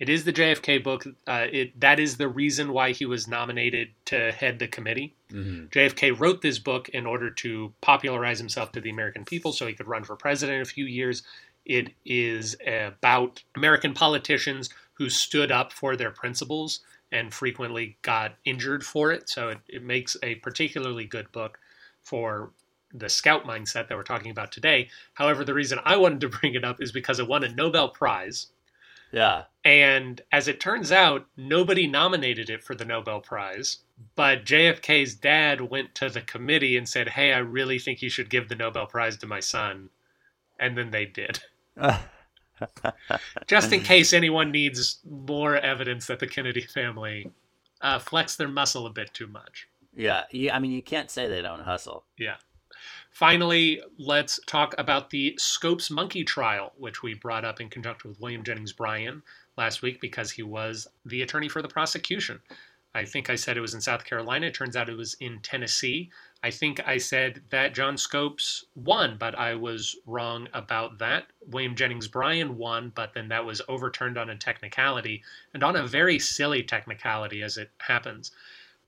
It 0.00 0.08
is 0.08 0.24
the 0.24 0.32
JFK 0.32 0.82
book. 0.82 1.06
Uh, 1.26 1.46
it 1.52 1.78
that 1.78 2.00
is 2.00 2.16
the 2.16 2.26
reason 2.26 2.72
why 2.72 2.90
he 2.90 3.06
was 3.06 3.28
nominated 3.28 3.90
to 4.06 4.32
head 4.32 4.58
the 4.58 4.66
committee. 4.66 5.14
Mm-hmm. 5.30 5.66
JFK 5.66 6.18
wrote 6.18 6.42
this 6.42 6.58
book 6.58 6.88
in 6.88 7.06
order 7.06 7.30
to 7.30 7.72
popularize 7.80 8.38
himself 8.38 8.72
to 8.72 8.80
the 8.80 8.90
American 8.90 9.24
people 9.24 9.52
so 9.52 9.66
he 9.66 9.74
could 9.74 9.86
run 9.86 10.02
for 10.02 10.16
president 10.16 10.56
in 10.56 10.62
a 10.62 10.64
few 10.64 10.86
years. 10.86 11.22
It 11.66 11.92
is 12.04 12.56
about 12.66 13.44
American 13.54 13.94
politicians 13.94 14.70
who 15.00 15.08
stood 15.08 15.50
up 15.50 15.72
for 15.72 15.96
their 15.96 16.10
principles 16.10 16.80
and 17.10 17.32
frequently 17.32 17.96
got 18.02 18.34
injured 18.44 18.84
for 18.84 19.10
it. 19.10 19.30
So 19.30 19.48
it, 19.48 19.58
it 19.66 19.82
makes 19.82 20.14
a 20.22 20.34
particularly 20.36 21.06
good 21.06 21.32
book 21.32 21.58
for 22.02 22.50
the 22.92 23.08
scout 23.08 23.46
mindset 23.46 23.88
that 23.88 23.96
we're 23.96 24.02
talking 24.02 24.30
about 24.30 24.52
today. 24.52 24.90
However, 25.14 25.42
the 25.42 25.54
reason 25.54 25.78
I 25.86 25.96
wanted 25.96 26.20
to 26.20 26.28
bring 26.40 26.54
it 26.54 26.66
up 26.66 26.82
is 26.82 26.92
because 26.92 27.18
it 27.18 27.26
won 27.26 27.42
a 27.42 27.48
Nobel 27.48 27.88
Prize. 27.88 28.48
Yeah. 29.10 29.44
And 29.64 30.20
as 30.30 30.48
it 30.48 30.60
turns 30.60 30.92
out, 30.92 31.24
nobody 31.34 31.86
nominated 31.86 32.50
it 32.50 32.62
for 32.62 32.74
the 32.74 32.84
Nobel 32.84 33.20
Prize. 33.20 33.78
But 34.16 34.44
JFK's 34.44 35.14
dad 35.14 35.62
went 35.62 35.94
to 35.94 36.10
the 36.10 36.20
committee 36.20 36.76
and 36.76 36.86
said, 36.86 37.08
Hey, 37.08 37.32
I 37.32 37.38
really 37.38 37.78
think 37.78 38.02
you 38.02 38.10
should 38.10 38.28
give 38.28 38.50
the 38.50 38.54
Nobel 38.54 38.84
Prize 38.84 39.16
to 39.16 39.26
my 39.26 39.40
son. 39.40 39.88
And 40.58 40.76
then 40.76 40.90
they 40.90 41.06
did. 41.06 41.40
Just 43.46 43.72
in 43.72 43.80
case 43.82 44.12
anyone 44.12 44.50
needs 44.50 44.98
more 45.08 45.56
evidence 45.56 46.06
that 46.06 46.18
the 46.18 46.26
Kennedy 46.26 46.62
family 46.62 47.30
uh, 47.80 47.98
flexed 47.98 48.38
their 48.38 48.48
muscle 48.48 48.86
a 48.86 48.90
bit 48.90 49.12
too 49.14 49.26
much. 49.26 49.68
yeah. 49.96 50.24
Yeah. 50.30 50.54
I 50.54 50.58
mean, 50.58 50.72
you 50.72 50.82
can't 50.82 51.10
say 51.10 51.28
they 51.28 51.42
don't 51.42 51.62
hustle. 51.62 52.04
Yeah. 52.18 52.36
Finally, 53.10 53.82
let's 53.98 54.38
talk 54.46 54.74
about 54.78 55.10
the 55.10 55.34
Scopes 55.36 55.90
Monkey 55.90 56.24
trial, 56.24 56.72
which 56.78 57.02
we 57.02 57.14
brought 57.14 57.44
up 57.44 57.60
in 57.60 57.68
conjunction 57.68 58.10
with 58.10 58.20
William 58.20 58.44
Jennings 58.44 58.72
Bryan 58.72 59.22
last 59.58 59.82
week 59.82 60.00
because 60.00 60.30
he 60.30 60.42
was 60.42 60.86
the 61.04 61.22
attorney 61.22 61.48
for 61.48 61.60
the 61.60 61.68
prosecution. 61.68 62.40
I 62.94 63.04
think 63.04 63.28
I 63.28 63.34
said 63.36 63.56
it 63.56 63.60
was 63.60 63.74
in 63.74 63.80
South 63.80 64.04
Carolina. 64.04 64.46
It 64.46 64.54
turns 64.54 64.76
out 64.76 64.88
it 64.88 64.96
was 64.96 65.14
in 65.20 65.40
Tennessee. 65.40 66.10
I 66.42 66.50
think 66.50 66.80
I 66.86 66.96
said 66.96 67.42
that 67.50 67.74
John 67.74 67.98
Scopes 67.98 68.64
won, 68.74 69.16
but 69.18 69.34
I 69.34 69.54
was 69.54 69.96
wrong 70.06 70.48
about 70.54 70.98
that. 70.98 71.26
William 71.46 71.74
Jennings 71.74 72.08
Bryan 72.08 72.56
won, 72.56 72.92
but 72.94 73.12
then 73.12 73.28
that 73.28 73.44
was 73.44 73.60
overturned 73.68 74.16
on 74.16 74.30
a 74.30 74.36
technicality 74.36 75.22
and 75.52 75.62
on 75.62 75.76
a 75.76 75.86
very 75.86 76.18
silly 76.18 76.62
technicality 76.62 77.42
as 77.42 77.58
it 77.58 77.70
happens. 77.78 78.32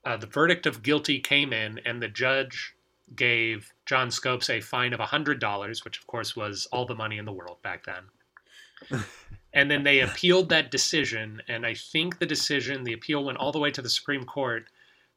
Uh, 0.04 0.16
the 0.16 0.26
verdict 0.26 0.66
of 0.66 0.82
guilty 0.82 1.20
came 1.20 1.52
in, 1.52 1.78
and 1.84 2.02
the 2.02 2.08
judge 2.08 2.74
gave 3.14 3.72
John 3.84 4.10
Scopes 4.10 4.48
a 4.48 4.60
fine 4.60 4.94
of 4.94 5.00
$100, 5.00 5.84
which 5.84 5.98
of 5.98 6.06
course 6.06 6.34
was 6.34 6.66
all 6.72 6.86
the 6.86 6.94
money 6.94 7.18
in 7.18 7.26
the 7.26 7.32
world 7.32 7.60
back 7.62 7.84
then. 7.84 9.04
and 9.52 9.70
then 9.70 9.82
they 9.82 10.00
appealed 10.00 10.48
that 10.48 10.70
decision, 10.70 11.42
and 11.48 11.66
I 11.66 11.74
think 11.74 12.18
the 12.18 12.26
decision, 12.26 12.82
the 12.82 12.94
appeal 12.94 13.24
went 13.24 13.38
all 13.38 13.52
the 13.52 13.58
way 13.58 13.70
to 13.70 13.82
the 13.82 13.90
Supreme 13.90 14.24
Court. 14.24 14.68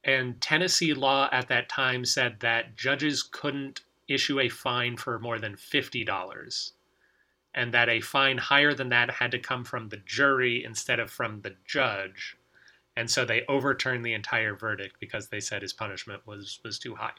And 0.06 0.39
Tennessee 0.39 0.93
law 0.93 1.28
at 1.32 1.47
that 1.47 1.68
time 1.68 2.06
said 2.06 2.39
that 2.41 2.78
judges 2.78 3.24
couldn't 3.24 3.82
issue 4.08 4.39
a 4.39 4.49
fine 4.49 4.97
for 4.97 5.18
more 5.20 5.39
than 5.39 5.56
$50, 5.56 6.72
and 7.56 7.74
that 7.74 7.89
a 7.89 8.01
fine 8.01 8.38
higher 8.38 8.76
than 8.76 8.89
that 8.89 9.10
had 9.10 9.32
to 9.32 9.39
come 9.39 9.64
from 9.64 9.89
the 9.89 9.97
jury 9.97 10.64
instead 10.64 10.99
of 10.99 11.10
from 11.10 11.41
the 11.41 11.56
judge. 11.66 12.38
And 12.95 13.10
so 13.10 13.26
they 13.26 13.43
overturned 13.49 14.06
the 14.06 14.14
entire 14.14 14.56
verdict 14.56 14.97
because 14.99 15.28
they 15.28 15.39
said 15.39 15.64
his 15.64 15.74
punishment 15.74 16.26
was 16.28 16.60
was 16.64 16.80
too 16.80 16.95
high. 16.95 17.14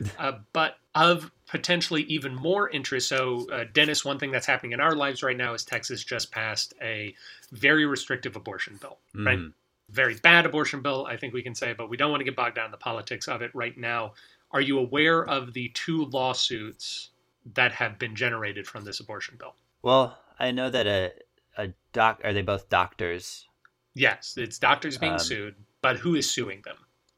Uh, 0.16 0.38
but 0.52 0.78
of 0.94 1.32
potentially 1.48 2.02
even 2.04 2.32
more 2.34 2.70
interest, 2.70 3.08
so 3.08 3.50
uh, 3.50 3.64
Dennis, 3.72 4.04
one 4.04 4.16
thing 4.18 4.30
that's 4.30 4.46
happening 4.46 4.70
in 4.72 4.80
our 4.80 4.94
lives 4.94 5.24
right 5.24 5.36
now 5.36 5.54
is 5.54 5.64
Texas 5.64 6.04
just 6.04 6.30
passed 6.30 6.72
a 6.80 7.14
very 7.50 7.84
restrictive 7.84 8.36
abortion 8.36 8.76
bill, 8.80 8.98
right? 9.14 9.38
Mhm. 9.38 9.52
Very 9.90 10.16
bad 10.16 10.44
abortion 10.44 10.82
bill, 10.82 11.06
I 11.06 11.16
think 11.16 11.32
we 11.32 11.42
can 11.42 11.54
say, 11.54 11.72
but 11.72 11.88
we 11.88 11.96
don't 11.96 12.10
want 12.10 12.20
to 12.20 12.24
get 12.24 12.36
bogged 12.36 12.56
down 12.56 12.66
in 12.66 12.70
the 12.70 12.76
politics 12.76 13.26
of 13.26 13.40
it 13.42 13.50
right 13.54 13.76
now. 13.76 14.12
Are 14.50 14.60
you 14.60 14.78
aware 14.78 15.24
of 15.24 15.54
the 15.54 15.70
two 15.70 16.04
lawsuits 16.06 17.10
that 17.54 17.72
have 17.72 17.98
been 17.98 18.14
generated 18.14 18.66
from 18.66 18.84
this 18.84 19.00
abortion 19.00 19.36
bill? 19.38 19.54
Well, 19.82 20.18
I 20.38 20.50
know 20.50 20.70
that 20.70 20.86
a 20.86 21.12
a 21.56 21.72
doc 21.92 22.20
are 22.24 22.32
they 22.32 22.42
both 22.42 22.68
doctors? 22.68 23.46
Yes, 23.94 24.34
it's 24.36 24.58
doctors 24.58 24.96
being 24.98 25.14
Um, 25.14 25.18
sued, 25.18 25.54
but 25.82 25.96
who 25.96 26.14
is 26.14 26.30
suing 26.30 26.62
them? 26.62 26.76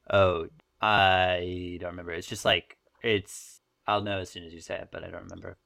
Oh, 0.08 0.48
I 0.80 1.76
don't 1.80 1.90
remember. 1.90 2.12
It's 2.12 2.26
just 2.28 2.44
like 2.44 2.78
it's. 3.02 3.60
I'll 3.86 4.02
know 4.02 4.18
as 4.20 4.30
soon 4.30 4.44
as 4.44 4.54
you 4.54 4.60
say 4.60 4.76
it, 4.76 4.88
but 4.90 5.04
I 5.04 5.08
don't 5.08 5.24
remember. 5.24 5.56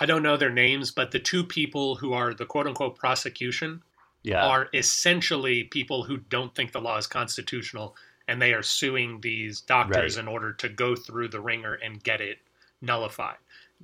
I 0.00 0.06
don't 0.06 0.22
know 0.22 0.36
their 0.36 0.50
names, 0.50 0.90
but 0.90 1.10
the 1.10 1.18
two 1.18 1.44
people 1.44 1.96
who 1.96 2.12
are 2.12 2.32
the 2.34 2.46
quote 2.46 2.66
unquote 2.66 2.96
prosecution 2.96 3.82
Yeah. 4.28 4.44
are 4.46 4.68
essentially 4.74 5.64
people 5.64 6.02
who 6.04 6.18
don't 6.18 6.54
think 6.54 6.72
the 6.72 6.80
law 6.80 6.96
is 6.98 7.06
constitutional 7.06 7.96
and 8.28 8.40
they 8.42 8.52
are 8.52 8.62
suing 8.62 9.20
these 9.22 9.60
doctors 9.62 10.16
Right. 10.16 10.22
in 10.22 10.28
order 10.28 10.52
to 10.52 10.68
go 10.68 10.94
through 10.94 11.28
the 11.28 11.40
ringer 11.40 11.74
and 11.74 12.02
get 12.02 12.20
it 12.20 12.38
nullified. 12.82 13.38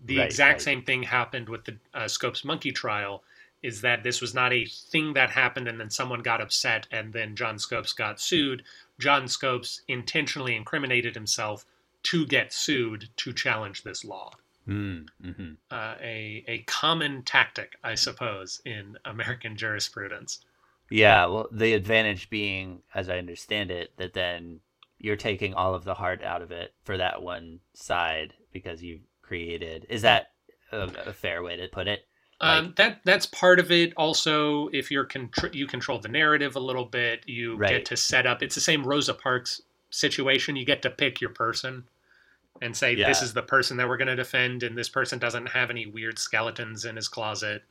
The 0.04 0.18
Right, 0.18 0.26
exact 0.26 0.54
right. 0.56 0.60
same 0.62 0.82
thing 0.82 1.02
happened 1.04 1.48
with 1.48 1.64
the 1.64 1.76
uh, 1.94 2.08
Scopes 2.08 2.44
Monkey 2.44 2.72
trial 2.72 3.24
is 3.62 3.80
that 3.80 4.02
this 4.02 4.20
was 4.20 4.34
not 4.34 4.52
a 4.52 4.66
thing 4.66 5.14
that 5.14 5.30
happened 5.30 5.66
and 5.68 5.80
then 5.80 5.88
someone 5.88 6.20
got 6.20 6.42
upset 6.42 6.86
and 6.90 7.12
then 7.14 7.34
John 7.34 7.58
Scopes 7.58 7.94
got 7.94 8.20
sued. 8.20 8.62
John 8.98 9.26
Scopes 9.28 9.80
intentionally 9.88 10.54
incriminated 10.54 11.14
himself 11.14 11.64
to 12.02 12.26
get 12.26 12.52
sued 12.52 13.08
to 13.16 13.32
challenge 13.32 13.82
this 13.82 14.04
law 14.04 14.32
Mm, 14.68 15.06
hmm 15.22 15.52
uh, 15.70 15.94
a 16.00 16.44
a 16.48 16.58
common 16.66 17.22
tactic, 17.22 17.74
I 17.84 17.94
suppose, 17.96 18.62
in 18.64 18.96
American 19.04 19.56
jurisprudence. 19.56 20.40
Yeah. 20.90 21.26
Well, 21.26 21.48
the 21.52 21.74
advantage 21.74 22.30
being, 22.30 22.82
as 22.94 23.08
I 23.08 23.18
understand 23.18 23.70
it, 23.70 23.92
that 23.98 24.14
then 24.14 24.60
you're 24.98 25.16
taking 25.16 25.52
all 25.54 25.74
of 25.74 25.84
the 25.84 25.94
heart 25.94 26.22
out 26.22 26.40
of 26.40 26.50
it 26.50 26.72
for 26.84 26.96
that 26.96 27.22
one 27.22 27.60
side 27.74 28.32
because 28.52 28.82
you've 28.82 29.02
created. 29.22 29.86
Is 29.90 30.02
that 30.02 30.30
a, 30.72 30.88
a 31.06 31.12
fair 31.12 31.42
way 31.42 31.56
to 31.56 31.68
put 31.68 31.88
it? 31.88 32.06
Um, 32.40 32.72
that 32.76 33.00
that's 33.04 33.26
part 33.26 33.58
of 33.60 33.70
it. 33.70 33.92
Also, 33.96 34.68
if 34.68 34.90
you're 34.90 35.06
contr- 35.06 35.54
you 35.54 35.66
control 35.66 35.98
the 35.98 36.08
narrative 36.08 36.56
a 36.56 36.60
little 36.60 36.84
bit, 36.84 37.22
you 37.26 37.56
Right. 37.56 37.70
get 37.70 37.86
to 37.86 37.96
set 37.96 38.26
up. 38.26 38.42
It's 38.42 38.54
the 38.54 38.60
same 38.60 38.84
Rosa 38.84 39.14
Parks 39.14 39.62
situation. 39.90 40.56
You 40.56 40.64
get 40.64 40.82
to 40.82 40.90
pick 40.90 41.20
your 41.20 41.30
person 41.30 41.84
and 42.62 42.76
say 42.76 42.94
this 42.94 43.22
is 43.22 43.32
the 43.32 43.42
person 43.42 43.76
that 43.76 43.88
we're 43.88 43.96
going 43.96 44.08
to 44.08 44.16
defend, 44.16 44.62
and 44.62 44.76
this 44.76 44.88
person 44.88 45.18
doesn't 45.18 45.46
have 45.46 45.70
any 45.70 45.86
weird 45.86 46.18
skeletons 46.18 46.84
in 46.84 46.96
his 46.96 47.08
closet. 47.08 47.62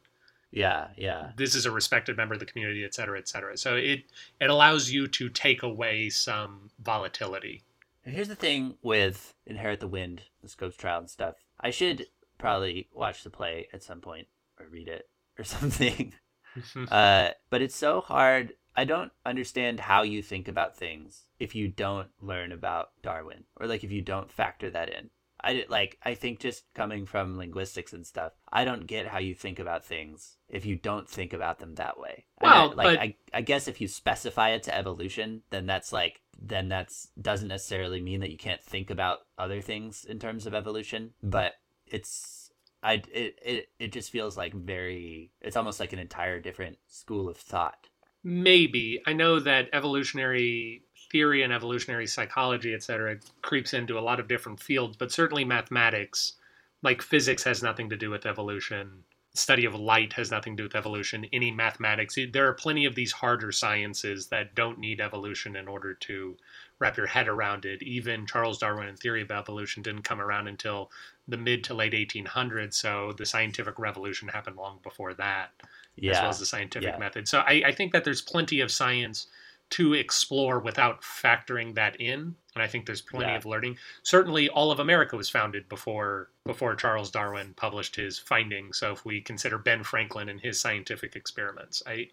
Yeah. 0.52 0.88
Yeah. 0.98 1.32
This 1.36 1.56
is 1.56 1.66
a 1.66 1.72
respected 1.72 2.16
member 2.16 2.36
of 2.36 2.40
the 2.40 2.46
community, 2.46 2.86
et 2.86 2.94
cetera, 2.94 3.18
et 3.18 3.28
cetera. 3.28 3.58
So 3.58 3.76
it 3.76 4.04
it 4.40 4.50
allows 4.50 4.92
you 4.92 5.08
to 5.08 5.30
take 5.30 5.64
away 5.64 6.10
some 6.10 6.70
volatility. 6.80 7.64
And 8.06 8.14
Here's 8.14 8.28
the 8.28 8.36
thing 8.36 8.76
with 8.82 9.34
Inherit 9.48 9.80
the 9.80 9.88
Wind, 9.88 10.22
the 10.42 10.50
Scopes 10.50 10.78
trial 10.78 11.00
and 11.00 11.10
stuff. 11.10 11.36
I 11.60 11.72
should 11.72 12.08
probably 12.38 12.88
watch 12.94 13.24
the 13.24 13.30
play 13.30 13.68
at 13.74 13.84
some 13.84 14.02
point 14.02 14.28
or 14.60 14.68
read 14.68 14.90
it 14.90 15.10
or 15.40 15.44
something. 15.44 16.14
uh, 16.92 17.30
but 17.50 17.62
it's 17.62 17.76
so 17.76 18.02
hard. 18.02 18.54
I 18.76 18.86
don't 18.86 19.12
understand 19.26 19.80
how 19.82 20.02
you 20.04 20.22
think 20.24 20.48
about 20.48 20.76
things 20.78 21.24
if 21.40 21.54
you 21.56 21.68
don't 21.68 22.10
learn 22.22 22.52
about 22.52 22.90
Darwin 23.02 23.44
or 23.60 23.68
like 23.68 23.84
if 23.84 23.92
you 23.92 24.02
don't 24.02 24.32
factor 24.32 24.70
that 24.72 24.90
in. 24.90 25.10
I 25.46 25.66
like 25.68 25.98
I 26.04 26.14
think 26.16 26.40
just 26.40 26.64
coming 26.74 27.06
from 27.06 27.38
linguistics 27.38 27.92
and 27.92 28.08
stuff, 28.08 28.32
I 28.52 28.64
don't 28.64 28.88
get 28.88 29.08
how 29.08 29.20
you 29.20 29.36
think 29.36 29.60
about 29.60 29.84
things 29.84 30.38
if 30.48 30.66
you 30.66 30.78
don't 30.78 31.10
think 31.10 31.34
about 31.34 31.60
them 31.60 31.76
that 31.76 32.00
way. 32.00 32.26
I 32.40 32.44
Well, 32.46 32.68
mean, 32.70 32.78
like 32.78 32.86
but- 32.98 33.00
I, 33.00 33.16
I 33.34 33.42
guess 33.42 33.68
if 33.68 33.82
you 33.82 33.88
specify 33.90 34.52
it 34.52 34.64
to 34.64 34.76
evolution, 34.76 35.42
then 35.50 35.66
that's 35.66 35.92
like 35.92 36.22
then 36.42 36.70
that's 36.70 37.10
doesn't 37.22 37.50
necessarily 37.50 38.02
mean 38.02 38.22
that 38.22 38.32
you 38.32 38.38
can't 38.38 38.64
think 38.64 38.90
about 38.90 39.20
other 39.38 39.60
things 39.62 40.06
in 40.06 40.18
terms 40.18 40.46
of 40.48 40.54
evolution, 40.54 41.12
but 41.22 41.54
it's 41.86 42.50
I 42.82 43.04
it 43.14 43.38
it, 43.44 43.70
it 43.80 43.92
just 43.92 44.12
feels 44.12 44.38
like 44.38 44.54
very 44.54 45.32
it's 45.42 45.58
almost 45.58 45.80
like 45.82 45.92
an 45.92 46.00
entire 46.00 46.40
different 46.40 46.78
school 46.88 47.28
of 47.28 47.36
thought. 47.38 47.90
Maybe. 48.24 49.02
I 49.06 49.14
know 49.14 49.40
that 49.40 49.70
evolutionary 49.74 50.84
theory 51.12 51.44
and 51.44 51.52
evolutionary 51.52 52.08
psychology, 52.08 52.74
et 52.74 52.82
cetera, 52.82 53.18
creeps 53.42 53.74
into 53.74 54.00
a 54.00 54.02
lot 54.02 54.20
of 54.20 54.28
different 54.28 54.60
fields, 54.62 54.96
but 54.98 55.12
certainly 55.12 55.44
mathematics, 55.44 56.34
like 56.82 57.02
physics, 57.02 57.44
has 57.44 57.62
nothing 57.62 57.90
to 57.90 57.98
do 57.98 58.10
with 58.10 58.26
evolution. 58.26 59.04
Study 59.36 59.66
of 59.66 59.76
light 59.76 60.14
has 60.14 60.32
nothing 60.32 60.56
to 60.56 60.62
do 60.62 60.68
with 60.68 60.76
evolution. 60.76 61.26
Any 61.34 61.52
mathematics, 61.52 62.18
there 62.32 62.48
are 62.48 62.54
plenty 62.54 62.86
of 62.86 62.96
these 62.96 63.12
harder 63.12 63.52
sciences 63.52 64.28
that 64.28 64.56
don't 64.56 64.80
need 64.80 65.02
evolution 65.02 65.56
in 65.56 65.68
order 65.68 65.94
to 65.96 66.38
wrap 66.80 66.98
your 66.98 67.08
head 67.08 67.28
around 67.28 67.66
it. 67.66 67.84
Even 67.84 68.26
Charles 68.26 68.60
Darwin 68.60 68.88
and 68.88 68.98
theory 68.98 69.22
of 69.22 69.32
evolution 69.32 69.84
didn't 69.84 70.04
come 70.04 70.22
around 70.22 70.48
until 70.48 70.92
the 71.28 71.38
mid 71.38 71.64
to 71.66 71.74
late 71.74 71.94
1800s, 71.94 72.76
so 72.76 73.14
the 73.18 73.26
scientific 73.26 73.78
revolution 73.80 74.30
happened 74.30 74.56
long 74.56 74.80
before 74.84 75.14
that 75.16 75.52
Yeah. 75.96 76.12
as 76.12 76.20
well 76.22 76.30
as 76.30 76.40
the 76.40 76.46
scientific 76.46 76.90
yeah. 76.90 76.98
method. 76.98 77.28
So 77.28 77.40
I, 77.40 77.64
I 77.68 77.72
think 77.72 77.94
that 77.94 78.04
there's 78.04 78.22
plenty 78.22 78.62
of 78.62 78.72
science 78.72 79.28
to 79.72 79.94
explore 79.94 80.60
without 80.60 81.02
factoring 81.02 81.74
that 81.76 82.00
in, 82.00 82.36
and 82.54 82.62
I 82.64 82.68
think 82.68 82.86
there's 82.86 83.02
plenty 83.02 83.32
Yeah. 83.32 83.38
of 83.38 83.46
learning. 83.46 83.78
Certainly, 84.04 84.50
all 84.50 84.72
of 84.72 84.80
America 84.80 85.16
was 85.18 85.30
founded 85.30 85.68
before 85.70 86.30
before 86.46 86.76
Charles 86.76 87.10
Darwin 87.10 87.54
published 87.56 87.96
his 87.96 88.20
findings. 88.20 88.78
So 88.78 88.92
if 88.92 89.06
we 89.06 89.22
consider 89.22 89.58
Ben 89.58 89.84
Franklin 89.84 90.30
and 90.30 90.40
his 90.40 90.60
scientific 90.60 91.16
experiments, 91.16 91.82
I 91.88 92.10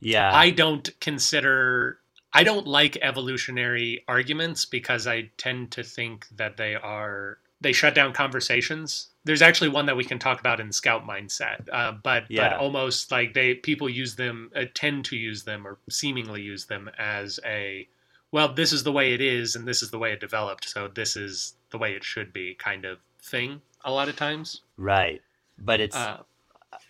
yeah. 0.00 0.34
I 0.34 0.50
don't 0.50 0.88
consider 1.00 1.98
I 2.32 2.44
don't 2.44 2.66
like 2.66 2.96
evolutionary 3.02 4.04
arguments 4.06 4.64
because 4.64 5.06
I 5.06 5.30
tend 5.36 5.72
to 5.72 5.82
think 5.82 6.26
that 6.36 6.56
they 6.56 6.74
are 6.74 7.38
they 7.60 7.72
shut 7.72 7.94
down 7.94 8.12
conversations. 8.12 9.08
There's 9.24 9.42
actually 9.42 9.68
one 9.70 9.86
that 9.86 9.96
we 9.96 10.04
can 10.04 10.18
talk 10.18 10.40
about 10.40 10.60
in 10.60 10.72
Scout 10.72 11.06
mindset, 11.06 11.68
uh, 11.72 11.92
but 12.02 12.24
Yeah. 12.30 12.50
but 12.50 12.58
almost 12.58 13.10
like 13.10 13.34
they 13.34 13.54
people 13.54 13.88
use 13.88 14.14
them 14.16 14.50
uh, 14.54 14.64
tend 14.74 15.04
to 15.06 15.16
use 15.16 15.42
them 15.44 15.66
or 15.66 15.78
seemingly 15.90 16.42
use 16.42 16.66
them 16.66 16.90
as 16.98 17.40
a 17.44 17.88
well, 18.30 18.52
this 18.52 18.72
is 18.74 18.82
the 18.82 18.92
way 18.92 19.14
it 19.14 19.22
is, 19.22 19.56
and 19.56 19.66
this 19.66 19.82
is 19.82 19.90
the 19.90 19.98
way 19.98 20.12
it 20.12 20.20
developed, 20.20 20.68
so 20.68 20.86
this 20.86 21.16
is 21.16 21.54
the 21.70 21.78
way 21.78 21.94
it 21.94 22.04
should 22.04 22.30
be 22.32 22.54
kind 22.54 22.84
of 22.84 22.98
thing. 23.22 23.62
A 23.84 23.90
lot 23.90 24.08
of 24.08 24.16
times, 24.16 24.60
Right. 24.76 25.22
But 25.58 25.80
it's 25.80 25.96
uh, 25.96 26.22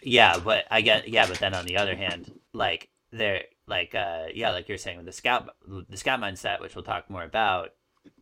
yeah, 0.02 0.38
but 0.38 0.64
I 0.70 0.80
get 0.82 1.08
yeah, 1.08 1.26
but 1.26 1.38
then 1.38 1.54
on 1.54 1.64
the 1.64 1.76
other 1.78 1.96
hand, 1.96 2.30
like 2.52 2.88
they're 3.10 3.44
like 3.66 3.94
uh 3.94 4.24
yeah, 4.34 4.50
like 4.50 4.68
you're 4.68 4.78
saying 4.78 4.96
with 4.98 5.06
the 5.06 5.12
scout 5.12 5.48
the 5.66 5.96
scout 5.96 6.20
mindset, 6.20 6.60
which 6.60 6.74
we'll 6.74 6.84
talk 6.84 7.08
more 7.08 7.22
about, 7.22 7.72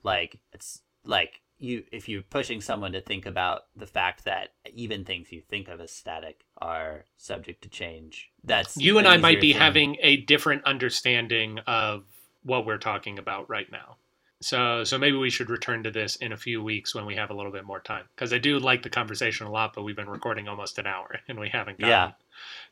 like 0.03 0.39
it's 0.53 0.83
like 1.05 1.41
you 1.59 1.85
if 1.93 2.09
you're 2.09 2.23
pushing 2.23 2.61
someone 2.61 2.93
to 2.93 3.01
think 3.01 3.25
about 3.27 3.63
the 3.75 3.87
fact 3.87 4.25
that 4.25 4.51
even 4.75 5.05
things 5.05 5.33
you 5.33 5.41
think 5.41 5.69
of 5.69 5.81
as 5.81 5.91
static 5.91 6.45
are 6.59 7.05
subject 7.17 7.63
to 7.63 7.69
change. 7.69 8.31
That's 8.45 8.77
you 8.77 8.99
and 8.99 9.07
an 9.07 9.13
I 9.15 9.17
might 9.17 9.41
be 9.41 9.53
thing. 9.53 9.61
having 9.63 9.97
a 10.03 10.19
different 10.19 10.65
understanding 10.65 11.59
of 11.67 12.05
what 12.43 12.67
we're 12.67 12.79
talking 12.79 13.19
about 13.19 13.49
right 13.49 13.71
now. 13.73 13.97
So, 14.43 14.85
so 14.85 14.99
maybe 14.99 15.17
we 15.17 15.31
should 15.31 15.49
return 15.49 15.83
to 15.85 15.91
this 15.91 16.17
in 16.17 16.31
a 16.33 16.37
few 16.37 16.63
weeks 16.63 16.95
when 16.95 17.07
we 17.07 17.17
have 17.17 17.31
a 17.31 17.35
little 17.35 17.51
bit 17.51 17.65
more 17.65 17.81
time. 17.81 18.05
Because 18.15 18.35
I 18.35 18.39
do 18.39 18.59
like 18.59 18.83
the 18.83 18.91
conversation 18.91 19.47
a 19.47 19.51
lot, 19.51 19.73
but 19.75 19.83
we've 19.83 19.97
been 19.97 20.11
recording 20.11 20.47
almost 20.47 20.79
an 20.79 20.87
hour 20.87 21.21
and 21.29 21.41
we 21.41 21.49
haven't 21.49 21.79
gotten 21.79 21.91
Yeah. 21.91 22.13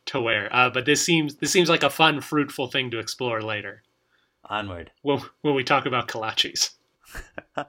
to 0.07 0.21
where. 0.21 0.55
Uh, 0.55 0.69
but 0.69 0.85
this 0.85 1.03
seems 1.03 1.37
this 1.37 1.51
seems 1.51 1.71
like 1.71 1.83
a 1.83 1.89
fun, 1.91 2.21
fruitful 2.21 2.67
thing 2.69 2.91
to 2.91 2.99
explore 2.99 3.41
later 3.41 3.83
onward. 4.45 4.91
when, 5.01 5.23
when 5.41 5.55
we 5.55 5.65
talk 5.65 5.87
about 5.87 6.07
kolaches. 6.07 6.71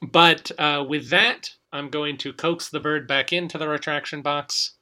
but 0.00 0.50
uh, 0.58 0.84
with 0.88 1.10
that, 1.10 1.54
I'm 1.72 1.88
going 1.88 2.16
to 2.18 2.32
coax 2.32 2.68
the 2.68 2.80
bird 2.80 3.06
back 3.06 3.32
into 3.32 3.58
the 3.58 3.68
retraction 3.68 4.22
box. 4.22 4.74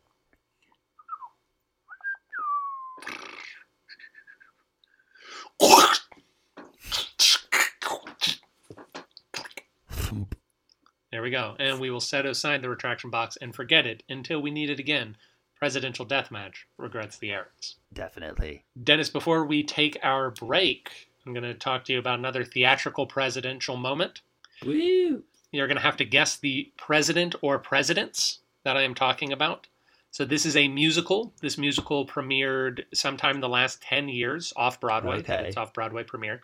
There 11.11 11.23
we 11.23 11.31
go. 11.31 11.57
And 11.59 11.81
we 11.81 11.91
will 11.91 12.01
set 12.01 12.25
aside 12.25 12.63
the 12.63 12.71
retraction 12.71 13.11
box 13.11 13.37
and 13.43 13.55
forget 13.55 13.85
it 13.85 14.03
until 14.09 14.41
we 14.41 14.51
need 14.51 14.71
it 14.71 14.79
again. 14.79 15.17
Presidential 15.55 16.07
deathmatch 16.07 16.65
regrets 16.79 17.19
the 17.19 17.33
errors. 17.33 17.77
Definitely. 17.93 18.65
Dennis, 18.83 19.11
before 19.11 19.45
we 19.45 19.63
take 19.63 19.99
our 20.03 20.31
break, 20.31 21.11
I'm 21.27 21.35
going 21.35 21.45
to 21.45 21.53
talk 21.53 21.85
to 21.85 21.93
you 21.93 21.99
about 21.99 22.19
another 22.19 22.45
theatrical 22.45 23.07
presidential 23.07 23.77
moment. 23.77 24.23
Woo! 24.65 25.23
You're 25.53 25.67
going 25.67 25.77
to 25.77 25.83
have 25.83 25.97
to 25.97 26.05
guess 26.05 26.37
the 26.37 26.73
president 26.77 27.35
or 27.43 27.59
presidents 27.59 28.41
that 28.65 28.77
I 28.77 28.83
am 28.83 28.95
talking 28.95 29.33
about. 29.33 29.67
So, 30.13 30.25
this 30.25 30.45
is 30.45 30.57
a 30.57 30.69
musical. 30.69 31.33
This 31.41 31.57
musical 31.57 32.07
premiered 32.07 32.85
sometime 32.93 33.37
in 33.37 33.41
the 33.41 33.49
last 33.49 33.81
10 33.83 34.09
years 34.09 34.53
off 34.57 34.81
Broadway. 34.81 35.19
Okay. 35.19 35.47
It's 35.49 35.57
off 35.57 35.73
Broadway 35.73 36.03
premiere. 36.03 36.43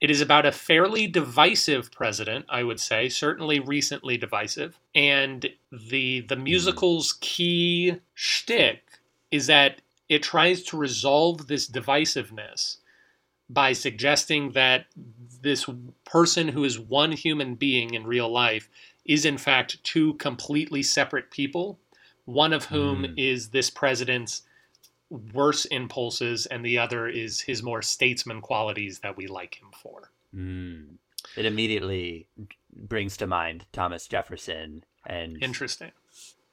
It 0.00 0.10
is 0.10 0.20
about 0.20 0.44
a 0.44 0.52
fairly 0.52 1.06
divisive 1.06 1.90
president, 1.90 2.44
I 2.48 2.62
would 2.62 2.78
say, 2.78 3.08
certainly 3.08 3.58
recently 3.58 4.18
divisive. 4.18 4.78
And 4.94 5.48
the 5.72 6.20
the 6.20 6.36
hmm. 6.36 6.42
musical's 6.42 7.16
key 7.20 8.00
shtick 8.12 8.82
is 9.30 9.46
that 9.46 9.80
it 10.08 10.22
tries 10.22 10.62
to 10.64 10.76
resolve 10.76 11.46
this 11.46 11.68
divisiveness 11.68 12.76
by 13.50 13.72
suggesting 13.72 14.52
that 14.52 14.86
this 15.42 15.66
person 16.04 16.48
who 16.48 16.64
is 16.64 16.78
one 16.78 17.12
human 17.12 17.54
being 17.54 17.94
in 17.94 18.06
real 18.06 18.28
life 18.30 18.68
is 19.04 19.24
in 19.24 19.36
fact 19.38 19.82
two 19.84 20.14
completely 20.14 20.82
separate 20.82 21.30
people, 21.30 21.78
one 22.24 22.52
of 22.54 22.64
whom 22.66 23.02
Mm. 23.02 23.14
is 23.18 23.50
this 23.50 23.68
president's 23.70 24.42
worse 25.10 25.66
impulses 25.66 26.46
and 26.46 26.64
the 26.64 26.78
other 26.78 27.06
is 27.06 27.40
his 27.42 27.62
more 27.62 27.82
statesman 27.82 28.40
qualities 28.40 29.00
that 29.00 29.16
we 29.16 29.26
like 29.26 29.56
him 29.56 29.68
for. 29.80 30.10
Mm. 30.34 30.94
It 31.36 31.44
immediately 31.44 32.26
brings 32.74 33.16
to 33.18 33.26
mind 33.26 33.66
Thomas 33.72 34.08
Jefferson 34.08 34.84
and 35.06 35.40
Interesting. 35.42 35.92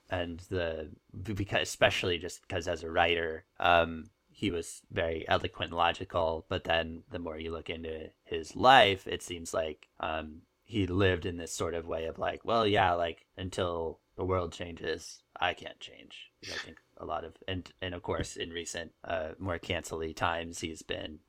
and 0.10 0.42
the 0.50 0.90
because 1.24 1.62
especially 1.64 2.18
just 2.18 2.42
because 2.48 2.68
as 2.68 2.84
a 2.84 2.90
writer 2.92 3.46
um 3.60 4.10
he 4.42 4.50
was 4.52 4.82
very 4.92 5.24
eloquent 5.28 5.70
and 5.70 5.78
logical 5.78 6.46
but 6.50 6.64
then 6.64 7.04
the 7.12 7.20
more 7.20 7.38
you 7.38 7.52
look 7.52 7.70
into 7.70 8.10
his 8.24 8.56
life 8.56 9.08
it 9.08 9.22
seems 9.22 9.54
like 9.54 9.88
um 10.00 10.42
he 10.64 10.88
lived 10.88 11.26
in 11.26 11.38
this 11.38 11.54
sort 11.54 11.76
of 11.76 11.86
way 11.86 12.06
of 12.06 12.18
like 12.18 12.44
well 12.44 12.66
yeah 12.66 12.94
like 12.94 13.26
until 13.38 14.00
the 14.16 14.26
world 14.26 14.52
changes 14.52 15.22
i 15.40 15.54
can't 15.54 15.80
change 15.80 16.32
i 16.52 16.58
think 16.66 16.78
a 16.98 17.06
lot 17.06 17.24
of 17.24 17.34
and 17.48 17.72
and 17.82 17.94
of 17.94 18.02
course 18.02 18.36
in 18.36 18.50
recent 18.50 18.92
uh 19.04 19.30
more 19.38 19.60
cancely 19.60 20.16
times 20.16 20.60
he's 20.60 20.82
been 20.82 21.20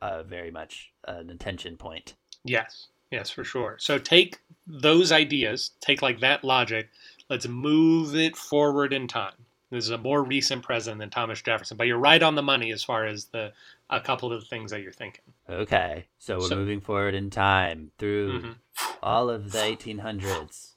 uh, 0.00 0.22
very 0.22 0.50
much 0.50 0.92
an 1.06 1.28
attention 1.28 1.76
point 1.76 2.14
Yes. 2.44 2.88
Yes, 3.10 3.30
for 3.30 3.44
sure. 3.44 3.76
So 3.78 3.98
take 3.98 4.38
those 4.66 5.12
ideas, 5.12 5.70
take 5.80 6.02
like 6.02 6.20
that 6.20 6.42
logic, 6.42 6.88
let's 7.30 7.46
move 7.46 8.14
it 8.16 8.36
forward 8.36 8.92
in 8.92 9.06
time. 9.06 9.43
This 9.74 9.84
is 9.86 9.90
a 9.90 9.98
more 9.98 10.22
recent 10.22 10.62
president 10.62 11.00
than 11.00 11.10
Thomas 11.10 11.42
Jefferson, 11.42 11.76
but 11.76 11.88
you're 11.88 11.98
right 11.98 12.22
on 12.22 12.36
the 12.36 12.42
money 12.42 12.70
as 12.70 12.84
far 12.84 13.06
as 13.06 13.24
the 13.26 13.52
a 13.90 14.00
couple 14.00 14.32
of 14.32 14.40
the 14.40 14.46
things 14.46 14.70
that 14.70 14.82
you're 14.82 14.92
thinking. 14.92 15.24
okay 15.50 16.06
so 16.18 16.38
we're 16.38 16.48
So- 16.48 16.56
moving 16.56 16.80
forward 16.80 17.14
in 17.14 17.28
time 17.28 17.90
through 17.98 18.40
Mhm. 18.40 18.56
all 19.02 19.28
of 19.28 19.50
the 19.52 19.58
1800s 19.62 20.74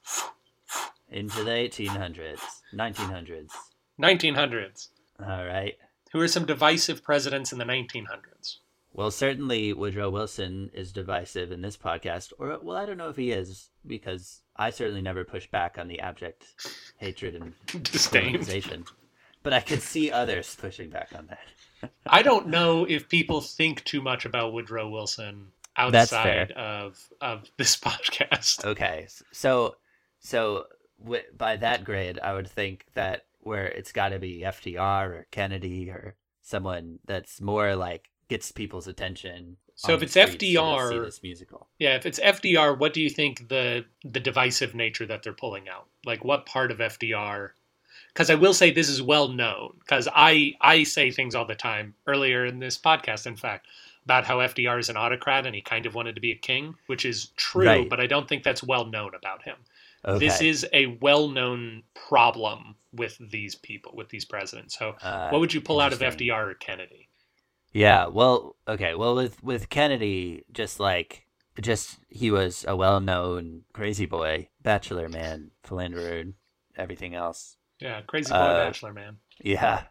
into 1.09 1.43
the 1.43 1.51
1800s 1.51 2.41
1900s 2.73 3.51
1900s. 3.99 4.89
all 5.19 5.45
right 5.45 5.77
Who 6.11 6.19
are 6.21 6.27
some 6.27 6.45
divisive 6.45 7.03
presidents 7.03 7.51
in 7.51 7.59
the 7.59 7.65
1900s? 7.65 8.57
well 8.93 9.11
certainly 9.11 9.73
woodrow 9.73 10.09
wilson 10.09 10.69
is 10.73 10.91
divisive 10.91 11.51
in 11.51 11.61
this 11.61 11.77
podcast 11.77 12.33
or 12.39 12.57
well 12.61 12.75
i 12.77 12.85
don't 12.85 12.97
know 12.97 13.09
if 13.09 13.15
he 13.15 13.31
is 13.31 13.69
because 13.87 14.41
i 14.55 14.69
certainly 14.69 15.01
never 15.01 15.23
push 15.23 15.47
back 15.47 15.77
on 15.77 15.87
the 15.87 15.99
abject 15.99 16.45
hatred 16.97 17.35
and 17.35 17.53
Disdain. 17.83 18.43
but 19.43 19.53
i 19.53 19.59
could 19.59 19.81
see 19.81 20.11
others 20.11 20.55
pushing 20.59 20.89
back 20.89 21.09
on 21.15 21.27
that 21.27 21.39
I 22.07 22.23
don't 22.23 22.47
know 22.47 22.85
if 22.85 23.07
people 23.07 23.41
think 23.41 23.83
too 23.83 24.01
much 24.01 24.25
about 24.25 24.53
Woodrow 24.53 24.89
Wilson 24.89 25.49
outside 25.75 26.51
of 26.53 26.97
of 27.21 27.49
this 27.57 27.77
podcast. 27.87 28.65
Okay, 28.65 29.07
so 29.31 29.75
so 30.19 30.65
w- 30.99 31.21
by 31.37 31.57
that 31.57 31.83
grade, 31.83 32.19
I 32.19 32.33
would 32.33 32.47
think 32.49 32.85
that 32.95 33.25
where 33.41 33.67
it's 33.67 33.91
got 33.91 34.09
to 34.09 34.19
be 34.19 34.41
FDR 34.45 35.09
or 35.09 35.27
Kennedy 35.31 35.89
or 35.89 36.15
someone 36.41 36.99
that's 37.05 37.39
more 37.39 37.75
like 37.75 38.09
gets 38.27 38.51
people's 38.51 38.87
attention. 38.87 39.57
So 39.79 39.93
if 39.93 40.01
it's 40.03 40.11
streets 40.13 40.35
to 40.37 40.53
go 40.53 40.61
FDR 40.63 40.89
see 40.89 40.99
this 40.99 41.23
musical. 41.23 41.67
Yeah, 41.77 41.95
if 41.95 42.05
it's 42.05 42.19
FDR, 42.19 42.77
what 42.77 42.93
do 42.93 43.01
you 43.01 43.09
think 43.09 43.47
the 43.47 43.85
the 44.03 44.19
divisive 44.19 44.73
nature 44.75 45.05
that 45.05 45.23
they're 45.23 45.33
pulling 45.33 45.69
out? 45.69 45.85
Like 46.05 46.25
what 46.25 46.45
part 46.45 46.71
of 46.71 46.79
FDR? 46.79 47.51
Because 48.13 48.29
I 48.31 48.35
will 48.35 48.53
say 48.55 48.71
this 48.71 48.89
is 48.89 49.01
well 49.01 49.27
known. 49.27 49.75
Because 49.79 50.07
I 50.13 50.55
I 50.61 50.83
say 50.83 51.11
things 51.11 51.35
all 51.35 51.45
the 51.45 51.55
time 51.55 51.93
earlier 52.07 52.45
in 52.45 52.57
this 52.59 52.77
podcast, 52.77 53.27
in 53.27 53.35
fact, 53.35 53.67
about 54.03 54.25
how 54.25 54.37
FDR 54.39 54.79
is 54.79 54.89
an 54.89 54.97
autocrat 54.97 55.45
and 55.45 55.53
he 55.53 55.61
kind 55.61 55.85
of 55.85 55.93
wanted 55.93 56.15
to 56.15 56.21
be 56.21 56.31
a 56.31 56.35
king, 56.35 56.73
which 56.87 57.05
is 57.05 57.27
true, 57.35 57.65
Right. 57.67 57.89
but 57.89 57.99
I 57.99 58.07
don't 58.07 58.27
think 58.27 58.43
that's 58.43 58.63
well 58.63 58.85
known 58.85 59.13
about 59.13 59.43
him. 59.43 59.57
Okay. 60.05 60.25
This 60.25 60.41
is 60.41 60.65
a 60.73 60.87
well 61.01 61.27
known 61.27 61.83
problem 61.93 62.75
with 62.93 63.17
these 63.29 63.53
people, 63.53 63.91
with 63.95 64.09
these 64.09 64.25
presidents. 64.25 64.75
So 64.79 64.95
Uh, 65.03 65.29
what 65.29 65.39
would 65.39 65.53
you 65.53 65.61
pull 65.61 65.79
out 65.79 65.93
of. 65.93 65.99
FDR 65.99 66.49
or 66.49 66.53
Kennedy? 66.55 67.06
Yeah, 67.77 68.07
well, 68.07 68.55
okay, 68.67 68.95
well 68.95 69.13
with 69.15 69.43
with 69.43 69.69
Kennedy, 69.69 70.45
just 70.51 70.79
like 70.79 71.27
just 71.61 71.99
he 72.09 72.31
was 72.31 72.65
a 72.67 72.75
well-known 72.75 73.65
crazy 73.71 74.07
boy, 74.07 74.49
bachelor 74.63 75.07
man, 75.09 75.51
philanderer, 75.63 76.33
everything 76.75 77.13
else. 77.13 77.57
Yeah, 77.79 78.01
crazy 78.01 78.31
boy 78.31 78.37
Uh, 78.37 78.65
bachelor 78.65 78.93
man. 78.93 79.17
Yeah. 79.43 79.83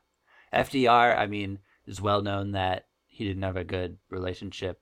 FDR, 0.53 1.17
I 1.17 1.27
mean, 1.27 1.61
is 1.87 2.01
well 2.01 2.23
known 2.23 2.53
that 2.53 2.87
he 3.07 3.25
didn't 3.25 3.43
have 3.45 3.57
a 3.57 3.63
good 3.65 3.99
relationship 4.11 4.81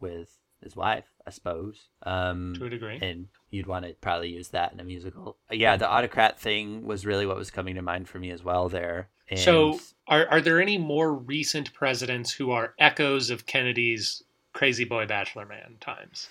with 0.00 0.36
his 0.60 0.74
wife, 0.74 1.06
I 1.26 1.30
suppose. 1.30 1.88
Um, 2.02 2.54
To 2.58 2.66
a 2.66 2.70
degree. 2.70 2.98
and 3.00 3.28
you'd 3.50 3.66
want 3.68 3.84
to 3.86 3.94
probably 4.00 4.30
use 4.30 4.48
that 4.48 4.72
in 4.72 4.80
a 4.80 4.84
musical. 4.84 5.38
Yeah, 5.50 5.76
the 5.76 5.88
autocrat 5.88 6.38
thing 6.40 6.84
was 6.84 7.06
really 7.06 7.26
what 7.26 7.36
was 7.36 7.50
coming 7.52 7.76
to 7.76 7.82
mind 7.82 8.08
for 8.08 8.18
me 8.18 8.30
as 8.30 8.42
well 8.42 8.68
there. 8.68 9.08
And 9.28 9.38
So, 9.38 9.78
are 10.10 10.26
are 10.28 10.40
there 10.40 10.60
any 10.60 10.76
more 10.76 11.14
recent 11.14 11.72
presidents 11.72 12.30
who 12.32 12.50
are 12.50 12.74
echoes 12.78 13.30
of 13.30 13.46
Kennedy's 13.46 14.22
crazy 14.52 14.84
boy 14.84 15.06
bachelor 15.06 15.46
man 15.46 15.76
times? 15.80 16.28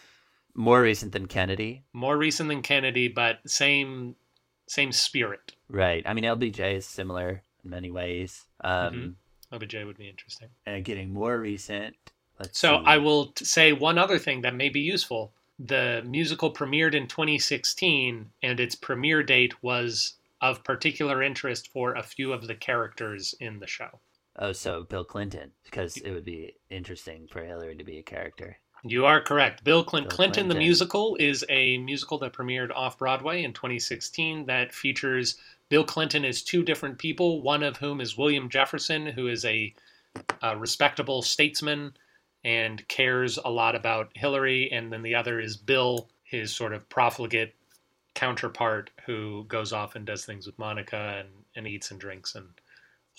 more 0.56 0.82
recent 0.82 1.14
than 1.14 1.26
Kennedy, 1.28 1.84
More 1.94 2.18
recent 2.18 2.50
than 2.50 2.62
Kennedy, 2.62 3.08
but 3.08 3.40
same 3.50 4.16
same 4.68 4.92
spirit. 4.92 5.54
right? 5.70 6.04
I 6.06 6.14
mean, 6.14 6.26
LBJ 6.26 6.76
is 6.76 6.86
similar 6.86 7.42
in 7.64 7.70
many 7.70 7.90
ways. 7.90 8.46
Um, 8.62 9.16
OBJ 9.52 9.76
would 9.86 9.98
be 9.98 10.10
interesting. 10.10 10.50
And 10.66 10.84
getting 10.86 11.14
more 11.14 11.38
recent. 11.40 11.96
Let's 12.40 12.60
So 12.60 12.78
see. 12.80 12.84
I 12.86 12.98
will 12.98 13.28
t- 13.28 13.46
say 13.46 13.74
one 13.74 13.98
other 13.98 14.18
thing 14.20 14.42
that 14.42 14.54
may 14.56 14.70
be 14.70 14.82
useful. 14.82 15.32
the 15.58 16.02
musical 16.06 16.54
premiered 16.54 16.94
in 16.96 17.08
2016, 17.08 18.30
and 18.44 18.60
its 18.60 18.76
premiere 18.76 19.24
date 19.24 19.62
was 19.64 20.14
of 20.42 20.64
particular 20.64 21.22
interest 21.22 21.72
for 21.72 21.94
a 21.94 22.04
few 22.04 22.34
of 22.34 22.48
the 22.48 22.56
characters 22.56 23.36
in 23.40 23.60
the 23.60 23.68
show. 23.68 24.00
Oh, 24.38 24.54
so 24.54 24.84
Bill 24.84 25.04
Clinton, 25.04 25.52
because 25.66 25.98
it 25.98 26.12
would 26.12 26.26
be 26.26 26.56
interesting 26.70 27.28
for 27.28 27.44
Hillary 27.44 27.76
to 27.76 27.84
be 27.84 27.98
a 27.98 28.04
character. 28.04 28.58
You 28.84 29.06
are 29.06 29.20
correct. 29.20 29.66
Bill, 29.66 29.84
Clin- 29.84 30.04
Bill 30.04 30.12
Clinton, 30.12 30.48
the 30.48 30.56
musical, 30.56 31.18
is 31.20 31.44
a 31.50 31.78
musical 31.80 32.18
that 32.20 32.32
premiered 32.32 32.72
off 32.74 32.98
Broadway 32.98 33.44
in 33.44 33.52
2016 33.52 34.46
that 34.46 34.74
features 34.74 35.38
Bill 35.68 35.84
Clinton 35.84 36.24
as 36.24 36.42
two 36.42 36.64
different 36.64 36.98
people, 36.98 37.42
one 37.42 37.62
of 37.62 37.78
whom 37.78 38.00
is 38.00 38.18
William 38.18 38.50
Jefferson, 38.50 39.06
who 39.06 39.28
is 39.28 39.44
a, 39.44 39.74
a 40.42 40.58
respectable 40.58 41.22
statesman 41.22 41.94
and 42.46 42.88
cares 42.88 43.38
a 43.44 43.50
lot 43.50 43.76
about 43.76 44.12
Hillary, 44.16 44.72
and 44.72 44.94
then 44.94 45.02
the 45.02 45.16
other 45.16 45.42
is 45.42 45.58
Bill, 45.58 46.08
his 46.24 46.56
sort 46.56 46.74
of 46.74 46.88
profligate 46.88 47.54
counterpart 48.16 48.90
who 49.06 49.46
goes 49.48 49.72
off 49.74 49.96
and 49.96 50.06
does 50.06 50.26
things 50.26 50.46
with 50.46 50.58
Monica 50.60 51.18
and, 51.20 51.30
and 51.56 51.68
eats 51.68 51.92
and 51.92 52.00
drinks 52.00 52.36
and 52.36 52.48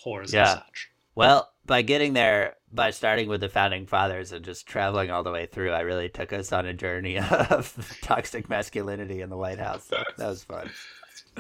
whores 0.04 0.32
Yeah. 0.32 0.52
and 0.52 0.60
such. 0.66 0.90
Well, 1.14 1.50
by 1.66 1.82
getting 1.82 2.12
there, 2.12 2.56
by 2.72 2.90
starting 2.90 3.28
with 3.28 3.40
the 3.40 3.48
founding 3.48 3.86
fathers 3.86 4.32
and 4.32 4.44
just 4.44 4.66
traveling 4.66 5.10
all 5.10 5.22
the 5.22 5.32
way 5.32 5.46
through, 5.46 5.72
I 5.72 5.80
really 5.80 6.08
took 6.08 6.32
us 6.32 6.52
on 6.52 6.66
a 6.66 6.72
journey 6.72 7.18
of 7.50 7.98
toxic 8.02 8.48
masculinity 8.48 9.20
in 9.20 9.28
the 9.28 9.36
White 9.36 9.58
House. 9.58 9.86
That 9.88 10.06
was 10.18 10.44
fun. 10.44 10.70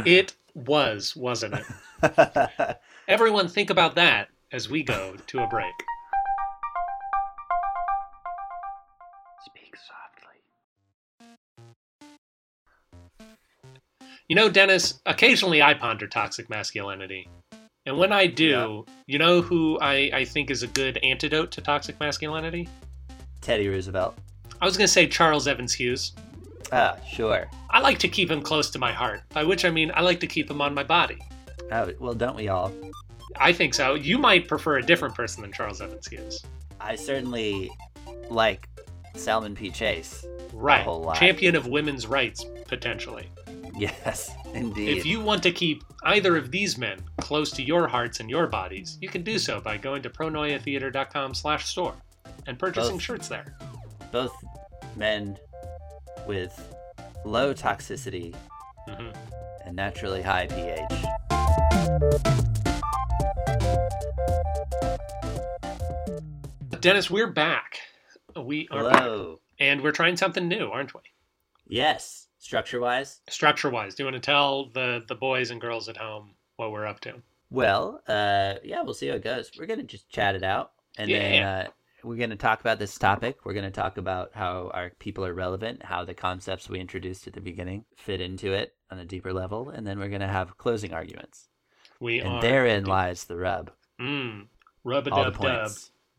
It 0.04 0.34
was, 0.54 1.14
wasn't 1.16 1.54
it? 2.02 2.76
Everyone 3.08 3.48
think 3.48 3.70
about 3.70 3.94
that 3.94 4.28
as 4.52 4.68
we 4.68 4.82
go 4.82 5.14
to 5.28 5.42
a 5.42 5.46
break. 5.46 5.72
You 14.30 14.36
know, 14.36 14.48
Dennis, 14.48 15.00
occasionally 15.06 15.60
I 15.60 15.74
ponder 15.74 16.06
toxic 16.06 16.48
masculinity. 16.48 17.28
And 17.84 17.98
when 17.98 18.12
I 18.12 18.28
do, 18.28 18.86
you 19.08 19.18
know 19.18 19.42
who 19.42 19.76
I, 19.80 20.08
I 20.14 20.24
think 20.24 20.52
is 20.52 20.62
a 20.62 20.68
good 20.68 20.98
antidote 20.98 21.50
to 21.50 21.60
toxic 21.60 21.98
masculinity? 21.98 22.68
Teddy 23.40 23.66
Roosevelt. 23.66 24.16
I 24.60 24.66
was 24.66 24.76
going 24.76 24.86
to 24.86 24.92
say 24.92 25.08
Charles 25.08 25.48
Evans 25.48 25.74
Hughes. 25.74 26.12
Ah, 26.70 26.96
sure. 27.10 27.48
I 27.70 27.80
like 27.80 27.98
to 27.98 28.08
keep 28.08 28.30
him 28.30 28.40
close 28.40 28.70
to 28.70 28.78
my 28.78 28.92
heart, 28.92 29.22
by 29.30 29.42
which 29.42 29.64
I 29.64 29.70
mean 29.70 29.90
I 29.96 30.02
like 30.02 30.20
to 30.20 30.28
keep 30.28 30.48
him 30.48 30.60
on 30.60 30.74
my 30.74 30.84
body. 30.84 31.18
Oh, 31.72 31.92
well, 31.98 32.14
don't 32.14 32.36
we 32.36 32.46
all? 32.46 32.70
I 33.34 33.52
think 33.52 33.74
so. 33.74 33.94
You 33.94 34.16
might 34.16 34.46
prefer 34.46 34.78
a 34.78 34.82
different 34.82 35.16
person 35.16 35.42
than 35.42 35.52
Charles 35.52 35.80
Evans 35.80 36.06
Hughes. 36.06 36.40
I 36.80 36.94
certainly 36.94 37.68
like 38.28 38.68
Salmon 39.16 39.56
P. 39.56 39.72
Chase. 39.72 40.24
Right. 40.52 40.86
Champion 41.16 41.56
of 41.56 41.66
women's 41.66 42.06
rights, 42.06 42.46
potentially. 42.68 43.28
Yes, 43.80 44.34
indeed. 44.52 44.98
If 44.98 45.06
you 45.06 45.20
want 45.20 45.42
to 45.44 45.50
keep 45.50 45.84
either 46.04 46.36
of 46.36 46.50
these 46.50 46.76
men 46.76 47.00
close 47.18 47.50
to 47.52 47.62
your 47.62 47.88
hearts 47.88 48.20
and 48.20 48.28
your 48.28 48.46
bodies, 48.46 48.98
you 49.00 49.08
can 49.08 49.22
do 49.22 49.38
so 49.38 49.58
by 49.58 49.78
going 49.78 50.02
to 50.02 50.10
pronoiatheater.com 50.10 51.32
slash 51.32 51.64
store 51.66 51.94
and 52.46 52.58
purchasing 52.58 52.96
Both. 52.96 53.02
shirts 53.02 53.28
there. 53.28 53.56
Both 54.12 54.34
men 54.96 55.38
with 56.26 56.74
low 57.24 57.54
toxicity 57.54 58.34
hmm 58.86 59.10
and 59.64 59.76
naturally 59.76 60.20
high 60.20 60.46
pH. 60.46 60.90
Dennis, 66.80 67.10
we're 67.10 67.26
back. 67.30 67.78
We 68.36 68.68
are 68.70 68.90
back. 68.90 69.38
And 69.58 69.80
we're 69.82 69.92
trying 69.92 70.16
something 70.16 70.48
new, 70.48 70.68
aren't 70.70 70.94
we? 70.94 71.00
Yes. 71.66 72.26
Structure 72.40 72.80
wise? 72.80 73.20
Structure 73.28 73.68
wise, 73.68 73.94
do 73.94 74.02
you 74.02 74.06
want 74.06 74.16
to 74.16 74.20
tell 74.20 74.70
the, 74.70 75.04
the 75.06 75.14
boys 75.14 75.50
and 75.50 75.60
girls 75.60 75.88
at 75.90 75.96
home 75.96 76.30
what 76.56 76.72
we're 76.72 76.86
up 76.86 76.98
to? 77.00 77.14
Well, 77.50 78.00
uh, 78.08 78.54
yeah, 78.64 78.80
we'll 78.82 78.94
see 78.94 79.08
how 79.08 79.16
it 79.16 79.22
goes. 79.22 79.50
We're 79.58 79.66
gonna 79.66 79.82
just 79.82 80.08
chat 80.08 80.34
it 80.34 80.42
out, 80.42 80.72
and 80.96 81.10
then 81.10 81.42
uh, 81.42 81.68
we're 82.02 82.16
gonna 82.16 82.36
talk 82.36 82.60
about 82.60 82.78
this 82.78 82.96
topic. 82.96 83.44
We're 83.44 83.52
gonna 83.52 83.70
talk 83.70 83.98
about 83.98 84.30
how 84.32 84.70
our 84.72 84.90
people 84.98 85.26
are 85.26 85.34
relevant, 85.34 85.82
how 85.84 86.04
the 86.04 86.14
concepts 86.14 86.70
we 86.70 86.80
introduced 86.80 87.26
at 87.26 87.34
the 87.34 87.40
beginning 87.40 87.84
fit 87.96 88.20
into 88.20 88.52
it 88.52 88.74
on 88.90 88.98
a 88.98 89.04
deeper 89.04 89.32
level, 89.32 89.68
and 89.68 89.86
then 89.86 89.98
we're 89.98 90.08
gonna 90.08 90.28
have 90.28 90.56
closing 90.56 90.94
arguments. 90.94 91.48
We 91.98 92.20
and 92.20 92.28
are. 92.36 92.40
therein 92.40 92.84
lies 92.84 93.24
the 93.24 93.36
rub. 93.36 93.70
Mm, 94.00 94.46
Rub 94.82 95.06
a 95.06 95.10
dub 95.10 95.38
dub. 95.38 95.72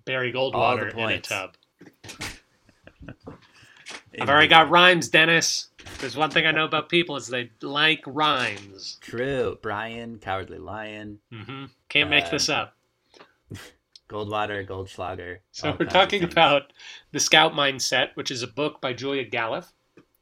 Barry 0.05 0.31
Goldwater 0.31 0.93
in 0.95 1.09
a 1.09 1.19
tub. 1.19 1.55
I've 4.19 4.29
already 4.29 4.47
got 4.47 4.69
rhymes, 4.69 5.09
Dennis. 5.09 5.70
There's 5.99 6.15
one 6.17 6.31
thing 6.31 6.47
I 6.47 6.51
know 6.51 6.65
about 6.65 6.89
people 6.89 7.15
is 7.15 7.27
they 7.27 7.51
like 7.61 8.01
rhymes. 8.07 8.97
True. 9.01 9.57
Bryan, 9.61 10.17
Cowardly 10.19 10.57
Lion, 10.57 11.19
Mm-hmm. 11.31 11.65
Can't 11.89 12.09
make 12.09 12.25
Uh, 12.25 12.29
this 12.31 12.49
up. 12.49 12.75
Goldwater, 14.09 14.67
Goldschlager. 14.67 15.37
So 15.51 15.75
we're 15.79 15.85
talking 15.85 16.23
about 16.23 16.73
The 17.11 17.19
Scout 17.19 17.53
Mindset, 17.53 18.09
which 18.15 18.31
is 18.31 18.43
a 18.43 18.47
book 18.47 18.81
by 18.81 18.93
Julia 18.93 19.23
Galef. 19.29 19.71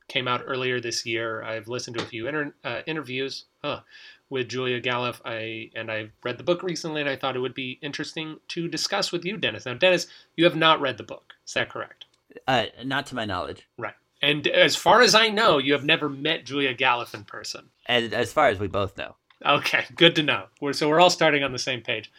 Came 0.07 0.27
out 0.27 0.41
earlier 0.45 0.79
this 0.79 1.05
year. 1.05 1.43
I've 1.43 1.67
listened 1.67 1.97
to 1.97 2.03
a 2.03 2.07
few 2.07 2.27
inter- 2.27 2.53
uh, 2.63 2.81
interviews 2.85 3.45
huh, 3.63 3.81
with 4.29 4.49
Julia 4.49 4.81
Galef. 4.81 5.21
I 5.25 5.69
and 5.75 5.89
I've 5.91 6.11
read 6.23 6.37
the 6.37 6.43
book 6.43 6.61
recently, 6.61 7.01
and 7.01 7.09
I 7.09 7.15
thought 7.15 7.35
it 7.35 7.39
would 7.39 7.53
be 7.55 7.79
interesting 7.81 8.37
to 8.49 8.67
discuss 8.67 9.11
with 9.11 9.23
you, 9.23 9.37
Dennis. 9.37 9.65
Now, 9.65 9.75
Dennis, 9.75 10.07
you 10.35 10.43
have 10.45 10.55
not 10.55 10.81
read 10.81 10.97
the 10.97 11.03
book. 11.03 11.33
Is 11.47 11.53
that 11.53 11.69
correct? 11.69 12.05
Uh, 12.47 12.65
not 12.83 13.05
to 13.07 13.15
my 13.15 13.25
knowledge. 13.25 13.67
Right. 13.77 13.93
And 14.21 14.47
as 14.47 14.75
far 14.75 15.01
as 15.01 15.15
I 15.15 15.29
know, 15.29 15.57
you 15.57 15.73
have 15.73 15.85
never 15.85 16.09
met 16.09 16.45
Julia 16.45 16.73
Galef 16.75 17.13
in 17.13 17.23
person. 17.23 17.69
And 17.85 18.13
as 18.13 18.33
far 18.33 18.47
as 18.47 18.59
we 18.59 18.67
both 18.67 18.97
know. 18.97 19.15
Okay, 19.45 19.85
good 19.95 20.15
to 20.15 20.23
know. 20.23 20.45
We're, 20.59 20.73
so 20.73 20.89
we're 20.89 20.99
all 20.99 21.09
starting 21.09 21.43
on 21.43 21.53
the 21.53 21.59
same 21.59 21.81
page. 21.81 22.11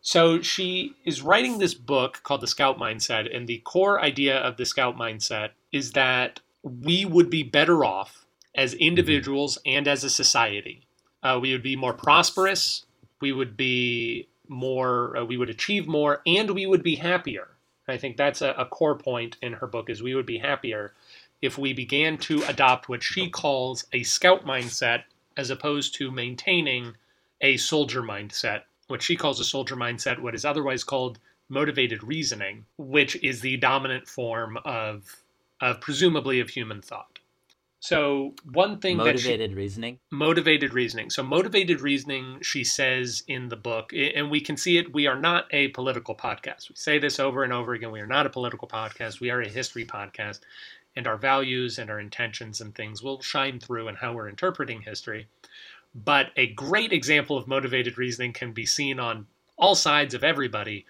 So 0.00 0.40
she 0.40 0.96
is 1.04 1.22
writing 1.22 1.58
this 1.58 1.74
book 1.74 2.20
called 2.24 2.40
The 2.40 2.48
Scout 2.48 2.78
Mindset, 2.78 3.34
and 3.34 3.46
the 3.46 3.58
core 3.58 4.02
idea 4.02 4.36
of 4.36 4.56
the 4.56 4.66
Scout 4.66 4.96
Mindset 4.96 5.50
is 5.70 5.92
that 5.92 6.40
we 6.62 7.04
would 7.04 7.30
be 7.30 7.42
better 7.42 7.84
off 7.84 8.26
as 8.54 8.74
individuals 8.74 9.58
and 9.64 9.86
as 9.86 10.02
a 10.02 10.10
society. 10.10 10.82
Uh, 11.22 11.38
we 11.40 11.52
would 11.52 11.62
be 11.62 11.76
more 11.76 11.92
prosperous. 11.92 12.84
We 13.20 13.32
would 13.32 13.56
be 13.56 14.26
more. 14.48 15.16
Uh, 15.16 15.24
we 15.24 15.36
would 15.36 15.50
achieve 15.50 15.86
more, 15.86 16.20
and 16.26 16.50
we 16.50 16.66
would 16.66 16.82
be 16.82 16.96
happier. 16.96 17.48
I 17.86 17.96
think 17.96 18.16
that's 18.16 18.42
a, 18.42 18.54
a 18.58 18.64
core 18.64 18.96
point 18.96 19.36
in 19.40 19.54
her 19.54 19.68
book: 19.68 19.88
is 19.88 20.02
we 20.02 20.16
would 20.16 20.26
be 20.26 20.38
happier 20.38 20.94
if 21.42 21.58
we 21.58 21.72
began 21.72 22.16
to 22.16 22.42
adopt 22.44 22.88
what 22.88 23.02
she 23.02 23.28
calls 23.28 23.84
a 23.92 24.02
scout 24.04 24.46
mindset 24.46 25.02
as 25.36 25.50
opposed 25.50 25.94
to 25.96 26.10
maintaining 26.10 26.94
a 27.40 27.56
soldier 27.56 28.02
mindset, 28.02 28.62
what 28.86 29.02
she 29.02 29.16
calls 29.16 29.40
a 29.40 29.44
soldier 29.44 29.76
mindset, 29.76 30.20
what 30.20 30.34
is 30.34 30.44
otherwise 30.44 30.84
called 30.84 31.18
motivated 31.48 32.02
reasoning, 32.04 32.64
which 32.78 33.16
is 33.22 33.40
the 33.40 33.56
dominant 33.56 34.06
form 34.08 34.56
of, 34.64 35.16
of 35.60 35.80
presumably 35.80 36.40
of 36.40 36.48
human 36.50 36.80
thought. 36.80 37.18
So 37.80 38.34
one 38.44 38.78
thing 38.78 38.98
she, 38.98 39.04
Motivated 39.04 39.54
reasoning. 39.56 39.98
motivated 40.12 40.72
reasoning. 40.72 41.10
So 41.10 41.24
motivated 41.24 41.80
reasoning, 41.80 42.38
she 42.40 42.62
says 42.62 43.24
in 43.26 43.48
the 43.48 43.56
book, 43.56 43.92
and 43.92 44.30
we 44.30 44.40
can 44.40 44.56
see 44.56 44.78
it. 44.78 44.94
We 44.94 45.08
are 45.08 45.18
not 45.18 45.46
a 45.50 45.66
political 45.68 46.14
podcast. 46.14 46.68
We 46.68 46.76
say 46.76 47.00
this 47.00 47.18
over 47.18 47.42
and 47.42 47.52
over 47.52 47.74
again. 47.74 47.90
We 47.90 47.98
are 48.00 48.06
not 48.06 48.24
a 48.24 48.30
political 48.30 48.68
podcast. 48.68 49.18
We 49.18 49.30
are 49.30 49.40
a 49.40 49.48
history 49.48 49.84
podcast, 49.84 50.38
and 50.96 51.06
our 51.06 51.16
values 51.16 51.78
and 51.78 51.90
our 51.90 52.00
intentions 52.00 52.60
and 52.60 52.74
things 52.74 53.02
will 53.02 53.20
shine 53.20 53.58
through 53.58 53.88
in 53.88 53.94
how 53.94 54.12
we're 54.12 54.28
interpreting 54.28 54.82
history. 54.82 55.26
But 55.94 56.30
a 56.36 56.48
great 56.48 56.92
example 56.92 57.36
of 57.36 57.46
motivated 57.46 57.98
reasoning 57.98 58.32
can 58.32 58.52
be 58.52 58.66
seen 58.66 58.98
on 58.98 59.26
all 59.56 59.74
sides 59.74 60.14
of 60.14 60.24
everybody 60.24 60.86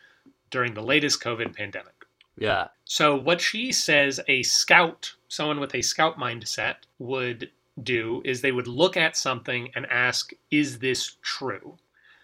during 0.51 0.75
the 0.75 0.83
latest 0.83 1.23
COVID 1.23 1.57
pandemic. 1.57 1.95
Yeah. 2.39 2.69
So, 2.85 3.17
what 3.17 3.41
she 3.41 3.73
says 3.73 4.21
a 4.29 4.43
scout, 4.43 5.15
someone 5.29 5.61
with 5.61 5.75
a 5.75 5.83
scout 5.83 6.19
mindset, 6.19 6.77
would 6.99 7.51
do 7.83 8.23
is 8.25 8.41
they 8.41 8.53
would 8.53 8.69
look 8.69 8.97
at 8.97 9.17
something 9.17 9.71
and 9.75 9.87
ask, 9.87 10.33
Is 10.51 10.79
this 10.79 11.17
true? 11.23 11.77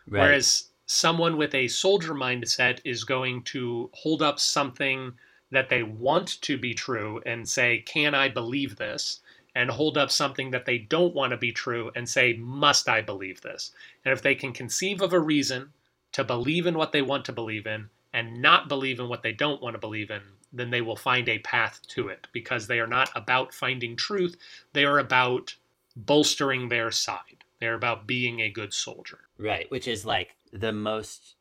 Right. 0.07 0.21
Whereas 0.21 0.69
someone 0.87 1.37
with 1.37 1.55
a 1.55 1.69
soldier 1.69 2.15
mindset 2.15 2.81
is 2.85 3.05
going 3.05 3.43
to 3.43 3.91
hold 3.93 4.23
up 4.23 4.39
something 4.41 5.13
that 5.51 5.69
they 5.69 5.83
want 5.83 6.41
to 6.43 6.59
be 6.59 6.75
true 6.75 7.21
and 7.25 7.49
say, 7.49 7.79
Can 7.79 8.15
I 8.15 8.29
believe 8.29 8.77
this? 8.77 9.21
And 9.55 9.71
hold 9.71 9.99
up 9.99 10.11
something 10.11 10.51
that 10.51 10.67
they 10.67 10.79
don't 10.79 11.15
want 11.15 11.31
to 11.31 11.37
be 11.37 11.53
true 11.53 11.91
and 11.97 12.09
say, 12.09 12.35
Must 12.35 12.89
I 12.89 13.01
believe 13.01 13.41
this? 13.41 13.73
And 14.05 14.13
if 14.13 14.23
they 14.23 14.35
can 14.35 14.53
conceive 14.53 15.01
of 15.01 15.13
a 15.13 15.21
reason 15.21 15.73
to 16.13 16.25
believe 16.25 16.67
in 16.67 16.77
what 16.77 16.93
they 16.93 17.03
want 17.03 17.25
to 17.27 17.33
believe 17.33 17.67
in 17.67 17.89
and 18.13 18.41
not 18.41 18.69
believe 18.69 19.01
in 19.01 19.09
what 19.09 19.23
they 19.23 19.33
don't 19.33 19.63
want 19.63 19.75
to 19.75 19.81
believe 19.81 20.11
in, 20.11 20.23
then 20.53 20.71
they 20.71 20.81
will 20.81 20.97
find 20.97 21.29
a 21.29 21.39
path 21.41 21.81
to 21.89 22.09
it 22.09 22.27
because 22.33 22.67
they 22.67 22.81
are 22.81 22.87
not 22.87 23.11
about 23.15 23.53
finding 23.53 23.97
truth. 23.97 24.37
They 24.73 24.85
are 24.85 24.99
about 24.99 25.55
bolstering 25.97 26.69
their 26.69 26.91
side. 26.91 27.45
They're 27.61 27.75
about 27.75 28.07
being 28.07 28.41
a 28.41 28.51
good 28.51 28.73
soldier. 28.73 29.19
Right, 29.37 29.71
which 29.71 29.89
is 29.89 30.05
like 30.07 30.37
the 30.53 30.73
most 30.73 31.35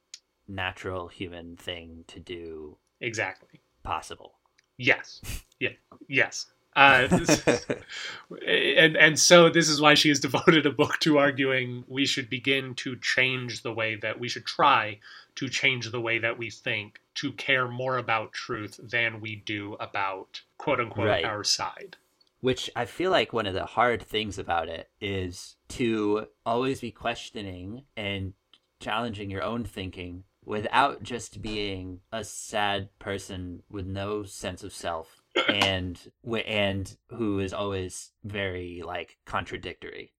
natural 0.47 1.07
human 1.07 1.55
thing 1.55 2.03
to 2.07 2.19
do 2.19 2.77
Exactly. 2.99 3.61
Possible. 3.87 4.33
Yes. 4.77 5.21
Yeah. 5.59 5.69
Yes. 6.07 6.45
Uh, 6.75 7.07
and 8.47 8.95
and 8.95 9.17
so 9.17 9.49
this 9.49 9.67
is 9.67 9.81
why 9.81 9.95
she 9.95 10.09
has 10.09 10.19
devoted 10.19 10.65
a 10.67 10.71
book 10.71 10.99
to 10.99 11.17
arguing 11.17 11.83
we 11.87 12.05
should 12.05 12.29
begin 12.29 12.75
to 12.75 12.95
change 12.97 13.63
the 13.63 13.73
way 13.73 13.95
that 13.95 14.19
we 14.19 14.29
should 14.29 14.45
try 14.45 14.99
to 15.35 15.49
change 15.49 15.91
the 15.91 15.99
way 16.01 16.19
that 16.19 16.37
we 16.37 16.51
think 16.51 16.99
to 17.15 17.31
care 17.31 17.67
more 17.67 17.97
about 17.97 18.31
truth 18.33 18.79
than 18.83 19.19
we 19.21 19.35
do 19.37 19.75
about 19.79 20.41
quote 20.59 20.79
unquote 20.79 21.07
Right. 21.07 21.25
our 21.25 21.43
side. 21.43 21.97
Which 22.41 22.69
I 22.75 22.85
feel 22.85 23.09
like 23.09 23.33
one 23.33 23.47
of 23.47 23.55
the 23.55 23.65
hard 23.65 24.03
things 24.03 24.37
about 24.37 24.69
it 24.69 24.91
is 25.01 25.55
to 25.69 26.27
always 26.45 26.81
be 26.81 26.91
questioning 26.91 27.85
and 27.95 28.33
challenging 28.79 29.31
your 29.31 29.41
own 29.41 29.63
thinking 29.63 30.25
without 30.47 31.03
just 31.03 31.41
being 31.41 31.99
a 32.13 32.23
sad 32.23 32.87
person 32.99 33.61
with 33.69 33.85
no 33.85 34.23
sense 34.23 34.63
of 34.63 34.73
self 34.73 35.21
and 35.49 36.09
and 36.45 36.97
who 37.09 37.39
is 37.39 37.53
always 37.53 38.11
very 38.23 38.81
like 38.83 39.17
contradictory 39.25 40.13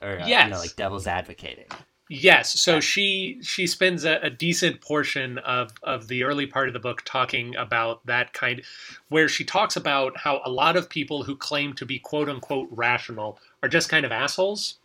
or 0.00 0.18
uh, 0.20 0.26
you 0.26 0.50
know 0.50 0.58
like 0.58 0.74
devil's 0.74 1.06
advocating. 1.06 1.66
Yes, 2.10 2.60
so 2.60 2.80
she 2.80 3.38
she 3.42 3.66
spends 3.66 4.04
a, 4.04 4.18
a 4.22 4.30
decent 4.30 4.80
portion 4.80 5.38
of 5.38 5.70
of 5.82 6.08
the 6.08 6.24
early 6.24 6.46
part 6.46 6.68
of 6.68 6.74
the 6.74 6.80
book 6.80 7.02
talking 7.04 7.56
about 7.56 8.04
that 8.06 8.32
kind, 8.32 8.62
where 9.08 9.28
she 9.28 9.44
talks 9.44 9.76
about 9.76 10.18
how 10.18 10.40
a 10.44 10.50
lot 10.50 10.76
of 10.76 10.90
people 10.90 11.22
who 11.22 11.34
claim 11.34 11.72
to 11.74 11.86
be 11.86 11.98
quote 11.98 12.28
unquote 12.28 12.68
rational 12.70 13.38
are 13.62 13.68
just 13.68 13.88
kind 13.88 14.04
of 14.04 14.12
assholes 14.12 14.78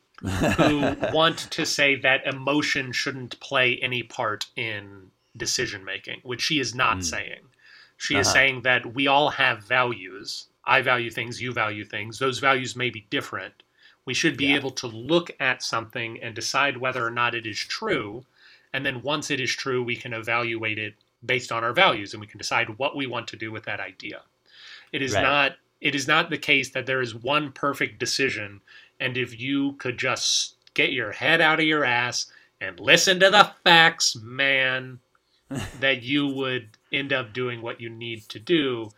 who 0.58 0.96
want 1.14 1.38
to 1.52 1.66
say 1.66 1.96
that 1.96 2.26
emotion 2.26 2.92
shouldn't 2.92 3.40
play 3.40 3.78
any 3.78 4.04
part 4.04 4.48
in 4.56 5.12
decision 5.38 5.84
making, 5.86 6.20
which 6.24 6.42
she 6.42 6.60
is 6.60 6.76
not 6.76 7.00
Mm. 7.00 7.04
saying. 7.04 7.42
She 7.98 8.18
is 8.18 8.28
Uh-huh. 8.28 8.34
saying 8.34 8.62
that 8.64 8.94
we 8.94 9.08
all 9.08 9.30
have 9.30 9.64
values. 9.64 10.48
I 10.66 10.82
value 10.82 11.10
things, 11.10 11.42
you 11.42 11.52
value 11.52 11.84
things. 11.86 12.20
Those 12.20 12.40
values 12.40 12.76
may 12.76 12.90
be 12.90 13.06
different. 13.10 13.64
We 14.06 14.14
should 14.14 14.38
be 14.38 14.48
Yeah. 14.48 14.56
able 14.56 14.72
to 14.72 14.88
look 14.88 15.32
at 15.40 15.62
something 15.64 16.20
and 16.22 16.34
decide 16.36 16.78
whether 16.78 17.06
or 17.06 17.12
not 17.12 17.36
it 17.36 17.46
is 17.46 17.60
true. 17.60 18.26
And 18.74 18.86
then 18.86 19.02
once 19.02 19.32
it 19.32 19.40
is 19.40 19.56
true, 19.56 19.82
we 19.84 19.96
can 19.96 20.14
evaluate 20.14 20.78
it 20.78 20.96
based 21.26 21.52
on 21.52 21.64
our 21.64 21.74
values 21.74 22.14
and 22.14 22.22
we 22.22 22.28
can 22.28 22.38
decide 22.38 22.78
what 22.78 22.96
we 22.96 23.06
want 23.06 23.28
to 23.30 23.36
do 23.36 23.52
with 23.52 23.64
that 23.66 23.80
idea. 23.80 24.22
It 24.92 25.02
is 25.02 25.14
Right. 25.14 25.24
not 25.24 25.58
it 25.82 25.96
is 25.96 26.08
not 26.08 26.30
the 26.30 26.38
case 26.38 26.72
that 26.72 26.86
there 26.86 27.02
is 27.02 27.16
one 27.16 27.54
perfect 27.54 28.00
decision 28.00 28.60
and 29.00 29.18
if 29.18 29.40
you 29.40 29.74
could 29.74 29.98
just 29.98 30.56
get 30.74 30.92
your 30.92 31.12
head 31.12 31.42
out 31.42 31.60
of 31.60 31.66
your 31.66 31.84
ass 31.84 32.32
and 32.62 32.80
listen 32.80 33.20
to 33.20 33.30
the 33.30 33.52
facts, 33.64 34.16
man, 34.16 35.00
that 35.80 36.04
you 36.04 36.28
would 36.28 36.70
end 36.92 37.14
up 37.14 37.34
doing 37.34 37.62
what 37.62 37.82
you 37.82 37.90
need 37.90 38.24
to 38.30 38.40
do. 38.40 38.90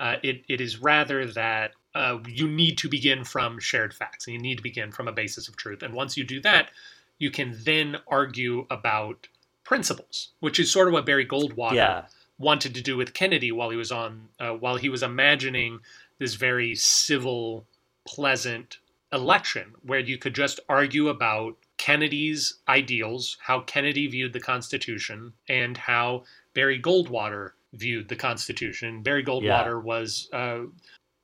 Uh, 0.00 0.16
it, 0.22 0.42
it 0.48 0.60
is 0.60 0.80
rather 0.80 1.26
that 1.26 1.72
uh, 1.94 2.18
you 2.26 2.48
need 2.48 2.76
to 2.78 2.88
begin 2.88 3.24
from 3.24 3.58
shared 3.60 3.94
facts 3.94 4.26
and 4.26 4.34
you 4.34 4.40
need 4.40 4.56
to 4.56 4.62
begin 4.62 4.90
from 4.90 5.06
a 5.06 5.12
basis 5.12 5.48
of 5.48 5.56
truth. 5.56 5.82
And 5.82 5.94
once 5.94 6.16
you 6.16 6.24
do 6.24 6.40
that, 6.40 6.70
you 7.18 7.30
can 7.30 7.56
then 7.64 7.96
argue 8.08 8.66
about 8.70 9.28
principles, 9.62 10.30
which 10.40 10.58
is 10.58 10.70
sort 10.70 10.88
of 10.88 10.94
what 10.94 11.06
Barry 11.06 11.26
Goldwater 11.26 11.74
yeah. 11.74 12.04
wanted 12.38 12.74
to 12.74 12.82
do 12.82 12.96
with 12.96 13.14
Kennedy 13.14 13.52
while 13.52 13.70
he 13.70 13.76
was 13.76 13.92
on 13.92 14.28
uh, 14.40 14.50
while 14.50 14.76
he 14.76 14.88
was 14.88 15.02
imagining 15.02 15.78
this 16.18 16.34
very 16.34 16.74
civil, 16.74 17.64
pleasant 18.04 18.78
election 19.14 19.74
where 19.82 20.00
you 20.00 20.18
could 20.18 20.34
just 20.34 20.60
argue 20.68 21.08
about 21.08 21.56
Kennedy's 21.76 22.58
ideals, 22.68 23.38
how 23.40 23.60
Kennedy 23.60 24.06
viewed 24.06 24.32
the 24.32 24.40
Constitution, 24.40 25.32
and 25.48 25.76
how 25.76 26.24
Barry 26.52 26.80
Goldwater 26.80 27.50
viewed 27.72 28.08
the 28.08 28.16
Constitution. 28.16 29.02
Barry 29.02 29.24
Goldwater 29.24 29.82
was. 29.82 30.28
Uh, 30.32 30.64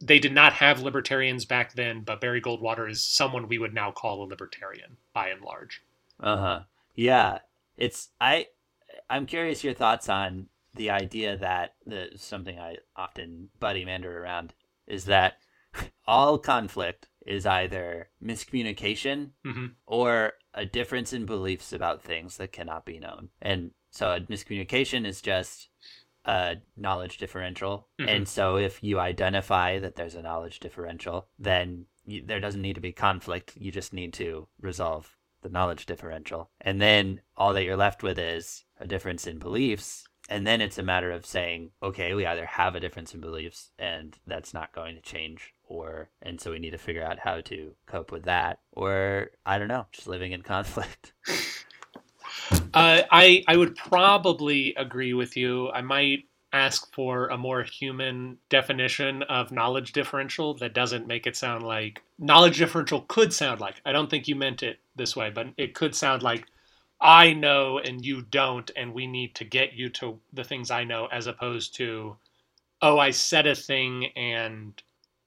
they 0.03 0.19
did 0.19 0.33
not 0.33 0.55
have 0.55 0.81
libertarians 0.81 1.45
back 1.45 1.75
then, 1.75 2.01
but 2.01 2.23
Barry 2.23 2.41
Goldwater 2.41 2.91
is 2.91 3.03
someone 3.03 3.49
we 3.49 3.59
would 3.59 3.75
now 3.75 3.91
call 3.91 4.23
a 4.23 4.27
libertarian 4.27 4.97
by 5.13 5.29
and 5.29 5.43
large. 5.43 5.83
Uh-huh. 6.19 6.61
Yeah. 6.95 7.41
It's 7.77 8.09
I 8.19 8.47
I'm 9.11 9.27
curious 9.27 9.63
your 9.63 9.75
thoughts 9.75 10.09
on 10.09 10.47
the 10.75 10.91
idea 10.91 11.37
that 11.37 11.75
the 11.85 12.11
something 12.17 12.59
I 12.59 12.77
often 12.97 13.51
buddy 13.59 13.85
mander 13.85 14.23
around 14.23 14.55
is 14.87 15.05
that 15.07 15.35
all 16.07 16.39
conflict 16.39 17.09
is 17.27 17.47
either 17.47 18.09
miscommunication 18.23 19.31
hmm 19.45 19.67
or 19.87 20.33
a 20.55 20.67
difference 20.67 21.13
in 21.13 21.27
beliefs 21.27 21.73
about 21.73 22.03
things 22.03 22.37
that 22.37 22.53
cannot 22.53 22.85
be 22.85 22.99
known. 22.99 23.29
And 23.41 23.71
so 23.91 24.11
a 24.11 24.21
miscommunication 24.21 25.07
is 25.07 25.21
just 25.21 25.69
a 26.25 26.57
knowledge 26.77 27.19
differential. 27.19 27.89
Mhm. 28.01 28.09
And 28.09 28.29
so 28.29 28.57
if 28.57 28.83
you 28.83 28.99
identify 28.99 29.79
that 29.79 29.97
there's 29.97 30.15
a 30.15 30.23
knowledge 30.23 30.61
differential, 30.61 31.29
then 31.39 31.87
you, 32.05 32.23
there 32.25 32.41
doesn't 32.41 32.63
need 32.63 32.75
to 32.75 32.81
be 32.81 32.93
conflict. 32.93 33.57
You 33.57 33.71
just 33.71 33.93
need 33.93 34.13
to 34.15 34.49
resolve 34.61 35.17
the 35.43 35.49
knowledge 35.49 35.87
differential. 35.87 36.51
And 36.61 36.81
then 36.81 37.23
all 37.37 37.55
that 37.55 37.65
you're 37.65 37.77
left 37.77 38.03
with 38.03 38.19
is 38.19 38.65
a 38.79 38.87
difference 38.87 39.27
in 39.27 39.39
beliefs. 39.39 40.05
And 40.29 40.47
then 40.47 40.61
it's 40.61 40.79
a 40.79 40.83
matter 40.83 41.11
of 41.11 41.27
saying, 41.27 41.73
okay, 41.83 42.15
we 42.15 42.27
either 42.27 42.47
have 42.47 42.75
a 42.75 42.81
difference 42.81 43.15
in 43.15 43.21
beliefs 43.21 43.73
and 43.79 44.19
that's 44.27 44.55
not 44.55 44.73
going 44.73 44.95
to 44.97 45.03
change, 45.03 45.55
or, 45.71 46.11
and 46.21 46.41
so 46.41 46.51
we 46.51 46.59
need 46.59 46.73
to 46.73 46.79
figure 46.79 47.05
out 47.05 47.21
how 47.21 47.41
to 47.41 47.73
cope 47.87 48.11
with 48.11 48.25
that, 48.25 48.59
or 48.73 49.31
I 49.47 49.59
don't 49.59 49.69
know, 49.69 49.87
just 49.93 50.09
living 50.09 50.33
in 50.33 50.43
conflict. 50.55 51.13
Uh, 52.75 53.03
I 53.11 53.45
I 53.47 53.57
would 53.57 53.77
probably 53.77 54.75
agree 54.75 55.15
with 55.15 55.37
you. 55.37 55.71
I 55.71 55.81
might 55.81 56.25
ask 56.53 56.93
for 56.93 57.29
a 57.29 57.39
more 57.39 57.63
human 57.63 58.37
definition 58.49 59.23
of 59.25 59.53
knowledge 59.53 59.93
differential 59.93 60.55
that 60.55 60.75
doesn't 60.75 61.07
make 61.07 61.27
it 61.29 61.37
sound 61.37 61.63
like 61.63 62.03
knowledge 62.19 62.59
differential 62.59 63.03
could 63.03 63.33
sound 63.33 63.61
like. 63.61 63.81
I 63.87 63.93
don't 63.93 64.11
think 64.11 64.27
you 64.27 64.35
meant 64.35 64.65
it 64.65 64.81
this 64.97 65.15
way, 65.15 65.31
but 65.31 65.47
it 65.57 65.75
could 65.75 65.95
sound 65.95 66.25
like 66.25 66.47
I 67.01 67.33
know 67.33 67.79
and 67.79 68.05
you 68.05 68.23
don't, 68.23 68.69
and 68.77 68.93
we 68.93 69.07
need 69.07 69.37
to 69.37 69.45
get 69.45 69.75
you 69.75 69.89
to 69.91 70.19
the 70.33 70.45
things 70.45 70.71
I 70.71 70.83
know, 70.85 71.07
as 71.07 71.29
opposed 71.29 71.77
to 71.77 72.17
oh, 72.83 72.99
I 72.99 73.11
said 73.11 73.47
a 73.47 73.55
thing 73.55 74.07
and 74.17 74.83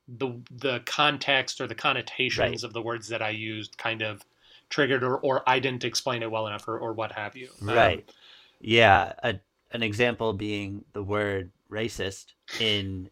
the 0.07 0.29
the 0.51 0.81
context 0.85 1.61
or 1.61 1.67
the 1.67 1.75
connotations 1.75 2.39
Right. 2.39 2.63
of 2.63 2.73
the 2.73 2.81
words 2.81 3.07
that 3.09 3.21
I 3.21 3.29
used 3.29 3.77
kind 3.77 4.01
of 4.01 4.23
triggered 4.69 5.03
or, 5.03 5.17
or 5.17 5.47
I 5.47 5.59
didn't 5.59 5.83
explain 5.83 6.23
it 6.23 6.31
well 6.31 6.47
enough 6.47 6.67
or, 6.67 6.77
or 6.77 6.93
what 6.93 7.11
have 7.13 7.35
you. 7.35 7.49
Um, 7.67 7.75
Right. 7.75 8.11
Yeah. 8.59 9.13
A, 9.23 9.39
an 9.71 9.83
example 9.83 10.33
being 10.33 10.83
the 10.93 11.03
word 11.03 11.51
racist 11.71 12.33
in 12.59 13.09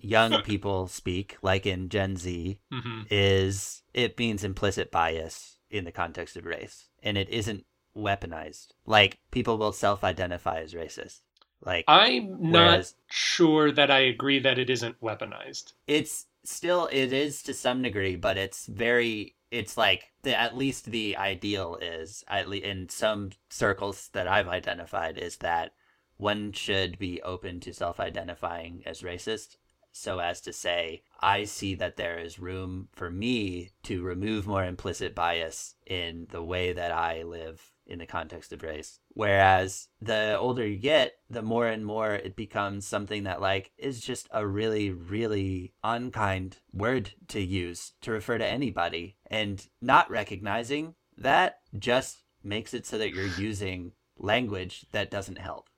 young 0.00 0.40
people 0.42 0.86
speak, 0.86 1.36
like 1.42 1.66
in 1.66 1.88
Gen 1.88 2.16
Z, 2.16 2.58
hmm 2.70 3.02
is 3.10 3.82
it 3.92 4.18
means 4.18 4.44
implicit 4.44 4.90
bias 4.90 5.58
in 5.70 5.84
the 5.84 5.92
context 5.92 6.36
of 6.36 6.44
race. 6.46 6.86
And 7.02 7.16
it 7.18 7.28
isn't 7.28 7.64
weaponized. 7.96 8.68
Like 8.86 9.18
people 9.30 9.58
will 9.58 9.72
self 9.72 10.02
identify 10.04 10.60
as 10.60 10.74
racist. 10.74 11.20
Like 11.64 11.84
I'm 11.88 12.50
not 12.50 12.78
Whereas- 12.78 12.94
sure 13.10 13.70
that 13.72 13.90
I 13.90 14.00
agree 14.00 14.38
that 14.40 14.58
it 14.58 14.68
isn't 14.70 15.00
weaponized. 15.00 15.72
it's 15.86 16.26
still 16.44 16.88
it 16.92 17.12
is 17.12 17.42
to 17.42 17.54
some 17.54 17.82
degree 17.82 18.16
but 18.16 18.36
it's 18.36 18.66
very 18.66 19.34
it's 19.50 19.76
like 19.76 20.12
the 20.22 20.38
at 20.38 20.56
least 20.56 20.86
the 20.86 21.16
ideal 21.16 21.78
is 21.80 22.24
at 22.28 22.48
least 22.48 22.64
in 22.64 22.88
some 22.88 23.30
circles 23.48 24.10
that 24.12 24.28
i've 24.28 24.48
identified 24.48 25.16
is 25.18 25.36
that 25.38 25.72
one 26.16 26.52
should 26.52 26.98
be 26.98 27.20
open 27.22 27.60
to 27.60 27.72
self-identifying 27.72 28.82
as 28.86 29.02
racist 29.02 29.56
so 29.92 30.18
as 30.18 30.40
to 30.40 30.52
say 30.52 31.02
i 31.20 31.44
see 31.44 31.74
that 31.74 31.96
there 31.96 32.18
is 32.18 32.38
room 32.38 32.88
for 32.92 33.10
me 33.10 33.70
to 33.82 34.02
remove 34.02 34.46
more 34.46 34.64
implicit 34.64 35.14
bias 35.14 35.74
in 35.86 36.26
the 36.30 36.42
way 36.42 36.72
that 36.72 36.92
i 36.92 37.22
live 37.22 37.73
in 37.86 37.98
the 37.98 38.06
context 38.06 38.52
of 38.52 38.62
race. 38.62 38.98
Whereas 39.10 39.88
the 40.00 40.36
older 40.38 40.66
you 40.66 40.76
get 40.76 41.14
the 41.28 41.42
more 41.42 41.66
and 41.66 41.84
more 41.84 42.12
it 42.12 42.36
becomes 42.36 42.86
something 42.86 43.24
that 43.24 43.40
like 43.40 43.72
is 43.78 44.00
just 44.00 44.28
a 44.30 44.46
really 44.46 44.90
really 44.90 45.74
unkind 45.82 46.58
word 46.72 47.12
to 47.28 47.40
use 47.40 47.92
to 48.02 48.10
refer 48.10 48.38
to 48.38 48.46
anybody. 48.46 49.16
And 49.26 49.66
not 49.80 50.10
recognizing 50.10 50.94
that 51.16 51.60
just 51.78 52.18
makes 52.42 52.74
it 52.74 52.86
so 52.86 52.98
that 52.98 53.12
you're 53.14 53.26
using 53.26 53.92
language 54.18 54.86
that 54.92 55.10
doesn't 55.10 55.38
help 55.38 55.68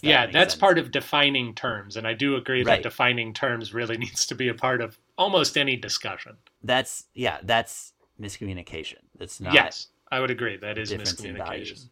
that 0.00 0.02
yeah, 0.02 0.26
that's 0.26 0.54
sense. 0.54 0.60
part 0.60 0.78
of 0.78 0.90
defining 0.90 1.54
terms, 1.54 1.96
and 1.96 2.06
I 2.06 2.14
do 2.14 2.36
agree 2.36 2.64
that 2.64 2.82
defining 2.82 3.32
terms 3.32 3.74
really 3.74 3.96
needs 3.98 4.26
to 4.26 4.34
be 4.34 4.48
a 4.48 4.54
part 4.54 4.80
of 4.80 4.98
almost 5.18 5.56
any 5.56 5.76
discussion. 5.76 6.36
that's 6.62 7.04
yeah 7.14 7.38
that's 7.42 7.92
miscommunication. 8.20 8.98
That's 9.18 9.40
not 9.40 9.54
yes, 9.54 9.88
I 10.10 10.20
would 10.20 10.30
agree. 10.30 10.56
That 10.56 10.78
is 10.78 10.92
miscommunication. 10.92 11.88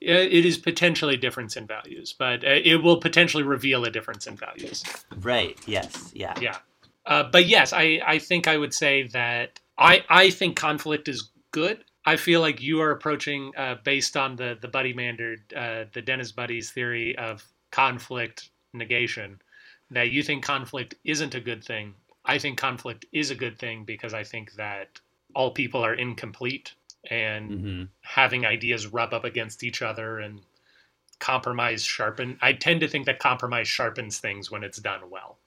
It 0.00 0.44
is 0.44 0.58
potentially 0.58 1.16
difference 1.16 1.56
in 1.56 1.66
values, 1.66 2.14
but 2.18 2.44
uh, 2.44 2.60
it 2.62 2.82
will 2.82 2.98
potentially 2.98 3.42
reveal 3.42 3.84
a 3.84 3.90
difference 3.90 4.26
in 4.26 4.36
values. 4.36 4.84
right 5.20 5.58
yes 5.66 6.10
yeah 6.14 6.34
Yeah. 6.40 6.58
Uh, 7.06 7.22
but 7.22 7.46
yes, 7.46 7.72
I, 7.72 8.00
I 8.04 8.18
think 8.18 8.48
I 8.48 8.56
would 8.58 8.74
say 8.74 9.04
that 9.08 9.60
I, 9.78 10.04
I 10.08 10.30
think 10.30 10.56
conflict 10.56 11.08
is 11.08 11.30
good. 11.52 11.84
I 12.04 12.16
feel 12.16 12.40
like 12.40 12.60
you 12.60 12.80
are 12.80 12.90
approaching 12.90 13.52
uh, 13.56 13.76
based 13.82 14.16
on 14.16 14.36
the 14.36 14.56
the 14.60 14.68
Buddy 14.68 14.92
Mander, 14.92 15.36
uh, 15.56 15.84
the 15.92 16.02
Dennis 16.02 16.32
Buddy's 16.32 16.70
theory 16.70 17.16
of 17.16 17.44
conflict 17.70 18.50
negation, 18.72 19.40
that 19.90 20.10
you 20.10 20.22
think 20.22 20.44
conflict 20.44 20.94
isn't 21.04 21.34
a 21.34 21.40
good 21.40 21.64
thing. 21.64 21.94
I 22.24 22.38
think 22.38 22.58
conflict 22.58 23.06
is 23.12 23.30
a 23.30 23.34
good 23.34 23.58
thing 23.58 23.84
because 23.84 24.14
I 24.14 24.24
think 24.24 24.54
that 24.54 25.00
all 25.34 25.50
people 25.50 25.84
are 25.84 25.94
incomplete 25.94 26.74
and 27.10 27.50
hmm 27.50 27.82
having 28.02 28.46
ideas 28.46 28.86
rub 28.86 29.12
up 29.12 29.24
against 29.24 29.64
each 29.64 29.82
other 29.82 30.20
and 30.20 30.40
compromise 31.18 31.82
sharpen. 31.84 32.38
I 32.40 32.52
tend 32.52 32.80
to 32.80 32.88
think 32.88 33.06
that 33.06 33.18
compromise 33.18 33.66
sharpens 33.68 34.18
things 34.18 34.50
when 34.50 34.62
it's 34.62 34.78
done 34.78 35.10
well, 35.10 35.38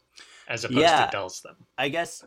as 0.47 0.66
opposed 0.66 0.82
Yeah. 0.82 1.05
to 1.05 1.12
dulls 1.12 1.41
them. 1.41 1.55
I 1.78 1.89
guess 1.89 2.24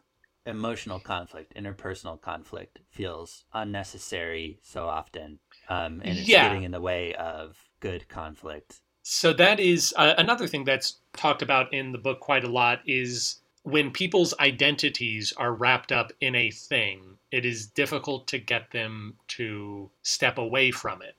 emotional 0.46 0.98
conflict, 1.00 1.54
interpersonal 1.54 2.20
conflict, 2.20 2.80
feels 2.90 3.44
unnecessary 3.52 4.58
so 4.62 4.86
often, 4.86 5.38
um, 5.68 6.00
and 6.04 6.18
it's 6.18 6.28
Yeah. 6.28 6.48
getting 6.48 6.62
in 6.64 6.70
the 6.72 6.80
way 6.80 7.14
of 7.14 7.58
good 7.80 8.08
conflict. 8.08 8.80
So 9.02 9.32
that 9.34 9.60
is 9.60 9.92
uh, 9.96 10.14
another 10.16 10.46
thing 10.46 10.64
that's 10.64 10.98
talked 11.12 11.42
about 11.42 11.72
in 11.74 11.92
the 11.92 11.98
book 11.98 12.20
quite 12.20 12.44
a 12.44 12.48
lot 12.48 12.80
is 12.86 13.41
when 13.62 13.90
people's 13.90 14.34
identities 14.40 15.32
are 15.36 15.52
wrapped 15.52 15.92
up 15.92 16.12
in 16.20 16.34
a 16.34 16.50
thing, 16.50 17.18
it 17.30 17.44
is 17.44 17.66
difficult 17.66 18.26
to 18.28 18.38
get 18.38 18.70
them 18.72 19.14
to 19.28 19.90
step 20.02 20.38
away 20.38 20.70
from 20.70 21.00
it. 21.02 21.14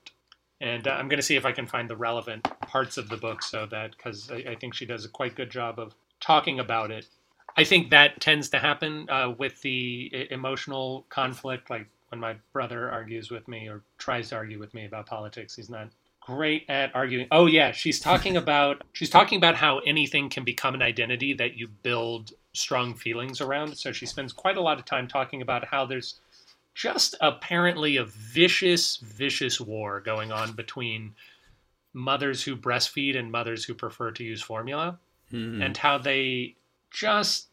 And 0.60 0.88
uh, 0.88 0.92
I'm 0.92 1.08
going 1.08 1.20
to 1.20 1.24
see 1.24 1.36
if 1.36 1.46
I 1.46 1.52
can 1.52 1.68
find 1.68 1.90
the 1.90 1.96
relevant 1.96 2.48
parts 2.62 2.98
of 2.98 3.10
the 3.10 3.18
book 3.18 3.44
so 3.44 3.66
that, 3.68 3.92
because 3.92 4.30
I, 4.32 4.52
I 4.52 4.56
think 4.56 4.74
she 4.74 4.86
does 4.86 5.06
a 5.06 5.10
quite 5.10 5.36
good 5.36 5.50
job 5.50 5.80
of 5.80 5.96
talking 6.20 6.60
about 6.60 6.92
it. 6.92 7.08
I 7.56 7.64
think 7.64 7.92
that 7.92 8.20
tends 8.20 8.50
to 8.50 8.60
happen 8.60 9.10
uh, 9.10 9.34
with 9.38 9.62
the 9.62 10.28
emotional 10.32 11.06
conflict, 11.10 11.70
like 11.70 11.88
when 12.10 12.20
my 12.20 12.36
brother 12.52 12.90
argues 12.90 13.30
with 13.30 13.48
me 13.48 13.68
or 13.68 13.82
tries 13.98 14.30
to 14.30 14.36
argue 14.36 14.60
with 14.60 14.74
me 14.74 14.86
about 14.86 15.06
politics. 15.06 15.56
He's 15.56 15.70
not 15.70 15.90
great 16.26 16.66
at 16.70 16.96
arguing. 16.96 17.28
Oh 17.32 17.46
yeah, 17.48 17.72
she's 17.72 18.00
talking 18.00 18.38
about 18.38 18.84
she's 18.94 19.10
talking 19.10 19.38
about 19.38 19.56
how 19.56 19.80
anything 19.80 20.30
can 20.30 20.44
become 20.44 20.74
an 20.74 20.82
identity 20.82 21.34
that 21.34 21.56
you 21.58 21.68
build 21.68 22.32
strong 22.54 22.94
feelings 22.94 23.42
around. 23.42 23.78
So 23.78 23.92
she 23.92 24.06
spends 24.06 24.32
quite 24.32 24.56
a 24.58 24.62
lot 24.62 24.80
of 24.80 24.86
time 24.86 25.08
talking 25.08 25.42
about 25.42 25.66
how 25.66 25.86
there's 25.86 26.20
just 26.76 27.16
apparently 27.22 27.98
a 27.98 28.06
vicious 28.06 28.98
vicious 28.98 29.60
war 29.60 30.00
going 30.00 30.32
on 30.32 30.54
between 30.54 31.14
mothers 31.94 32.44
who 32.44 32.56
breastfeed 32.56 33.18
and 33.18 33.32
mothers 33.32 33.66
who 33.66 33.74
prefer 33.74 34.12
to 34.12 34.24
use 34.24 34.42
formula 34.42 34.98
Mhm. 35.32 35.64
and 35.66 35.78
how 35.78 35.98
they 35.98 36.56
just 36.92 37.48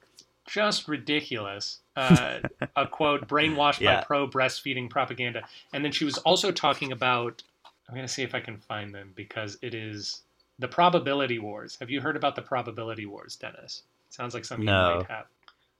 just 0.46 0.88
ridiculous 0.88 1.80
uh, 1.96 2.40
a 2.76 2.86
quote 2.86 3.28
brainwashed 3.28 3.80
Yeah. 3.80 3.98
by 4.00 4.04
pro 4.04 4.28
breastfeeding 4.28 4.88
propaganda 4.88 5.42
and 5.72 5.84
then 5.84 5.92
she 5.92 6.04
was 6.04 6.18
also 6.18 6.50
talking 6.52 6.92
about 6.92 7.42
i'm 7.90 7.96
going 7.96 8.06
to 8.06 8.12
see 8.12 8.22
if 8.22 8.34
i 8.34 8.40
can 8.40 8.56
find 8.56 8.94
them 8.94 9.12
because 9.14 9.58
it 9.62 9.74
is 9.74 10.22
the 10.58 10.68
probability 10.68 11.38
wars 11.38 11.76
have 11.80 11.90
you 11.90 12.00
heard 12.00 12.16
about 12.16 12.36
the 12.36 12.42
probability 12.42 13.06
wars 13.06 13.36
dennis 13.36 13.82
sounds 14.08 14.34
like 14.34 14.44
something 14.44 14.66
No. 14.66 14.90
you 14.90 14.96
might 14.98 15.06
have 15.08 15.26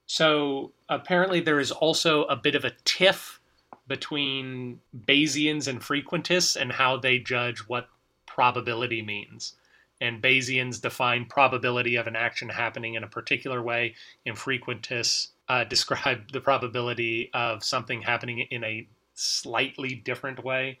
so 0.05 0.71
apparently 0.89 1.39
there 1.39 1.59
is 1.59 1.71
also 1.71 2.25
a 2.25 2.35
bit 2.35 2.55
of 2.55 2.65
a 2.65 2.71
tiff 2.85 3.39
between 3.87 4.79
bayesians 5.07 5.67
and 5.67 5.79
frequentists 5.79 6.59
and 6.59 6.71
how 6.71 6.97
they 6.97 7.17
judge 7.17 7.59
what 7.59 7.87
probability 8.25 9.01
means 9.01 9.55
and 10.01 10.21
Bayesians 10.21 10.81
define 10.81 11.25
probability 11.25 11.95
of 11.95 12.07
an 12.07 12.15
action 12.15 12.49
happening 12.49 12.95
in 12.95 13.03
a 13.03 13.07
particular 13.07 13.61
way, 13.61 13.93
and 14.25 14.35
frequentists 14.35 15.27
uh, 15.47 15.63
describe 15.69 16.31
the 16.31 16.41
probability 16.41 17.29
of 17.33 17.63
something 17.63 18.01
happening 18.01 18.39
in 18.39 18.63
a 18.63 18.87
slightly 19.13 19.93
different 19.93 20.43
way. 20.43 20.79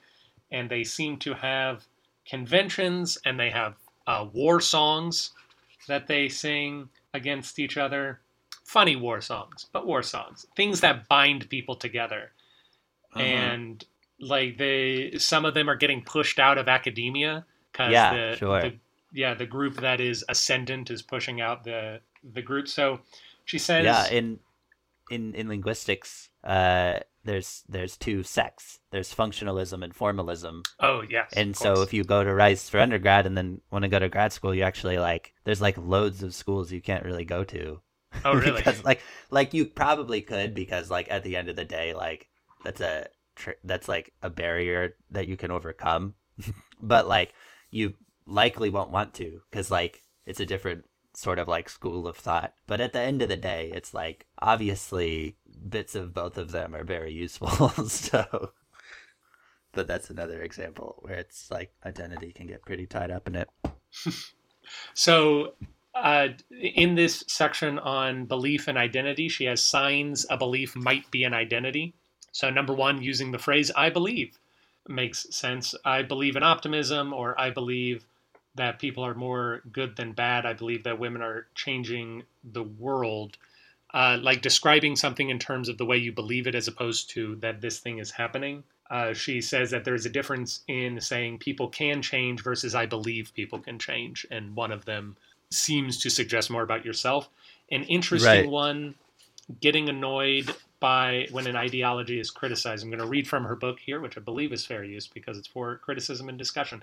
And 0.51 0.69
they 0.69 0.83
seem 0.83 1.17
to 1.19 1.33
have 1.33 1.85
conventions 2.27 3.17
and 3.25 3.39
they 3.39 3.49
have 3.49 3.75
uh, 4.07 4.25
war 4.31 4.61
songs 4.61 5.31
that 5.87 6.07
they 6.07 6.29
sing 6.29 6.89
against 7.13 7.59
each 7.59 7.77
other. 7.77 8.19
Funny 8.65 8.95
war 8.95 9.21
songs, 9.21 9.67
but 9.73 9.85
war 9.85 10.03
songs. 10.03 10.45
Things 10.55 10.81
that 10.81 11.07
bind 11.07 11.49
people 11.49 11.75
together. 11.75 12.31
Uh-huh. 13.13 13.23
And 13.23 13.83
like 14.19 14.57
they, 14.57 15.13
some 15.17 15.45
of 15.45 15.53
them 15.53 15.69
are 15.69 15.75
getting 15.75 16.03
pushed 16.03 16.39
out 16.39 16.57
of 16.57 16.67
academia 16.67 17.45
because 17.71 17.91
Yeah, 17.91 18.13
the, 18.13 18.35
sure. 18.37 18.61
the 18.61 18.73
yeah 19.13 19.33
the 19.33 19.45
group 19.45 19.75
that 19.81 19.99
is 19.99 20.23
ascendant 20.29 20.89
is 20.89 21.01
pushing 21.01 21.41
out 21.41 21.65
the 21.65 21.99
the 22.33 22.41
group 22.41 22.65
so 22.65 23.01
she 23.43 23.57
says 23.57 23.83
yeah, 23.83 24.07
in 24.09 24.39
in 25.09 25.35
in 25.35 25.47
linguistics, 25.49 26.29
uh, 26.43 26.99
there's 27.23 27.63
there's 27.69 27.97
two 27.97 28.23
sects. 28.23 28.79
There's 28.91 29.13
functionalism 29.13 29.83
and 29.83 29.93
formalism. 29.95 30.63
oh 30.79 31.03
yes 31.07 31.31
And 31.35 31.55
so 31.55 31.81
if 31.81 31.93
you 31.93 32.03
go 32.03 32.23
to 32.23 32.33
Rice 32.33 32.69
for 32.69 32.79
undergrad 32.79 33.25
and 33.25 33.37
then 33.37 33.61
want 33.71 33.83
to 33.83 33.89
go 33.89 33.99
to 33.99 34.09
grad 34.09 34.33
school, 34.33 34.53
you 34.55 34.63
actually 34.63 34.97
like 34.97 35.33
there's 35.43 35.61
like 35.61 35.77
loads 35.77 36.23
of 36.23 36.33
schools 36.33 36.71
you 36.71 36.81
can't 36.81 37.05
really 37.05 37.25
go 37.25 37.43
to. 37.45 37.81
oh 38.25 38.33
really 38.35 38.57
because 38.57 38.83
like 38.83 39.01
like 39.29 39.53
you 39.53 39.65
probably 39.65 40.21
could 40.21 40.53
because 40.53 40.89
like 40.89 41.09
at 41.11 41.23
the 41.23 41.35
end 41.37 41.47
of 41.49 41.55
the 41.55 41.65
day 41.65 41.93
like 41.93 42.27
that's 42.63 42.81
a 42.81 43.07
tr- 43.35 43.51
that's 43.63 43.87
like 43.87 44.13
a 44.21 44.29
barrier 44.29 44.95
that 45.11 45.27
you 45.27 45.37
can 45.37 45.51
overcome. 45.51 46.15
but 46.81 47.07
like 47.07 47.33
you 47.69 47.93
likely 48.25 48.69
won't 48.69 48.91
want 48.91 49.13
to 49.13 49.41
because 49.49 49.71
like 49.71 50.03
it's 50.25 50.39
a 50.39 50.45
different 50.45 50.85
sort 51.13 51.39
of 51.39 51.47
like 51.47 51.69
school 51.69 52.07
of 52.07 52.17
thought. 52.17 52.53
But 52.67 52.81
at 52.81 52.93
the 52.93 52.99
end 52.99 53.21
of 53.21 53.29
the 53.29 53.37
day, 53.37 53.71
it's 53.73 53.93
like 53.93 54.27
obviously 54.39 55.35
bits 55.67 55.95
of 55.95 56.13
both 56.13 56.37
of 56.37 56.51
them 56.51 56.75
are 56.75 56.83
very 56.83 57.11
useful. 57.13 57.69
so, 57.87 58.51
but 59.71 59.87
that's 59.87 60.09
another 60.09 60.41
example 60.41 60.97
where 61.01 61.15
it's 61.15 61.49
like 61.51 61.73
identity 61.85 62.31
can 62.31 62.47
get 62.47 62.65
pretty 62.65 62.85
tied 62.85 63.11
up 63.11 63.27
in 63.27 63.35
it. 63.35 63.49
So, 64.93 65.53
uh, 65.93 66.29
in 66.49 66.95
this 66.95 67.23
section 67.27 67.77
on 67.79 68.25
belief 68.25 68.67
and 68.67 68.77
identity, 68.77 69.27
she 69.27 69.45
has 69.45 69.61
signs 69.61 70.25
a 70.29 70.37
belief 70.37 70.75
might 70.75 71.09
be 71.11 71.23
an 71.23 71.33
identity. 71.33 71.93
So, 72.31 72.49
number 72.49 72.73
one, 72.73 73.01
using 73.01 73.31
the 73.31 73.39
phrase 73.39 73.71
I 73.75 73.89
believe 73.89 74.39
makes 74.87 75.27
sense. 75.35 75.75
I 75.83 76.03
believe 76.03 76.35
in 76.35 76.43
optimism, 76.43 77.13
or 77.13 77.39
I 77.39 77.49
believe 77.49 78.05
that 78.55 78.79
people 78.79 79.05
are 79.05 79.13
more 79.13 79.61
good 79.71 79.95
than 79.95 80.11
bad. 80.13 80.45
I 80.45 80.53
believe 80.53 80.83
that 80.83 80.99
women 80.99 81.21
are 81.21 81.47
changing 81.55 82.23
the 82.43 82.63
world. 82.63 83.37
Uh, 83.93 84.17
like 84.21 84.41
describing 84.41 84.95
something 84.95 85.29
in 85.29 85.37
terms 85.37 85.67
of 85.67 85.77
the 85.77 85.85
way 85.85 85.97
you 85.97 86.13
believe 86.13 86.47
it 86.47 86.55
as 86.55 86.67
opposed 86.67 87.09
to 87.09 87.35
that 87.37 87.59
this 87.59 87.79
thing 87.79 87.97
is 87.99 88.11
happening. 88.11 88.63
Uh, 88.89 89.13
she 89.13 89.41
says 89.41 89.71
that 89.71 89.83
there's 89.83 90.05
a 90.05 90.09
difference 90.09 90.61
in 90.67 90.99
saying 91.01 91.37
people 91.37 91.67
can 91.67 92.01
change 92.01 92.41
versus 92.41 92.73
I 92.75 92.85
believe 92.85 93.33
people 93.33 93.59
can 93.59 93.79
change. 93.79 94.25
And 94.31 94.55
one 94.55 94.71
of 94.71 94.85
them 94.85 95.17
seems 95.49 95.99
to 96.01 96.09
suggest 96.09 96.49
more 96.49 96.63
about 96.63 96.85
yourself. 96.85 97.29
An 97.69 97.83
interesting 97.83 98.29
Right. 98.43 98.49
one, 98.49 98.95
getting 99.59 99.89
annoyed 99.89 100.53
by 100.79 101.27
when 101.31 101.47
an 101.47 101.55
ideology 101.55 102.19
is 102.19 102.31
criticized. 102.31 102.83
I'm 102.83 102.89
going 102.89 103.01
to 103.01 103.05
read 103.07 103.27
from 103.27 103.43
her 103.45 103.55
book 103.55 103.79
here, 103.79 103.99
which 103.99 104.17
I 104.17 104.21
believe 104.21 104.51
is 104.51 104.65
fair 104.65 104.83
use 104.83 105.07
because 105.07 105.37
it's 105.37 105.47
for 105.47 105.77
criticism 105.77 106.27
and 106.29 106.37
discussion. 106.37 106.81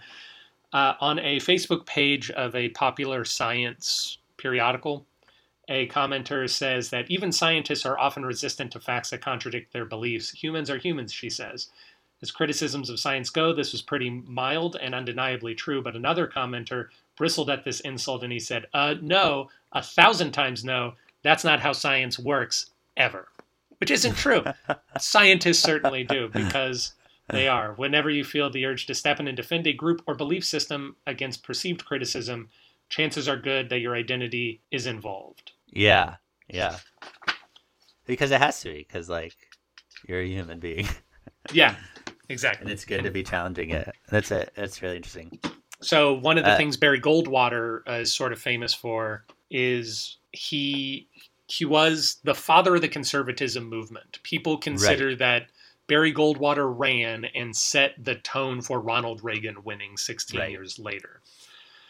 Uh, 0.73 0.95
on 1.01 1.19
a 1.21 1.39
Facebook 1.39 1.87
page 1.87 2.31
of 2.33 2.55
a 2.55 2.69
popular 2.71 3.25
science 3.25 4.19
periodical, 4.37 5.07
a 5.69 5.87
commenter 5.89 6.49
says 6.49 6.91
that 6.91 7.11
even 7.11 7.33
scientists 7.33 7.85
are 7.87 7.99
often 7.99 8.25
resistant 8.25 8.73
to 8.73 8.81
facts 8.81 9.11
that 9.11 9.21
contradict 9.21 9.73
their 9.73 9.85
beliefs. 9.85 10.31
Humans 10.31 10.71
are 10.71 10.79
humans, 10.79 11.13
she 11.13 11.31
says. 11.31 11.69
As 12.21 12.31
criticisms 12.31 12.91
of 12.91 12.99
science 12.99 13.31
go, 13.31 13.53
this 13.53 13.73
was 13.73 13.83
pretty 13.83 14.11
mild 14.11 14.77
and 14.81 14.95
undeniably 14.95 15.55
true, 15.55 15.83
but 15.83 15.95
another 15.95 16.27
commenter 16.27 16.89
bristled 17.17 17.51
at 17.51 17.65
this 17.65 17.81
insult 17.81 18.23
and 18.23 18.33
he 18.33 18.41
said, 18.41 18.67
uh, 18.75 18.95
no, 19.01 19.51
a 19.73 19.83
thousand 19.83 20.33
times 20.33 20.65
no, 20.65 20.95
that's 21.23 21.45
not 21.45 21.61
how 21.61 21.73
science 21.73 22.19
works, 22.19 22.71
ever. 22.97 23.29
Which 23.79 23.91
isn't 23.91 24.17
true. 24.17 24.43
Scientists 24.99 25.61
certainly 25.61 26.03
do, 26.03 26.29
because 26.29 26.95
they 27.29 27.49
are. 27.49 27.73
Whenever 27.75 28.11
you 28.11 28.25
feel 28.25 28.51
the 28.51 28.65
urge 28.67 28.87
to 28.87 28.95
step 28.95 29.21
in 29.21 29.29
and 29.29 29.37
defend 29.37 29.67
a 29.67 29.73
group 29.73 30.03
or 30.07 30.15
belief 30.15 30.45
system 30.45 30.97
against 31.07 31.43
perceived 31.43 31.85
criticism, 31.85 32.49
chances 32.89 33.29
are 33.29 33.37
good 33.37 33.69
that 33.71 33.81
your 33.81 33.95
identity 33.95 34.61
is 34.71 34.87
involved. 34.87 35.53
Yeah, 35.71 36.17
yeah. 36.49 36.79
Because 38.07 38.31
it 38.31 38.41
has 38.41 38.61
to 38.63 38.71
be, 38.73 38.79
because 38.79 39.09
like 39.09 39.37
you're 40.07 40.21
a 40.21 40.27
human 40.27 40.59
being, 40.59 40.89
Yeah, 41.53 41.75
exactly. 42.29 42.63
and 42.63 42.71
it's 42.71 42.85
good 42.85 43.03
to 43.05 43.11
be 43.11 43.23
challenging 43.23 43.71
it. 43.71 43.95
That's 44.11 44.31
it. 44.31 44.53
That's 44.55 44.81
really 44.83 44.97
interesting. 44.97 45.39
So 45.81 46.15
one 46.15 46.39
of 46.39 46.45
the 46.45 46.53
Uh, 46.53 46.57
things 46.57 46.77
Barry 46.77 47.01
Goldwater 47.01 47.81
uh, 47.89 48.01
is 48.01 48.13
sort 48.13 48.33
of 48.33 48.41
famous 48.41 48.75
for 48.75 49.25
is 49.51 50.17
he 50.33 51.09
he 51.47 51.65
was 51.65 52.19
the 52.25 52.35
father 52.35 52.75
of 52.75 52.83
the 52.83 52.89
conservatism 52.89 53.65
movement. 53.65 54.19
People 54.23 54.59
consider 54.59 55.15
that 55.17 55.51
Barry 55.89 56.13
Goldwater 56.15 56.73
ran 56.77 57.25
and 57.25 57.57
set 57.57 57.95
the 58.03 58.15
tone 58.15 58.61
for 58.61 58.79
Ronald 58.81 59.25
Reagan 59.25 59.65
winning 59.65 59.97
16 59.97 60.39
Right. 60.39 60.51
years 60.51 60.79
later. 60.79 61.21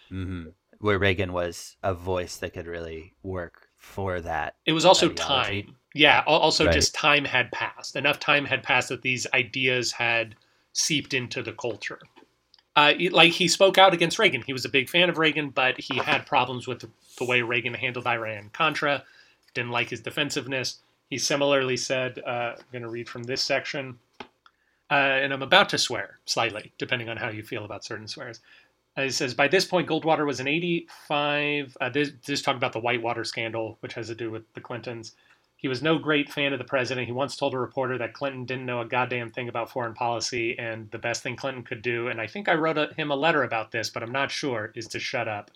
hmm 0.09 0.47
Where 0.81 0.99
Reagan 0.99 1.33
was 1.33 1.77
a 1.83 1.93
voice 1.93 2.37
that 2.37 2.55
could 2.55 2.67
really 2.69 3.13
work 3.23 3.69
for 3.77 4.21
that. 4.21 4.55
It 4.65 4.73
was 4.73 4.85
also 4.85 5.11
Ideology. 5.11 5.63
time. 5.65 5.77
Yeah, 5.95 6.23
also 6.27 6.67
Right. 6.67 6.73
just 6.73 6.95
time 6.95 7.25
had 7.25 7.51
passed. 7.51 7.97
Enough 7.97 8.21
time 8.21 8.45
had 8.45 8.63
passed 8.63 8.89
that 8.91 9.03
these 9.03 9.27
ideas 9.35 9.91
had 9.93 10.37
seeped 10.73 11.13
into 11.15 11.43
the 11.43 11.53
culture. 11.53 11.99
Uh, 12.77 12.93
like 13.11 13.33
he 13.33 13.49
spoke 13.49 13.77
out 13.77 13.93
against 13.93 14.21
Reagan. 14.21 14.43
He 14.43 14.53
was 14.53 14.65
a 14.65 14.69
big 14.69 14.89
fan 14.89 15.11
of 15.11 15.19
Reagan, 15.19 15.51
but 15.51 15.81
he 15.81 15.97
had 15.97 16.25
problems 16.27 16.69
with 16.69 16.85
the 17.19 17.25
way 17.25 17.43
Reagan 17.43 17.75
handled 17.75 18.07
Iran 18.07 18.51
Contra, 18.53 19.03
didn't 19.55 19.73
like 19.73 19.91
his 19.91 20.01
defensiveness. 20.01 20.79
He 21.09 21.19
similarly 21.19 21.77
said, 21.77 22.21
uh, 22.27 22.55
I'm 22.57 22.65
going 22.71 22.83
to 22.83 22.89
read 22.89 23.09
from 23.09 23.25
this 23.25 23.43
section, 23.43 23.99
uh, 24.91 24.95
and 24.95 25.33
I'm 25.33 25.43
about 25.43 25.69
to 25.71 25.79
swear 25.79 26.19
slightly, 26.27 26.73
depending 26.79 27.09
on 27.09 27.17
how 27.17 27.29
you 27.29 27.43
feel 27.43 27.65
about 27.65 27.85
certain 27.85 28.09
swears. 28.09 28.41
Uh, 28.97 29.03
he 29.03 29.11
says, 29.11 29.33
by 29.33 29.49
this 29.49 29.65
point, 29.65 29.89
Goldwater 29.89 30.27
was 30.27 30.41
an 30.41 30.49
85. 30.49 31.77
Uh, 31.81 31.89
this, 31.89 32.11
this 32.27 32.43
talk 32.43 32.57
about 32.57 32.73
the 32.73 32.81
Whitewater 32.81 33.25
scandal, 33.25 33.79
which 33.81 33.95
has 33.95 34.09
to 34.09 34.15
do 34.15 34.31
with 34.31 34.43
the 34.55 34.61
Clintons. 34.61 35.15
He 35.57 35.69
was 35.69 35.83
no 35.83 35.99
great 35.99 36.31
fan 36.31 36.53
of 36.53 36.59
the 36.59 36.65
president. 36.65 37.07
He 37.07 37.13
once 37.13 37.37
told 37.37 37.55
a 37.55 37.59
reporter 37.59 37.99
that 37.99 38.13
Clinton 38.13 38.45
didn't 38.45 38.67
know 38.67 38.81
a 38.81 38.87
goddamn 38.87 39.31
thing 39.31 39.49
about 39.49 39.71
foreign 39.71 39.95
policy, 39.95 40.59
and 40.59 40.91
the 40.91 40.99
best 40.99 41.23
thing 41.23 41.37
Clinton 41.37 41.65
could 41.65 41.83
do, 41.83 42.09
and 42.09 42.21
I 42.21 42.27
think 42.27 42.49
I 42.49 42.55
wrote 42.55 42.79
a, 42.79 42.93
him 42.97 43.11
a 43.11 43.17
letter 43.17 43.43
about 43.43 43.73
this, 43.73 43.91
but 43.91 44.03
I'm 44.03 44.13
not 44.13 44.31
sure, 44.31 44.73
is 44.75 44.87
to 44.89 45.01
shut 45.01 45.27
up. 45.27 45.51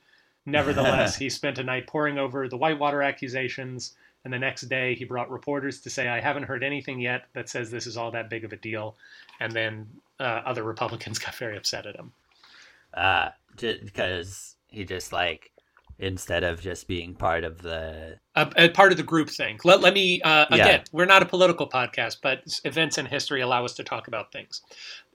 Nevertheless, 0.46 1.16
he 1.18 1.30
spent 1.30 1.58
a 1.58 1.64
night 1.64 1.86
poring 1.86 2.18
over 2.18 2.48
the 2.48 2.56
Whitewater 2.56 3.02
accusations, 3.02 3.94
and 4.24 4.32
the 4.32 4.38
next 4.38 4.62
day 4.62 4.94
he 4.94 5.04
brought 5.04 5.30
reporters 5.30 5.80
to 5.80 5.90
say, 5.90 6.08
I 6.08 6.20
haven't 6.20 6.44
heard 6.44 6.62
anything 6.62 7.00
yet 7.00 7.24
that 7.34 7.48
says 7.48 7.70
this 7.70 7.86
is 7.86 7.96
all 7.96 8.10
that 8.12 8.30
big 8.30 8.44
of 8.44 8.52
a 8.52 8.56
deal. 8.56 8.96
And 9.40 9.52
then 9.52 9.88
uh, 10.20 10.42
other 10.44 10.62
Republicans 10.62 11.18
got 11.24 11.34
very 11.34 11.56
upset 11.56 11.86
at 11.86 11.96
him. 11.96 12.12
Uh, 12.94 13.30
because 13.56 14.56
he 14.68 14.84
just 14.84 15.12
like 15.12 15.50
instead 15.98 16.42
of 16.42 16.60
just 16.60 16.88
being 16.88 17.14
part 17.14 17.44
of 17.44 17.62
the 17.62 18.18
a, 18.34 18.50
a 18.56 18.68
part 18.70 18.90
of 18.92 18.98
the 18.98 19.04
group 19.04 19.28
thing. 19.30 19.58
Let, 19.64 19.80
let 19.80 19.94
me 19.94 20.20
uh, 20.22 20.46
Yeah. 20.50 20.56
again. 20.56 20.84
We're 20.92 21.04
not 21.06 21.22
a 21.22 21.26
political 21.26 21.68
podcast, 21.68 22.18
but 22.22 22.42
events 22.64 22.98
in 22.98 23.06
history 23.06 23.40
allow 23.40 23.64
us 23.64 23.74
to 23.74 23.84
talk 23.84 24.08
about 24.08 24.32
things. 24.32 24.62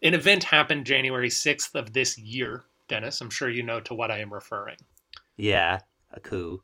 An 0.03 0.14
event 0.14 0.43
happened 0.43 0.86
January 0.86 1.30
sixth 1.30 1.76
of 1.76 1.93
this 1.93 2.18
year, 2.18 2.64
Dennis. 2.88 3.22
I'm 3.22 3.30
sure 3.30 3.49
you 3.49 3.64
know 3.64 3.80
to 3.82 3.93
what 3.93 4.12
I 4.12 4.20
am 4.20 4.34
referring. 4.34 4.78
yeah 5.36 5.80
a 6.14 6.20
coup. 6.20 6.62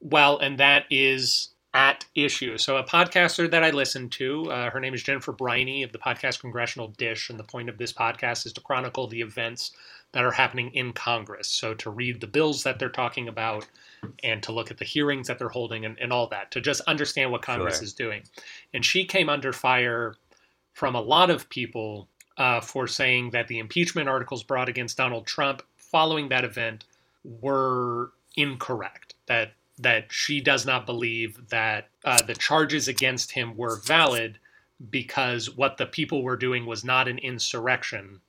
Well, 0.00 0.38
and 0.38 0.58
that 0.58 0.84
is 0.90 1.48
at 1.74 2.04
issue. 2.14 2.56
So, 2.56 2.76
a 2.76 2.84
podcaster 2.84 3.50
that 3.50 3.64
I 3.64 3.70
listen 3.70 4.08
to, 4.10 4.50
uh, 4.50 4.70
her 4.70 4.78
name 4.80 4.94
is 4.94 5.02
Jennifer 5.02 5.32
Briney 5.32 5.82
of 5.82 5.90
the 5.92 5.98
podcast 5.98 6.40
Congressional 6.40 6.88
Dish, 6.88 7.28
and 7.28 7.38
the 7.38 7.44
point 7.44 7.68
of 7.68 7.76
this 7.78 7.92
podcast 7.92 8.46
is 8.46 8.52
to 8.52 8.60
chronicle 8.60 9.08
the 9.08 9.20
events 9.20 9.72
that 10.12 10.24
are 10.24 10.30
happening 10.30 10.70
in 10.74 10.92
Congress. 10.92 11.48
So, 11.48 11.74
to 11.74 11.90
read 11.90 12.20
the 12.20 12.28
bills 12.28 12.62
that 12.62 12.78
they're 12.78 12.88
talking 12.88 13.26
about 13.28 13.66
and 14.22 14.42
to 14.44 14.52
look 14.52 14.70
at 14.70 14.78
the 14.78 14.84
hearings 14.84 15.26
that 15.26 15.38
they're 15.38 15.48
holding 15.48 15.84
and, 15.84 15.98
and 15.98 16.12
all 16.12 16.28
that, 16.28 16.52
to 16.52 16.60
just 16.60 16.80
understand 16.82 17.32
what 17.32 17.42
Congress 17.42 17.76
Sure. 17.76 17.84
is 17.84 17.92
doing. 17.92 18.22
And 18.72 18.84
she 18.84 19.04
came 19.04 19.28
under 19.28 19.52
fire 19.52 20.14
from 20.74 20.94
a 20.94 21.00
lot 21.00 21.30
of 21.30 21.48
people 21.48 22.08
uh, 22.36 22.60
for 22.60 22.86
saying 22.86 23.30
that 23.30 23.48
the 23.48 23.58
impeachment 23.58 24.08
articles 24.08 24.42
brought 24.44 24.68
against 24.68 24.96
Donald 24.96 25.26
Trump 25.26 25.62
following 25.76 26.28
that 26.28 26.44
event 26.44 26.84
were 27.24 28.12
incorrect. 28.36 29.14
That 29.26 29.52
that 29.78 30.12
she 30.12 30.40
does 30.40 30.64
not 30.64 30.86
believe 30.86 31.48
that 31.48 31.88
uh, 32.04 32.22
the 32.22 32.34
charges 32.34 32.88
against 32.88 33.32
him 33.32 33.56
were 33.56 33.80
valid 33.80 34.38
because 34.90 35.50
what 35.50 35.76
the 35.76 35.86
people 35.86 36.22
were 36.22 36.36
doing 36.36 36.66
was 36.66 36.84
not 36.84 37.08
an 37.08 37.18
insurrection. 37.18 38.20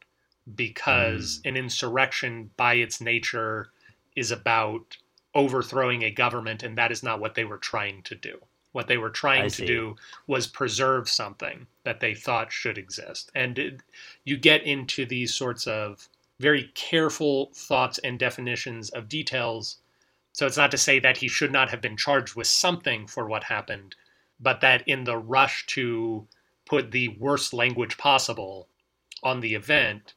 Because 0.56 1.42
an 1.44 1.58
insurrection, 1.58 2.52
by 2.56 2.76
its 2.76 3.02
nature, 3.02 3.72
is 4.16 4.32
about 4.32 4.98
overthrowing 5.34 6.04
a 6.04 6.12
government, 6.12 6.64
and 6.64 6.78
that 6.78 6.92
is 6.92 7.04
not 7.04 7.20
what 7.20 7.36
they 7.36 7.46
were 7.46 7.58
trying 7.58 8.04
to 8.04 8.16
do. 8.16 8.40
What 8.72 8.88
they 8.88 8.98
were 8.98 9.10
trying 9.10 9.44
I 9.44 9.48
to 9.48 9.50
see. 9.50 9.66
do 9.66 9.96
was 10.28 10.48
preserve 10.48 11.10
something 11.10 11.66
that 11.84 12.00
they 12.00 12.14
thought 12.14 12.52
should 12.52 12.78
exist. 12.78 13.32
And 13.34 13.58
it, 13.58 13.82
you 14.24 14.38
get 14.38 14.64
into 14.64 15.06
these 15.06 15.34
sorts 15.34 15.66
of 15.66 16.08
very 16.40 16.72
careful 16.76 17.52
thoughts 17.54 17.98
and 18.00 18.20
definitions 18.20 18.90
of 18.90 19.08
details. 19.10 19.78
So 20.36 20.46
it's 20.46 20.58
not 20.58 20.72
to 20.72 20.78
say 20.78 21.00
that 21.00 21.16
he 21.16 21.30
should 21.30 21.54
not 21.54 21.70
have 21.70 21.80
been 21.80 21.96
charged 21.96 22.36
with 22.36 22.48
something 22.48 23.08
for 23.08 23.26
what 23.26 23.46
happened, 23.46 23.96
but 24.38 24.60
that 24.60 24.86
in 24.86 25.06
the 25.06 25.18
rush 25.18 25.66
to 25.68 26.28
put 26.66 26.92
the 26.92 27.08
worst 27.08 27.54
language 27.54 27.98
possible 27.98 28.68
on 29.24 29.40
the 29.40 29.56
event, 29.56 30.14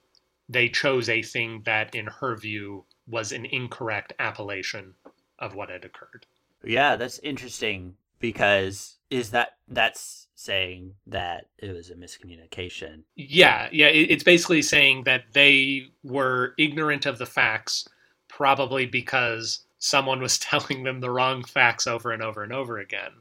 they 0.49 0.69
chose 0.69 1.09
a 1.09 1.23
thing 1.23 1.63
that, 1.67 1.95
in 1.95 2.07
her 2.07 2.35
view, 2.35 2.85
was 3.07 3.31
an 3.31 3.47
incorrect 3.47 4.13
appellation 4.19 4.95
of 5.39 5.55
what 5.55 5.71
had 5.71 5.85
occurred. 5.85 6.27
Yeah, 6.65 6.97
that's 6.97 7.21
interesting 7.21 7.95
because 8.19 8.97
is 9.11 9.31
that 9.31 9.51
that's 9.69 10.27
saying 10.35 10.95
that 11.07 11.47
it 11.59 11.73
was 11.73 11.91
a 11.91 11.95
miscommunication. 11.95 13.03
Yeah, 13.15 13.69
yeah. 13.71 13.87
It's 13.87 14.25
basically 14.25 14.63
saying 14.63 15.05
that 15.05 15.27
they 15.33 15.93
were 16.03 16.55
ignorant 16.59 17.07
of 17.07 17.19
the 17.19 17.27
facts, 17.27 17.89
probably 18.27 18.85
because 18.85 19.61
someone 19.79 20.21
was 20.21 20.39
telling 20.39 20.83
them 20.83 21.01
the 21.01 21.11
wrong 21.11 21.43
facts 21.45 21.87
over 21.87 22.11
and 22.13 22.23
over 22.23 22.43
and 22.43 22.53
over 22.53 22.79
again, 22.79 23.13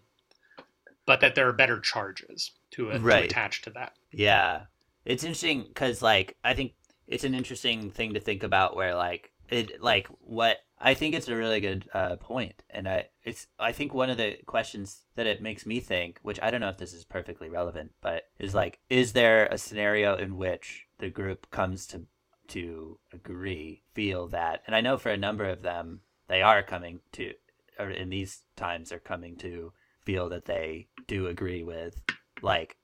but 1.06 1.22
that 1.22 1.36
there 1.36 1.48
are 1.48 1.54
better 1.54 1.80
charges 1.80 2.52
to, 2.72 2.92
to 2.92 3.00
Right. 3.00 3.26
attach 3.26 3.62
to 3.64 3.70
that. 3.72 3.94
Yeah. 4.12 4.64
It's 5.06 5.24
interesting 5.24 5.64
because, 5.68 6.02
like, 6.02 6.36
I 6.44 6.54
think 6.54 6.74
it's 7.08 7.24
an 7.24 7.34
interesting 7.34 7.92
thing 7.92 8.14
to 8.14 8.20
think 8.20 8.44
about 8.44 8.76
where, 8.76 8.94
like, 8.96 9.32
it, 9.50 9.82
like, 9.82 10.08
what 10.20 10.58
I 10.80 10.94
think 10.94 11.16
it's 11.16 11.30
a 11.30 11.36
really 11.36 11.62
good 11.62 11.90
uh, 11.94 12.18
point, 12.18 12.62
and 12.70 12.88
I, 12.88 13.06
it's, 13.24 13.48
I 13.58 13.72
think 13.72 13.94
one 13.94 14.10
of 14.10 14.18
the 14.18 14.36
questions 14.46 15.04
that 15.16 15.26
it 15.26 15.42
makes 15.42 15.66
me 15.66 15.80
think, 15.80 16.20
which 16.22 16.40
I 16.42 16.52
don't 16.52 16.60
know 16.62 16.70
if 16.70 16.78
this 16.78 16.94
is 16.94 17.06
perfectly 17.06 17.50
relevant, 17.50 17.94
but 18.02 18.24
is 18.38 18.54
like, 18.54 18.80
is 18.90 19.14
there 19.14 19.46
a 19.48 19.58
scenario 19.58 20.16
in 20.18 20.36
which 20.38 20.86
the 21.00 21.10
group 21.10 21.50
comes 21.50 21.88
to, 21.88 22.06
to 22.50 23.00
agree, 23.14 23.82
feel 23.94 24.28
that, 24.28 24.62
and 24.68 24.76
I 24.76 24.82
know 24.82 24.98
for 24.98 25.10
a 25.10 25.18
number 25.18 25.46
of 25.46 25.62
them, 25.62 26.02
they 26.28 26.42
are 26.42 26.64
coming 26.64 27.00
to, 27.14 27.34
or 27.80 27.90
in 27.90 28.10
these 28.10 28.42
times, 28.56 28.92
are 28.92 29.00
coming 29.00 29.36
to 29.38 29.72
feel 30.04 30.30
that 30.30 30.46
they 30.46 30.88
do 31.08 31.28
agree 31.28 31.64
with, 31.64 32.02
like, 32.42 32.78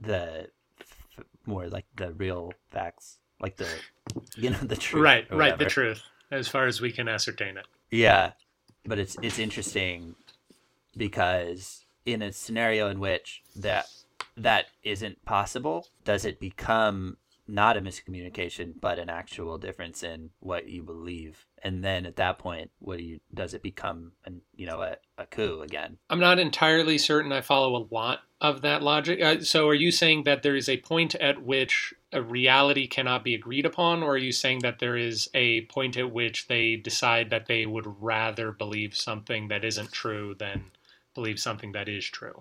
the 0.00 0.48
f- 0.80 1.24
more 1.46 1.68
like 1.68 1.86
the 1.96 2.12
real 2.12 2.52
facts, 2.70 3.18
like 3.40 3.56
the 3.56 3.68
you 4.36 4.50
know 4.50 4.58
the 4.58 4.76
truth, 4.76 5.02
right, 5.02 5.26
right. 5.32 5.58
The 5.58 5.66
truth, 5.66 6.02
as 6.30 6.48
far 6.48 6.66
as 6.66 6.80
we 6.80 6.92
can 6.92 7.08
ascertain 7.08 7.56
it. 7.56 7.66
Yeah, 7.90 8.32
but 8.84 8.98
it's 8.98 9.16
it's 9.22 9.38
interesting 9.38 10.14
because 10.96 11.84
in 12.04 12.22
a 12.22 12.32
scenario 12.32 12.88
in 12.88 12.98
which 13.00 13.42
that 13.56 13.86
that 14.36 14.66
isn't 14.82 15.24
possible, 15.24 15.86
does 16.04 16.24
it 16.24 16.40
become 16.40 17.16
not 17.52 17.76
a 17.76 17.82
miscommunication 17.82 18.72
but 18.80 18.98
an 18.98 19.10
actual 19.10 19.58
difference 19.58 20.02
in 20.02 20.30
what 20.40 20.68
you 20.68 20.82
believe? 20.82 21.46
And 21.62 21.84
then 21.84 22.06
at 22.06 22.16
that 22.16 22.38
point, 22.38 22.70
what 22.78 22.98
do 22.98 23.04
you 23.04 23.20
does 23.32 23.54
it 23.54 23.62
become 23.62 24.12
an 24.24 24.40
you 24.56 24.66
know 24.66 24.80
a, 24.80 24.96
a 25.18 25.26
coup 25.26 25.60
again? 25.60 25.98
I'm 26.10 26.18
not 26.20 26.38
entirely 26.38 26.98
certain 26.98 27.30
I 27.30 27.42
follow 27.42 27.76
a 27.76 27.86
lot 27.94 28.20
of 28.40 28.62
that 28.62 28.82
logic. 28.82 29.22
Uh, 29.22 29.40
so, 29.40 29.68
are 29.68 29.74
you 29.74 29.92
saying 29.92 30.24
that 30.24 30.42
there 30.42 30.56
is 30.56 30.68
a 30.68 30.78
point 30.78 31.14
at 31.14 31.42
which 31.42 31.94
a 32.12 32.20
reality 32.20 32.88
cannot 32.88 33.22
be 33.22 33.34
agreed 33.34 33.64
upon, 33.64 34.02
or 34.02 34.12
are 34.12 34.18
you 34.18 34.32
saying 34.32 34.60
that 34.60 34.80
there 34.80 34.96
is 34.96 35.30
a 35.32 35.62
point 35.66 35.96
at 35.96 36.12
which 36.12 36.48
they 36.48 36.76
decide 36.76 37.30
that 37.30 37.46
they 37.46 37.66
would 37.66 37.86
rather 38.02 38.50
believe 38.50 38.96
something 38.96 39.48
that 39.48 39.64
isn't 39.64 39.92
true 39.92 40.34
than 40.38 40.64
believe 41.14 41.38
something 41.38 41.72
that 41.72 41.88
is 41.88 42.04
true? 42.04 42.40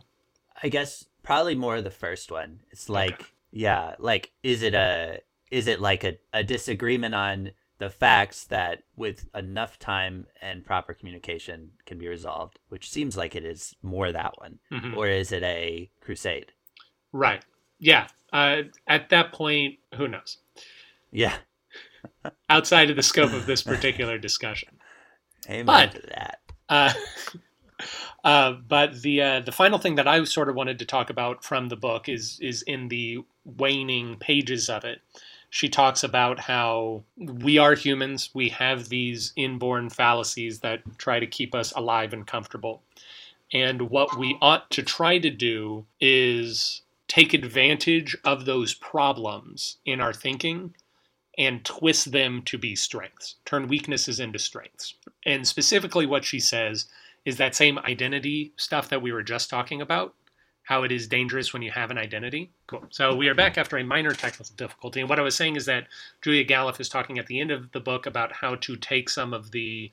I 0.63 0.69
guess 0.69 1.05
probably 1.21 1.55
more 1.55 1.81
the 1.81 1.91
first 1.91 2.31
one. 2.31 2.61
It's 2.71 2.89
like, 2.89 3.33
yeah, 3.51 3.95
like 3.99 4.31
is 4.43 4.61
it 4.63 4.73
a 4.73 5.19
is 5.51 5.67
it 5.67 5.79
like 5.81 6.03
a, 6.03 6.17
a 6.33 6.43
disagreement 6.43 7.13
on 7.15 7.51
the 7.77 7.89
facts 7.89 8.43
that 8.45 8.83
with 8.95 9.27
enough 9.35 9.79
time 9.79 10.27
and 10.41 10.63
proper 10.65 10.93
communication 10.93 11.71
can 11.85 11.97
be 11.97 12.07
resolved, 12.07 12.59
which 12.69 12.89
seems 12.89 13.17
like 13.17 13.35
it 13.35 13.43
is 13.43 13.75
more 13.81 14.11
that 14.11 14.33
one. 14.39 14.59
Mhm. 14.71 14.95
Or 14.95 15.07
is 15.07 15.31
it 15.31 15.41
a 15.43 15.89
crusade? 15.99 16.51
Right. 17.11 17.43
Yeah. 17.79 18.07
Uh, 18.31 18.63
at 18.87 19.09
that 19.09 19.31
point, 19.33 19.79
who 19.95 20.07
knows? 20.07 20.37
Yeah. 21.11 21.35
Outside 22.49 22.89
of 22.89 22.95
the 22.95 23.03
scope 23.03 23.33
of 23.33 23.45
this 23.47 23.63
particular 23.63 24.17
discussion. 24.17 24.77
Amen 25.49 25.65
But- 25.65 25.91
to 25.93 26.01
that. 26.07 26.39
Uh, 26.69 26.93
uh, 28.23 28.53
but 28.67 29.01
the 29.01 29.21
uh, 29.21 29.39
the 29.41 29.51
final 29.51 29.79
thing 29.79 29.95
that 29.95 30.07
I 30.07 30.23
sort 30.23 30.49
of 30.49 30.55
wanted 30.55 30.79
to 30.79 30.85
talk 30.85 31.09
about 31.09 31.43
from 31.43 31.69
the 31.69 31.75
book 31.75 32.09
is 32.09 32.39
is 32.41 32.61
in 32.63 32.87
the 32.87 33.23
waning 33.45 34.17
pages 34.17 34.69
of 34.69 34.83
it. 34.83 35.01
She 35.49 35.67
talks 35.67 36.03
about 36.03 36.39
how 36.39 37.03
we 37.17 37.57
are 37.57 37.75
humans. 37.75 38.29
We 38.33 38.49
have 38.49 38.87
these 38.87 39.33
inborn 39.35 39.89
fallacies 39.89 40.61
that 40.61 40.81
try 40.97 41.19
to 41.19 41.27
keep 41.27 41.53
us 41.53 41.73
alive 41.73 42.13
and 42.13 42.25
comfortable. 42.25 42.83
And 43.51 43.89
what 43.89 44.17
we 44.17 44.37
ought 44.41 44.69
to 44.71 44.81
try 44.81 45.17
to 45.19 45.29
do 45.29 45.85
is 45.99 46.83
take 47.09 47.33
advantage 47.33 48.15
of 48.23 48.45
those 48.45 48.73
problems 48.73 49.77
in 49.85 49.99
our 49.99 50.13
thinking 50.13 50.73
and 51.37 51.65
twist 51.65 52.11
them 52.11 52.41
to 52.43 52.57
be 52.57 52.75
strengths, 52.75 53.35
turn 53.43 53.67
weaknesses 53.67 54.19
into 54.19 54.39
strengths. 54.39 54.93
And 55.25 55.47
specifically, 55.47 56.05
what 56.05 56.23
she 56.23 56.39
says 56.39 56.85
is 57.25 57.37
that 57.37 57.55
same 57.55 57.77
identity 57.79 58.53
stuff 58.55 58.89
that 58.89 59.01
we 59.01 59.11
were 59.11 59.23
just 59.23 59.49
talking 59.49 59.81
about, 59.81 60.15
how 60.63 60.83
it 60.83 60.91
is 60.91 61.07
dangerous 61.07 61.53
when 61.53 61.61
you 61.61 61.71
have 61.71 61.91
an 61.91 61.97
identity. 61.97 62.51
Cool. 62.67 62.83
So 62.89 63.15
we 63.15 63.27
are 63.27 63.35
back 63.35 63.57
after 63.57 63.77
a 63.77 63.83
minor 63.83 64.13
technical 64.13 64.55
difficulty. 64.55 64.99
And 65.01 65.09
what 65.09 65.19
I 65.19 65.23
was 65.23 65.35
saying 65.35 65.55
is 65.55 65.65
that 65.65 65.87
Julia 66.21 66.45
Galef 66.45 66.79
is 66.79 66.89
talking 66.89 67.19
at 67.19 67.27
the 67.27 67.39
end 67.39 67.51
of 67.51 67.71
the 67.71 67.79
book 67.79 68.05
about 68.05 68.31
how 68.31 68.55
to 68.55 68.75
take 68.75 69.09
some 69.09 69.33
of 69.33 69.51
the 69.51 69.91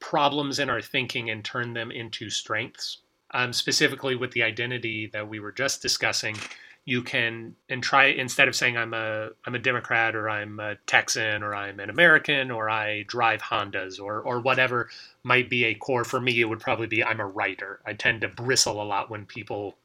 problems 0.00 0.58
in 0.58 0.68
our 0.68 0.82
thinking 0.82 1.30
and 1.30 1.44
turn 1.44 1.74
them 1.74 1.90
into 1.90 2.28
strengths. 2.30 2.98
um, 3.34 3.52
specifically 3.52 4.14
with 4.14 4.30
the 4.30 4.42
identity 4.42 5.08
that 5.12 5.28
we 5.28 5.40
were 5.40 5.52
just 5.52 5.82
discussing, 5.82 6.36
you 6.86 7.02
can 7.02 7.56
and 7.68 7.82
try 7.82 8.06
instead 8.06 8.46
of 8.46 8.54
saying 8.54 8.76
I'm 8.76 8.92
a 8.92 9.30
I'm 9.46 9.54
a 9.54 9.58
Democrat 9.58 10.14
or 10.14 10.28
I'm 10.28 10.60
a 10.60 10.76
Texan 10.86 11.42
or 11.42 11.54
I'm 11.54 11.80
an 11.80 11.88
American 11.88 12.50
or 12.50 12.68
I 12.68 13.04
drive 13.04 13.40
Hondas 13.40 14.00
or 14.00 14.20
or 14.20 14.40
whatever 14.40 14.90
might 15.22 15.48
be 15.48 15.64
a 15.64 15.74
core 15.74 16.04
for 16.04 16.20
me. 16.20 16.40
It 16.40 16.44
would 16.44 16.60
probably 16.60 16.86
be 16.86 17.02
I'm 17.02 17.20
a 17.20 17.26
writer. 17.26 17.80
I 17.86 17.94
tend 17.94 18.20
to 18.20 18.28
bristle 18.28 18.82
a 18.82 18.84
lot 18.84 19.10
when 19.10 19.24
people 19.24 19.76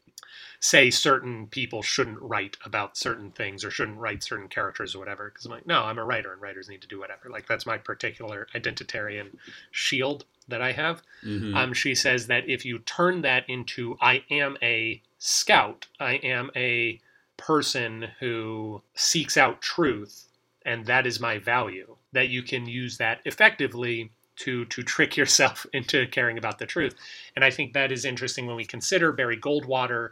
say 0.59 0.89
certain 0.89 1.47
people 1.47 1.81
shouldn't 1.81 2.21
write 2.21 2.57
about 2.65 2.97
certain 2.97 3.31
things 3.31 3.63
or 3.63 3.71
shouldn't 3.71 3.97
write 3.97 4.23
certain 4.23 4.47
characters 4.49 4.93
or 4.93 4.99
whatever 4.99 5.29
because 5.29 5.45
I'm 5.45 5.51
like 5.51 5.65
no 5.67 5.83
I'm 5.83 5.97
a 5.97 6.03
writer 6.03 6.33
and 6.33 6.41
writers 6.41 6.67
need 6.67 6.81
to 6.81 6.87
do 6.87 6.99
whatever 6.99 7.29
like 7.29 7.47
that's 7.47 7.65
my 7.65 7.77
particular 7.77 8.47
identitarian 8.53 9.29
shield 9.71 10.25
that 10.49 10.61
I 10.61 10.71
have. 10.73 11.01
Mhm. 11.23 11.55
Um, 11.55 11.73
she 11.73 11.95
says 11.95 12.27
that 12.27 12.49
if 12.49 12.65
you 12.65 12.79
turn 12.79 13.21
that 13.21 13.47
into 13.47 13.97
I 14.01 14.23
am 14.29 14.57
a 14.61 15.01
scout, 15.19 15.87
I 15.99 16.13
am 16.15 16.49
a 16.55 16.99
person 17.37 18.09
who 18.19 18.81
seeks 18.95 19.37
out 19.37 19.61
truth, 19.61 20.25
and 20.65 20.85
that 20.87 21.05
is 21.07 21.19
my 21.19 21.37
value, 21.37 21.95
that 22.11 22.29
you 22.29 22.41
can 22.43 22.67
use 22.67 22.97
that 22.97 23.21
effectively 23.25 24.11
to 24.37 24.65
to 24.65 24.83
trick 24.83 25.15
yourself 25.21 25.65
into 25.71 26.07
caring 26.07 26.37
about 26.37 26.57
the 26.59 26.65
truth. 26.65 26.95
And 27.35 27.45
I 27.45 27.51
think 27.51 27.73
that 27.73 27.91
is 27.91 28.03
interesting 28.03 28.45
when 28.45 28.55
we 28.55 28.65
consider 28.65 29.11
Barry 29.11 29.37
Goldwater, 29.37 30.11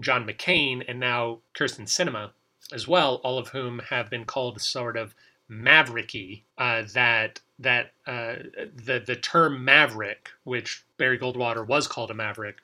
John 0.00 0.26
McCain, 0.26 0.84
and 0.88 1.00
now 1.00 1.38
Kyrsten 1.54 1.86
Sinema 1.86 2.30
as 2.72 2.86
well, 2.86 3.16
all 3.24 3.38
of 3.38 3.48
whom 3.48 3.80
have 3.90 4.10
been 4.10 4.24
called 4.24 4.60
sort 4.60 4.96
of 4.96 5.14
mavericky. 5.50 6.42
Uh, 6.56 6.82
that 6.94 7.40
that 7.58 7.92
uh, 8.06 8.36
the 8.74 9.02
the 9.04 9.16
term 9.16 9.64
maverick, 9.64 10.30
which 10.44 10.84
Barry 10.96 11.18
Goldwater 11.18 11.66
was 11.66 11.86
called 11.86 12.10
a 12.10 12.14
maverick, 12.14 12.58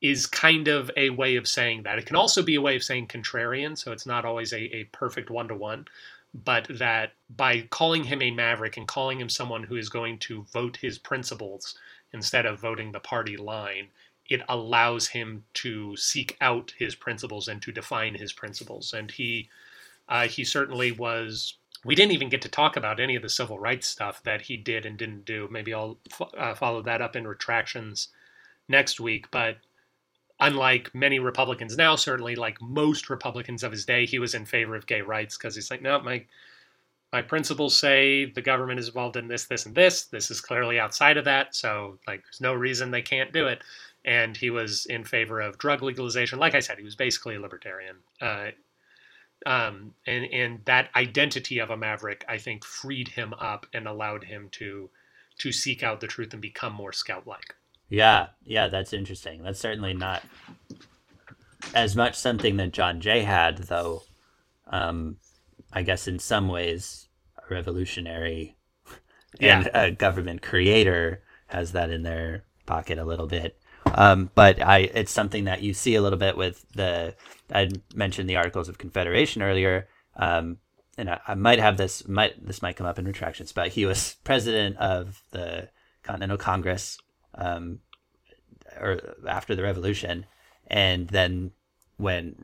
is 0.00 0.26
kind 0.26 0.68
of 0.68 0.90
a 0.96 1.10
way 1.10 1.36
of 1.36 1.48
saying 1.48 1.82
that. 1.84 1.98
It 1.98 2.06
can 2.06 2.16
also 2.16 2.42
be 2.42 2.56
a 2.56 2.60
way 2.60 2.76
of 2.76 2.82
saying 2.82 3.08
contrarian, 3.08 3.76
so 3.76 3.92
it's 3.92 4.06
not 4.06 4.24
always 4.24 4.52
a, 4.52 4.76
a 4.76 4.84
perfect 4.84 5.30
one 5.30 5.48
to 5.48 5.54
one. 5.54 5.86
But 6.44 6.66
that 6.68 7.12
by 7.36 7.62
calling 7.70 8.04
him 8.04 8.20
a 8.20 8.32
maverick 8.32 8.76
and 8.76 8.88
calling 8.88 9.20
him 9.20 9.28
someone 9.28 9.62
who 9.62 9.76
is 9.76 9.88
going 9.88 10.18
to 10.20 10.42
vote 10.52 10.76
his 10.76 10.98
principles 10.98 11.78
instead 12.12 12.44
of 12.44 12.60
voting 12.60 12.90
the 12.92 13.00
party 13.00 13.36
line, 13.36 13.88
it 14.28 14.42
allows 14.48 15.08
him 15.08 15.44
to 15.54 15.96
seek 15.96 16.36
out 16.40 16.72
his 16.78 16.94
principles 16.94 17.48
and 17.48 17.60
to 17.62 17.72
define 17.72 18.14
his 18.14 18.32
principles. 18.32 18.92
And 18.92 19.10
he 19.10 19.48
uh, 20.08 20.28
he 20.28 20.44
certainly 20.44 20.92
was. 20.92 21.54
We 21.84 21.94
didn't 21.94 22.12
even 22.12 22.30
get 22.30 22.42
to 22.42 22.48
talk 22.48 22.76
about 22.76 22.98
any 22.98 23.14
of 23.14 23.22
the 23.22 23.28
civil 23.28 23.58
rights 23.58 23.86
stuff 23.86 24.22
that 24.22 24.42
he 24.42 24.56
did 24.56 24.86
and 24.86 24.96
didn't 24.96 25.26
do. 25.26 25.48
Maybe 25.50 25.74
I'll 25.74 25.98
fo- 26.10 26.30
uh, 26.36 26.54
follow 26.54 26.80
that 26.82 27.02
up 27.02 27.14
in 27.14 27.26
retractions 27.26 28.08
next 28.68 29.00
week. 29.00 29.30
But 29.30 29.58
unlike 30.40 30.94
many 30.94 31.18
Republicans 31.18 31.76
now, 31.76 31.96
certainly 31.96 32.36
like 32.36 32.60
most 32.62 33.10
Republicans 33.10 33.62
of 33.62 33.72
his 33.72 33.84
day, 33.84 34.06
he 34.06 34.18
was 34.18 34.34
in 34.34 34.46
favor 34.46 34.76
of 34.76 34.86
gay 34.86 35.02
rights 35.02 35.36
because 35.36 35.54
he's 35.54 35.70
like, 35.70 35.82
no, 35.82 36.00
my 36.00 36.24
my 37.12 37.22
principles 37.22 37.78
say 37.78 38.24
the 38.24 38.42
government 38.42 38.80
is 38.80 38.88
involved 38.88 39.16
in 39.16 39.28
this, 39.28 39.44
this, 39.44 39.66
and 39.66 39.74
this. 39.74 40.06
This 40.06 40.32
is 40.32 40.40
clearly 40.40 40.80
outside 40.80 41.16
of 41.16 41.24
that, 41.26 41.54
so 41.54 41.98
like 42.08 42.24
there's 42.24 42.40
no 42.40 42.54
reason 42.54 42.90
they 42.90 43.02
can't 43.02 43.32
do 43.32 43.46
it. 43.46 43.62
And 44.04 44.36
he 44.36 44.50
was 44.50 44.86
in 44.86 45.04
favor 45.04 45.40
of 45.40 45.58
drug 45.58 45.82
legalization. 45.82 46.38
Like 46.38 46.54
I 46.54 46.60
said, 46.60 46.78
he 46.78 46.84
was 46.84 46.94
basically 46.94 47.36
a 47.36 47.40
libertarian. 47.40 47.96
Uh, 48.20 48.48
um, 49.46 49.94
and 50.06 50.24
and 50.32 50.60
that 50.64 50.90
identity 50.96 51.58
of 51.58 51.70
a 51.70 51.76
maverick, 51.76 52.24
I 52.28 52.38
think, 52.38 52.64
freed 52.64 53.08
him 53.08 53.34
up 53.34 53.66
and 53.72 53.86
allowed 53.86 54.24
him 54.24 54.48
to 54.52 54.90
to 55.38 55.52
seek 55.52 55.82
out 55.82 56.00
the 56.00 56.06
truth 56.06 56.32
and 56.32 56.40
become 56.40 56.72
more 56.72 56.92
scout-like. 56.92 57.54
Yeah, 57.88 58.28
yeah, 58.44 58.68
that's 58.68 58.92
interesting. 58.92 59.42
That's 59.42 59.60
certainly 59.60 59.92
not 59.92 60.22
as 61.74 61.96
much 61.96 62.14
something 62.14 62.56
that 62.56 62.72
John 62.72 63.00
Jay 63.00 63.22
had, 63.22 63.58
though. 63.58 64.02
Um, 64.66 65.18
I 65.72 65.82
guess 65.82 66.08
in 66.08 66.18
some 66.18 66.48
ways, 66.48 67.08
a 67.38 67.52
revolutionary 67.52 68.56
and 69.40 69.68
a 69.74 69.90
government 69.90 70.40
creator 70.40 71.22
has 71.46 71.72
that 71.72 71.90
in 71.90 72.02
their 72.02 72.44
pocket 72.66 72.98
a 72.98 73.04
little 73.04 73.26
bit. 73.26 73.58
Um, 73.94 74.30
but 74.34 74.60
I, 74.62 74.78
it's 74.94 75.12
something 75.12 75.44
that 75.44 75.62
you 75.62 75.74
see 75.74 75.94
a 75.94 76.02
little 76.02 76.18
bit 76.18 76.36
with 76.36 76.64
the. 76.72 77.14
I 77.52 77.70
mentioned 77.94 78.28
the 78.28 78.36
Articles 78.36 78.68
of 78.68 78.78
Confederation 78.78 79.42
earlier, 79.42 79.88
um, 80.16 80.58
and 80.96 81.10
I, 81.10 81.20
I 81.28 81.34
might 81.34 81.58
have 81.58 81.76
this 81.76 82.06
might 82.08 82.44
this 82.44 82.62
might 82.62 82.76
come 82.76 82.86
up 82.86 82.98
in 82.98 83.06
retractions, 83.06 83.52
but 83.52 83.68
he 83.68 83.86
was 83.86 84.16
president 84.24 84.76
of 84.78 85.22
the 85.30 85.68
Continental 86.02 86.38
Congress 86.38 86.98
um, 87.34 87.80
or 88.80 89.00
after 89.28 89.54
the 89.54 89.62
revolution, 89.62 90.26
and 90.66 91.08
then 91.08 91.52
when 91.96 92.34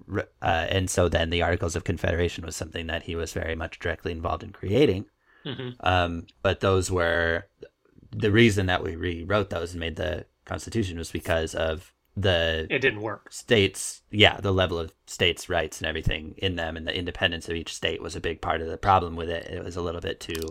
uh, 0.42 0.66
and 0.68 0.88
so 0.88 1.08
then 1.08 1.30
the 1.30 1.42
Articles 1.42 1.74
of 1.74 1.84
Confederation 1.84 2.44
was 2.44 2.56
something 2.56 2.86
that 2.86 3.04
he 3.04 3.16
was 3.16 3.32
very 3.32 3.56
much 3.56 3.78
directly 3.78 4.12
involved 4.12 4.42
in 4.42 4.52
creating. 4.52 5.06
Mhm. 5.44 5.74
Um, 5.80 6.26
but 6.42 6.60
those 6.60 6.90
were 6.90 7.46
the 8.12 8.30
reason 8.30 8.66
that 8.66 8.82
we 8.82 8.96
rewrote 8.96 9.50
those 9.50 9.72
and 9.72 9.80
made 9.80 9.96
the 9.96 10.26
Constitution 10.50 10.98
was 10.98 11.10
because 11.12 11.54
of 11.54 11.92
the 12.16 12.66
It 12.68 12.80
didn't 12.80 13.02
work. 13.02 13.32
states 13.32 14.02
yeah 14.10 14.36
the 14.40 14.52
level 14.52 14.78
of 14.80 14.92
states 15.06 15.48
rights 15.48 15.78
and 15.78 15.86
everything 15.86 16.34
in 16.38 16.56
them 16.56 16.76
and 16.76 16.84
the 16.86 16.94
independence 17.02 17.48
of 17.48 17.54
each 17.54 17.72
state 17.72 18.02
was 18.02 18.16
a 18.16 18.20
big 18.20 18.40
part 18.40 18.60
of 18.60 18.66
the 18.68 18.76
problem 18.76 19.14
with 19.14 19.30
it 19.30 19.44
it 19.46 19.62
was 19.64 19.76
a 19.76 19.80
little 19.86 20.00
bit 20.00 20.18
too 20.18 20.42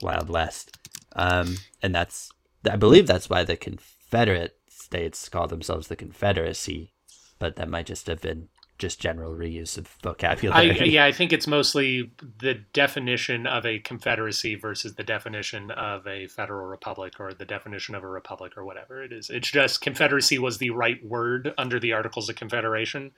wild 0.00 0.30
west 0.30 0.78
um, 1.14 1.56
and 1.82 1.94
that's 1.94 2.30
i 2.70 2.76
believe 2.76 3.06
that's 3.06 3.28
why 3.28 3.44
the 3.44 3.56
confederate 3.56 4.56
states 4.66 5.28
call 5.28 5.46
themselves 5.46 5.88
the 5.88 5.96
confederacy 5.96 6.94
but 7.38 7.56
that 7.56 7.68
might 7.68 7.86
just 7.86 8.06
have 8.06 8.22
been 8.22 8.48
just 8.78 9.00
general 9.00 9.34
reuse 9.34 9.76
of 9.76 9.86
I, 9.86 10.08
vocabulary 10.08 10.88
yeah, 10.90 11.04
I 11.04 11.12
think 11.12 11.32
it's 11.32 11.46
mostly 11.46 12.12
the 12.38 12.54
definition 12.72 13.46
of 13.46 13.66
a 13.66 13.80
confederacy 13.80 14.54
versus 14.54 14.94
the 14.94 15.02
definition 15.02 15.70
of 15.72 16.06
a 16.06 16.26
federal 16.28 16.66
republic 16.66 17.14
or 17.18 17.34
the 17.34 17.44
definition 17.44 17.94
of 17.94 18.04
a 18.04 18.08
republic 18.08 18.56
or 18.56 18.64
whatever 18.64 19.02
it 19.02 19.12
is. 19.12 19.30
It's 19.30 19.50
just 19.50 19.80
confederacy 19.80 20.38
was 20.38 20.58
the 20.58 20.70
right 20.70 21.04
word 21.04 21.52
under 21.58 21.78
the 21.80 21.92
Articles 21.92 22.28
of 22.28 22.36
Confederation, 22.36 23.10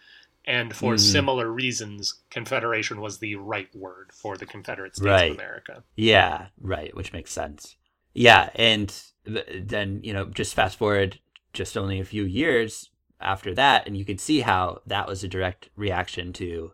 and 0.47 0.75
for 0.75 0.95
Mhm. 0.95 1.01
similar 1.01 1.51
reasons, 1.53 2.15
confederation 2.31 3.01
was 3.01 3.19
the 3.19 3.37
right 3.37 3.69
word 3.75 4.11
for 4.13 4.37
the 4.37 4.47
Confederate 4.47 4.97
States 4.97 5.07
Right. 5.07 5.31
of 5.31 5.37
America. 5.37 5.85
Yeah, 5.97 6.49
right, 6.61 6.95
which 6.97 7.13
makes 7.13 7.31
sense. 7.33 7.77
Yeah, 8.15 8.51
and 8.55 8.89
th- 9.27 9.47
then, 9.65 10.01
you 10.03 10.13
know, 10.13 10.27
just 10.27 10.55
fast 10.55 10.79
forward 10.79 11.21
just 11.53 11.77
only 11.77 12.01
a 12.01 12.05
few 12.05 12.25
years 12.25 12.90
after 13.21 13.55
that, 13.55 13.87
and 13.87 13.97
you 13.97 14.05
can 14.05 14.19
see 14.19 14.41
how 14.41 14.81
that 14.87 15.07
was 15.07 15.23
a 15.23 15.29
direct 15.29 15.71
reaction 15.77 16.33
to 16.35 16.73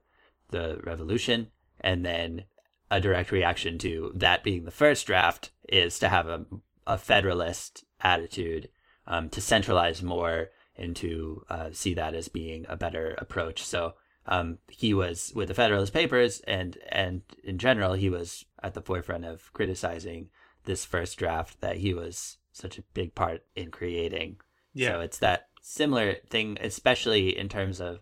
the 0.51 0.81
revolution, 0.85 1.49
and 1.81 2.05
then 2.05 2.45
a 2.91 3.01
direct 3.01 3.33
reaction 3.33 3.79
to 3.79 4.13
that 4.15 4.45
being 4.45 4.65
the 4.65 4.71
first 4.71 5.07
draft 5.07 5.51
is 5.69 5.99
to 5.99 6.09
have 6.09 6.29
a, 6.29 6.47
a 6.87 6.97
federalist 6.97 7.85
attitude, 8.01 8.69
um, 9.07 9.29
to 9.31 9.41
centralize 9.41 10.03
more 10.03 10.51
and 10.77 10.95
to 10.97 11.45
uh, 11.49 11.71
see 11.73 11.95
that 11.95 12.15
as 12.15 12.29
being 12.29 12.67
a 12.69 12.77
better 12.77 13.15
approach. 13.19 13.65
So 13.65 13.95
um, 14.27 14.59
he 14.69 14.93
was 14.93 15.33
with 15.35 15.49
the 15.49 15.55
Federalist 15.55 15.93
Papers, 15.93 16.41
and 16.47 16.79
and 16.89 17.23
in 17.45 17.59
general, 17.59 17.95
he 17.95 18.11
was 18.11 18.45
at 18.63 18.75
the 18.75 18.83
forefront 18.83 19.25
of 19.25 19.53
criticizing 19.53 20.29
this 20.65 20.85
first 20.85 21.17
draft 21.19 21.61
that 21.61 21.77
he 21.77 21.95
was 21.95 22.39
such 22.53 22.79
a 22.79 22.85
big 22.95 23.15
part 23.15 23.45
in 23.55 23.71
creating. 23.71 24.37
Yeah. 24.75 24.93
So 24.93 25.01
it's 25.01 25.19
that 25.19 25.49
similar 25.67 26.15
thing, 26.31 26.57
especially 26.61 27.37
in 27.37 27.49
terms 27.49 27.81
of 27.81 27.99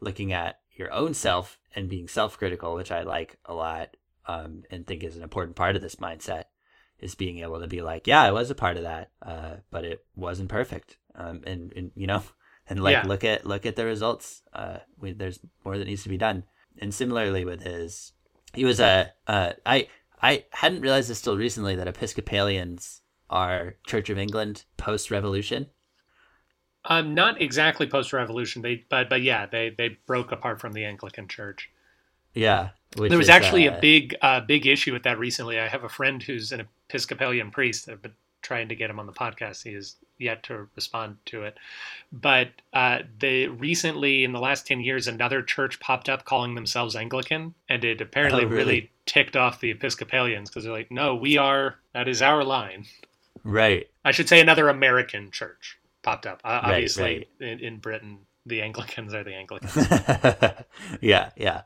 looking 0.00 0.32
at 0.32 0.58
your 0.72 0.92
own 0.92 1.14
self 1.14 1.58
and 1.74 1.88
being 1.88 2.08
self-critical, 2.08 2.74
which 2.74 2.90
I 2.90 3.02
like 3.02 3.38
a 3.44 3.54
lot, 3.54 3.96
um, 4.26 4.64
and 4.70 4.84
think 4.86 5.04
is 5.04 5.16
an 5.16 5.22
important 5.22 5.56
part 5.56 5.76
of 5.76 5.82
this 5.82 5.96
mindset. 5.96 6.44
Is 7.00 7.14
being 7.14 7.40
able 7.40 7.60
to 7.60 7.66
be 7.66 7.82
like, 7.82 8.06
yeah, 8.06 8.22
I 8.22 8.30
was 8.30 8.50
a 8.50 8.54
part 8.54 8.76
of 8.76 8.84
that, 8.84 9.10
uh, 9.20 9.56
but 9.70 9.84
it 9.84 10.04
wasn't 10.16 10.48
perfect, 10.48 10.96
um, 11.14 11.42
and, 11.46 11.72
and 11.76 11.90
you 11.94 12.06
know, 12.06 12.22
and 12.68 12.82
like 12.82 12.94
Yeah. 12.94 13.06
look 13.06 13.24
at 13.24 13.44
look 13.44 13.66
at 13.66 13.76
the 13.76 13.84
results. 13.84 14.42
Uh, 14.52 14.78
we, 14.98 15.12
there's 15.12 15.40
more 15.64 15.76
that 15.76 15.86
needs 15.86 16.02
to 16.04 16.08
be 16.08 16.16
done. 16.16 16.44
And 16.78 16.94
similarly 16.94 17.44
with 17.44 17.62
his, 17.62 18.12
he 18.54 18.64
was 18.64 18.80
a 18.80 19.12
uh, 19.26 19.52
I 19.66 19.88
I 20.22 20.44
hadn't 20.52 20.80
realized 20.80 21.10
this 21.10 21.20
till 21.20 21.36
recently 21.36 21.76
that 21.76 21.88
Episcopalians 21.88 23.02
are 23.28 23.74
Church 23.86 24.08
of 24.08 24.16
England 24.18 24.64
post 24.76 25.10
Revolution. 25.10 25.66
Um, 26.86 27.14
not 27.14 27.40
exactly 27.40 27.86
post-revolution, 27.86 28.62
they 28.62 28.84
but 28.88 29.08
but 29.08 29.22
yeah, 29.22 29.46
they 29.46 29.70
they 29.70 29.96
broke 30.06 30.32
apart 30.32 30.60
from 30.60 30.72
the 30.72 30.84
Anglican 30.84 31.28
Church. 31.28 31.70
Yeah, 32.34 32.70
there 32.96 33.16
was 33.16 33.26
is, 33.26 33.30
actually 33.30 33.68
uh, 33.68 33.78
a 33.78 33.80
big 33.80 34.16
uh, 34.20 34.40
big 34.40 34.66
issue 34.66 34.92
with 34.92 35.04
that 35.04 35.18
recently. 35.18 35.58
I 35.58 35.68
have 35.68 35.84
a 35.84 35.88
friend 35.88 36.22
who's 36.22 36.52
an 36.52 36.66
Episcopalian 36.88 37.50
priest. 37.50 37.88
I've 37.88 38.02
been 38.02 38.12
trying 38.42 38.68
to 38.68 38.74
get 38.76 38.90
him 38.90 39.00
on 39.00 39.06
the 39.06 39.12
podcast. 39.12 39.62
He 39.62 39.72
has 39.72 39.96
yet 40.18 40.42
to 40.44 40.68
respond 40.76 41.16
to 41.26 41.44
it. 41.44 41.56
But 42.12 42.50
uh, 42.74 42.98
they 43.18 43.46
recently, 43.46 44.22
in 44.22 44.32
the 44.32 44.38
last 44.40 44.66
ten 44.66 44.80
years, 44.80 45.08
another 45.08 45.42
church 45.42 45.80
popped 45.80 46.08
up 46.10 46.24
calling 46.26 46.54
themselves 46.54 46.94
Anglican, 46.94 47.54
and 47.68 47.82
it 47.84 48.00
apparently 48.02 48.44
Oh, 48.44 48.48
really? 48.48 48.56
really? 48.64 48.90
ticked 49.06 49.36
off 49.36 49.60
the 49.60 49.70
Episcopalians 49.70 50.50
because 50.50 50.64
they're 50.64 50.72
like, 50.72 50.90
"No, 50.90 51.14
we 51.14 51.38
are. 51.38 51.76
That 51.94 52.08
is 52.08 52.20
our 52.20 52.44
line." 52.44 52.84
right. 53.42 53.88
I 54.04 54.10
should 54.10 54.28
say 54.28 54.40
another 54.40 54.68
American 54.68 55.30
church. 55.30 55.78
Popped 56.04 56.26
up. 56.26 56.40
Uh, 56.44 56.60
Right, 56.62 56.74
obviously, 56.74 57.28
In, 57.40 57.58
in 57.58 57.78
Britain, 57.78 58.20
the 58.46 58.62
Anglicans 58.62 59.12
are 59.14 59.24
the 59.24 59.34
Anglicans. 59.34 59.74
yeah, 61.00 61.30
yeah. 61.36 61.62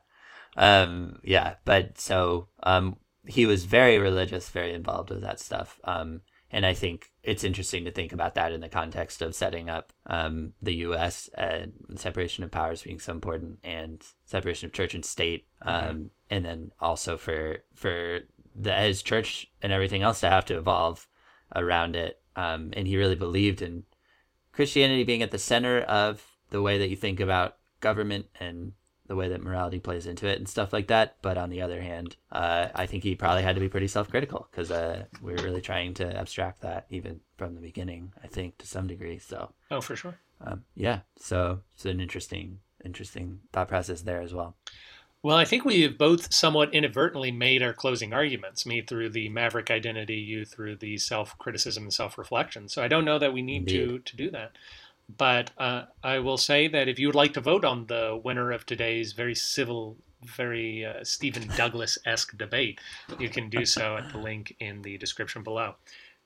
Um, 0.57 1.21
yeah, 1.23 1.55
but 1.65 1.99
so 1.99 2.49
um, 2.63 2.97
he 3.27 3.45
was 3.47 3.65
very 3.65 3.99
religious, 3.99 4.49
very 4.49 4.73
involved 4.73 5.11
with 5.11 5.21
that 5.23 5.41
stuff. 5.41 5.79
Um, 5.85 6.23
and 6.51 6.65
I 6.65 6.73
think 6.73 7.13
it's 7.23 7.45
interesting 7.45 7.85
to 7.85 7.91
think 7.91 8.13
about 8.13 8.35
that 8.37 8.53
in 8.53 8.63
the 8.63 8.71
context 8.71 9.21
of 9.21 9.35
setting 9.35 9.69
up 9.69 9.93
um, 10.07 10.55
the 10.63 10.77
U.S. 10.77 11.29
and 11.35 11.73
separation 11.97 12.43
of 12.43 12.51
powers 12.51 12.83
being 12.83 13.01
so 13.01 13.13
important, 13.13 13.59
and 13.63 14.03
separation 14.25 14.67
of 14.67 14.73
church 14.73 14.95
and 14.95 15.05
state, 15.05 15.47
um, 15.63 16.11
and 16.31 16.45
then 16.45 16.73
also 16.81 17.19
for 17.19 17.59
for 17.75 18.21
the 18.57 18.73
his 18.75 19.03
church 19.03 19.51
and 19.63 19.73
everything 19.73 20.03
else 20.03 20.21
to 20.21 20.31
have 20.31 20.47
to 20.47 20.57
evolve 20.57 21.07
around 21.55 21.97
it. 21.97 22.21
Um, 22.35 22.71
and 22.75 22.87
he 22.87 22.97
really 22.97 23.15
believed 23.17 23.61
in 23.61 23.83
Christianity 24.59 25.05
being 25.05 25.23
at 25.23 25.31
the 25.31 25.39
center 25.39 25.83
of 25.83 26.21
the 26.51 26.61
way 26.61 26.79
that 26.79 26.91
you 26.91 26.97
think 26.97 27.21
about 27.21 27.59
government 27.79 28.27
and 28.41 28.73
the 29.07 29.15
way 29.15 29.29
that 29.29 29.41
morality 29.41 29.79
plays 29.79 30.05
into 30.05 30.27
it 30.27 30.37
and 30.37 30.49
stuff 30.49 30.73
like 30.73 30.89
that. 30.89 31.15
But 31.23 31.39
on 31.39 31.49
the 31.49 31.63
other 31.63 31.81
hand, 31.81 32.17
uh, 32.33 32.67
I 32.75 32.87
think 32.87 33.05
he 33.05 33.15
probably 33.15 33.45
had 33.45 33.55
to 33.55 33.61
be 33.61 33.69
pretty 33.69 33.87
self 33.87 34.11
critical 34.11 34.49
because 34.51 34.73
uh, 34.73 35.05
we 35.23 35.33
are 35.33 35.45
really 35.45 35.61
trying 35.61 35.95
to 35.95 36.19
abstract 36.19 36.63
that 36.63 36.87
even 36.91 37.21
from 37.37 37.55
the 37.55 37.61
beginning, 37.61 38.13
I 38.25 38.27
think, 38.27 38.59
to 38.59 38.67
some 38.67 38.89
degree. 38.89 39.21
So, 39.21 39.53
oh, 39.71 39.81
for 39.81 39.95
sure. 39.95 40.19
um, 40.41 40.65
yeah, 40.75 41.03
so 41.21 41.61
it's 41.77 41.85
an 41.85 42.01
interesting, 42.01 42.59
interesting 42.85 43.39
thought 43.53 43.69
process 43.69 44.03
there 44.03 44.23
as 44.23 44.35
well. 44.35 44.57
Well, 45.23 45.37
I 45.37 45.45
think 45.45 45.65
we 45.65 45.83
have 45.83 45.99
both 45.99 46.33
somewhat 46.33 46.73
inadvertently 46.73 47.33
made 47.33 47.63
our 47.63 47.73
closing 47.73 48.13
arguments, 48.13 48.65
me 48.65 48.83
through 48.83 49.11
the 49.11 49.29
maverick 49.29 49.71
identity, 49.71 50.17
you 50.17 50.45
through 50.45 50.77
the 50.77 50.97
self 50.99 51.37
criticism 51.39 51.85
and 51.85 51.93
self 51.93 52.19
reflection. 52.19 52.69
So 52.69 52.83
I 52.83 52.89
don't 52.89 53.05
know 53.05 53.19
that 53.19 53.33
we 53.33 53.43
need 53.43 53.67
to, 53.69 53.83
Indeed. 53.83 54.07
to 54.07 54.17
do 54.17 54.31
that. 54.31 54.53
But 55.17 55.51
uh, 55.59 55.85
I 56.05 56.19
will 56.19 56.37
say 56.37 56.69
that 56.69 56.89
if 56.89 56.99
you 56.99 57.09
would 57.09 57.15
like 57.15 57.33
to 57.35 57.41
vote 57.41 57.65
on 57.65 57.87
the 57.87 58.21
winner 58.23 58.53
of 58.53 58.67
today's 58.67 59.13
very 59.13 59.35
civil, 59.35 59.97
very 60.23 60.85
uh, 60.85 61.03
Stephen 61.03 61.49
Douglas 61.57 61.99
esque 62.05 62.37
debate, 62.37 62.79
you 63.19 63.29
can 63.29 63.49
do 63.49 63.65
so 63.65 63.97
at 63.97 64.13
the 64.13 64.19
link 64.19 64.55
in 64.61 64.83
the 64.83 64.99
description 64.99 65.43
below. 65.43 65.75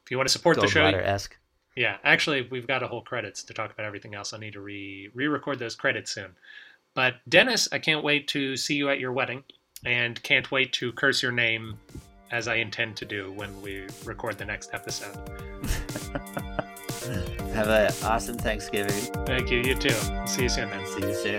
If 0.05 0.11
you 0.11 0.17
want 0.17 0.29
to 0.29 0.33
support 0.33 0.61
the 0.61 0.67
show, 0.67 0.85
esque. 0.85 1.37
yeah, 1.77 1.99
actually, 2.03 2.49
we've 2.51 2.67
got 2.67 2.83
a 2.83 2.89
whole 2.89 3.03
credits 3.03 3.45
to 3.45 3.55
talk 3.55 3.73
about 3.73 3.87
everything 3.87 4.15
else. 4.17 4.33
I 4.33 4.39
need 4.39 4.55
to 4.55 4.61
re 4.61 5.11
re-record 5.15 5.61
those 5.61 5.77
credits 5.77 6.11
soon. 6.11 6.35
But 6.95 7.15
Dennis, 7.29 7.69
I 7.73 7.79
can't 7.79 8.05
wait 8.05 8.29
to 8.29 8.57
see 8.57 8.75
you 8.75 8.91
at 8.91 9.01
your 9.01 9.13
wedding, 9.13 9.45
and 9.85 10.23
can't 10.23 10.51
wait 10.51 10.73
to 10.75 10.93
curse 10.93 11.23
your 11.23 11.33
name, 11.33 11.79
as 12.31 12.49
I 12.49 12.57
intend 12.57 12.97
to 12.97 13.05
do 13.05 13.33
when 13.33 13.61
we 13.63 13.87
record 14.05 14.39
the 14.39 14.45
next 14.45 14.73
episode. 14.73 15.17
Have 17.53 17.69
an 17.69 17.93
awesome 18.05 18.39
Thanksgiving. 18.39 19.03
Thank 19.27 19.51
you. 19.51 19.59
You 19.59 19.75
too. 19.75 19.91
See 20.27 20.45
you 20.45 20.49
soon, 20.49 20.71
then. 20.71 20.87
See 20.87 21.01
you 21.01 21.15
soon. 21.15 21.39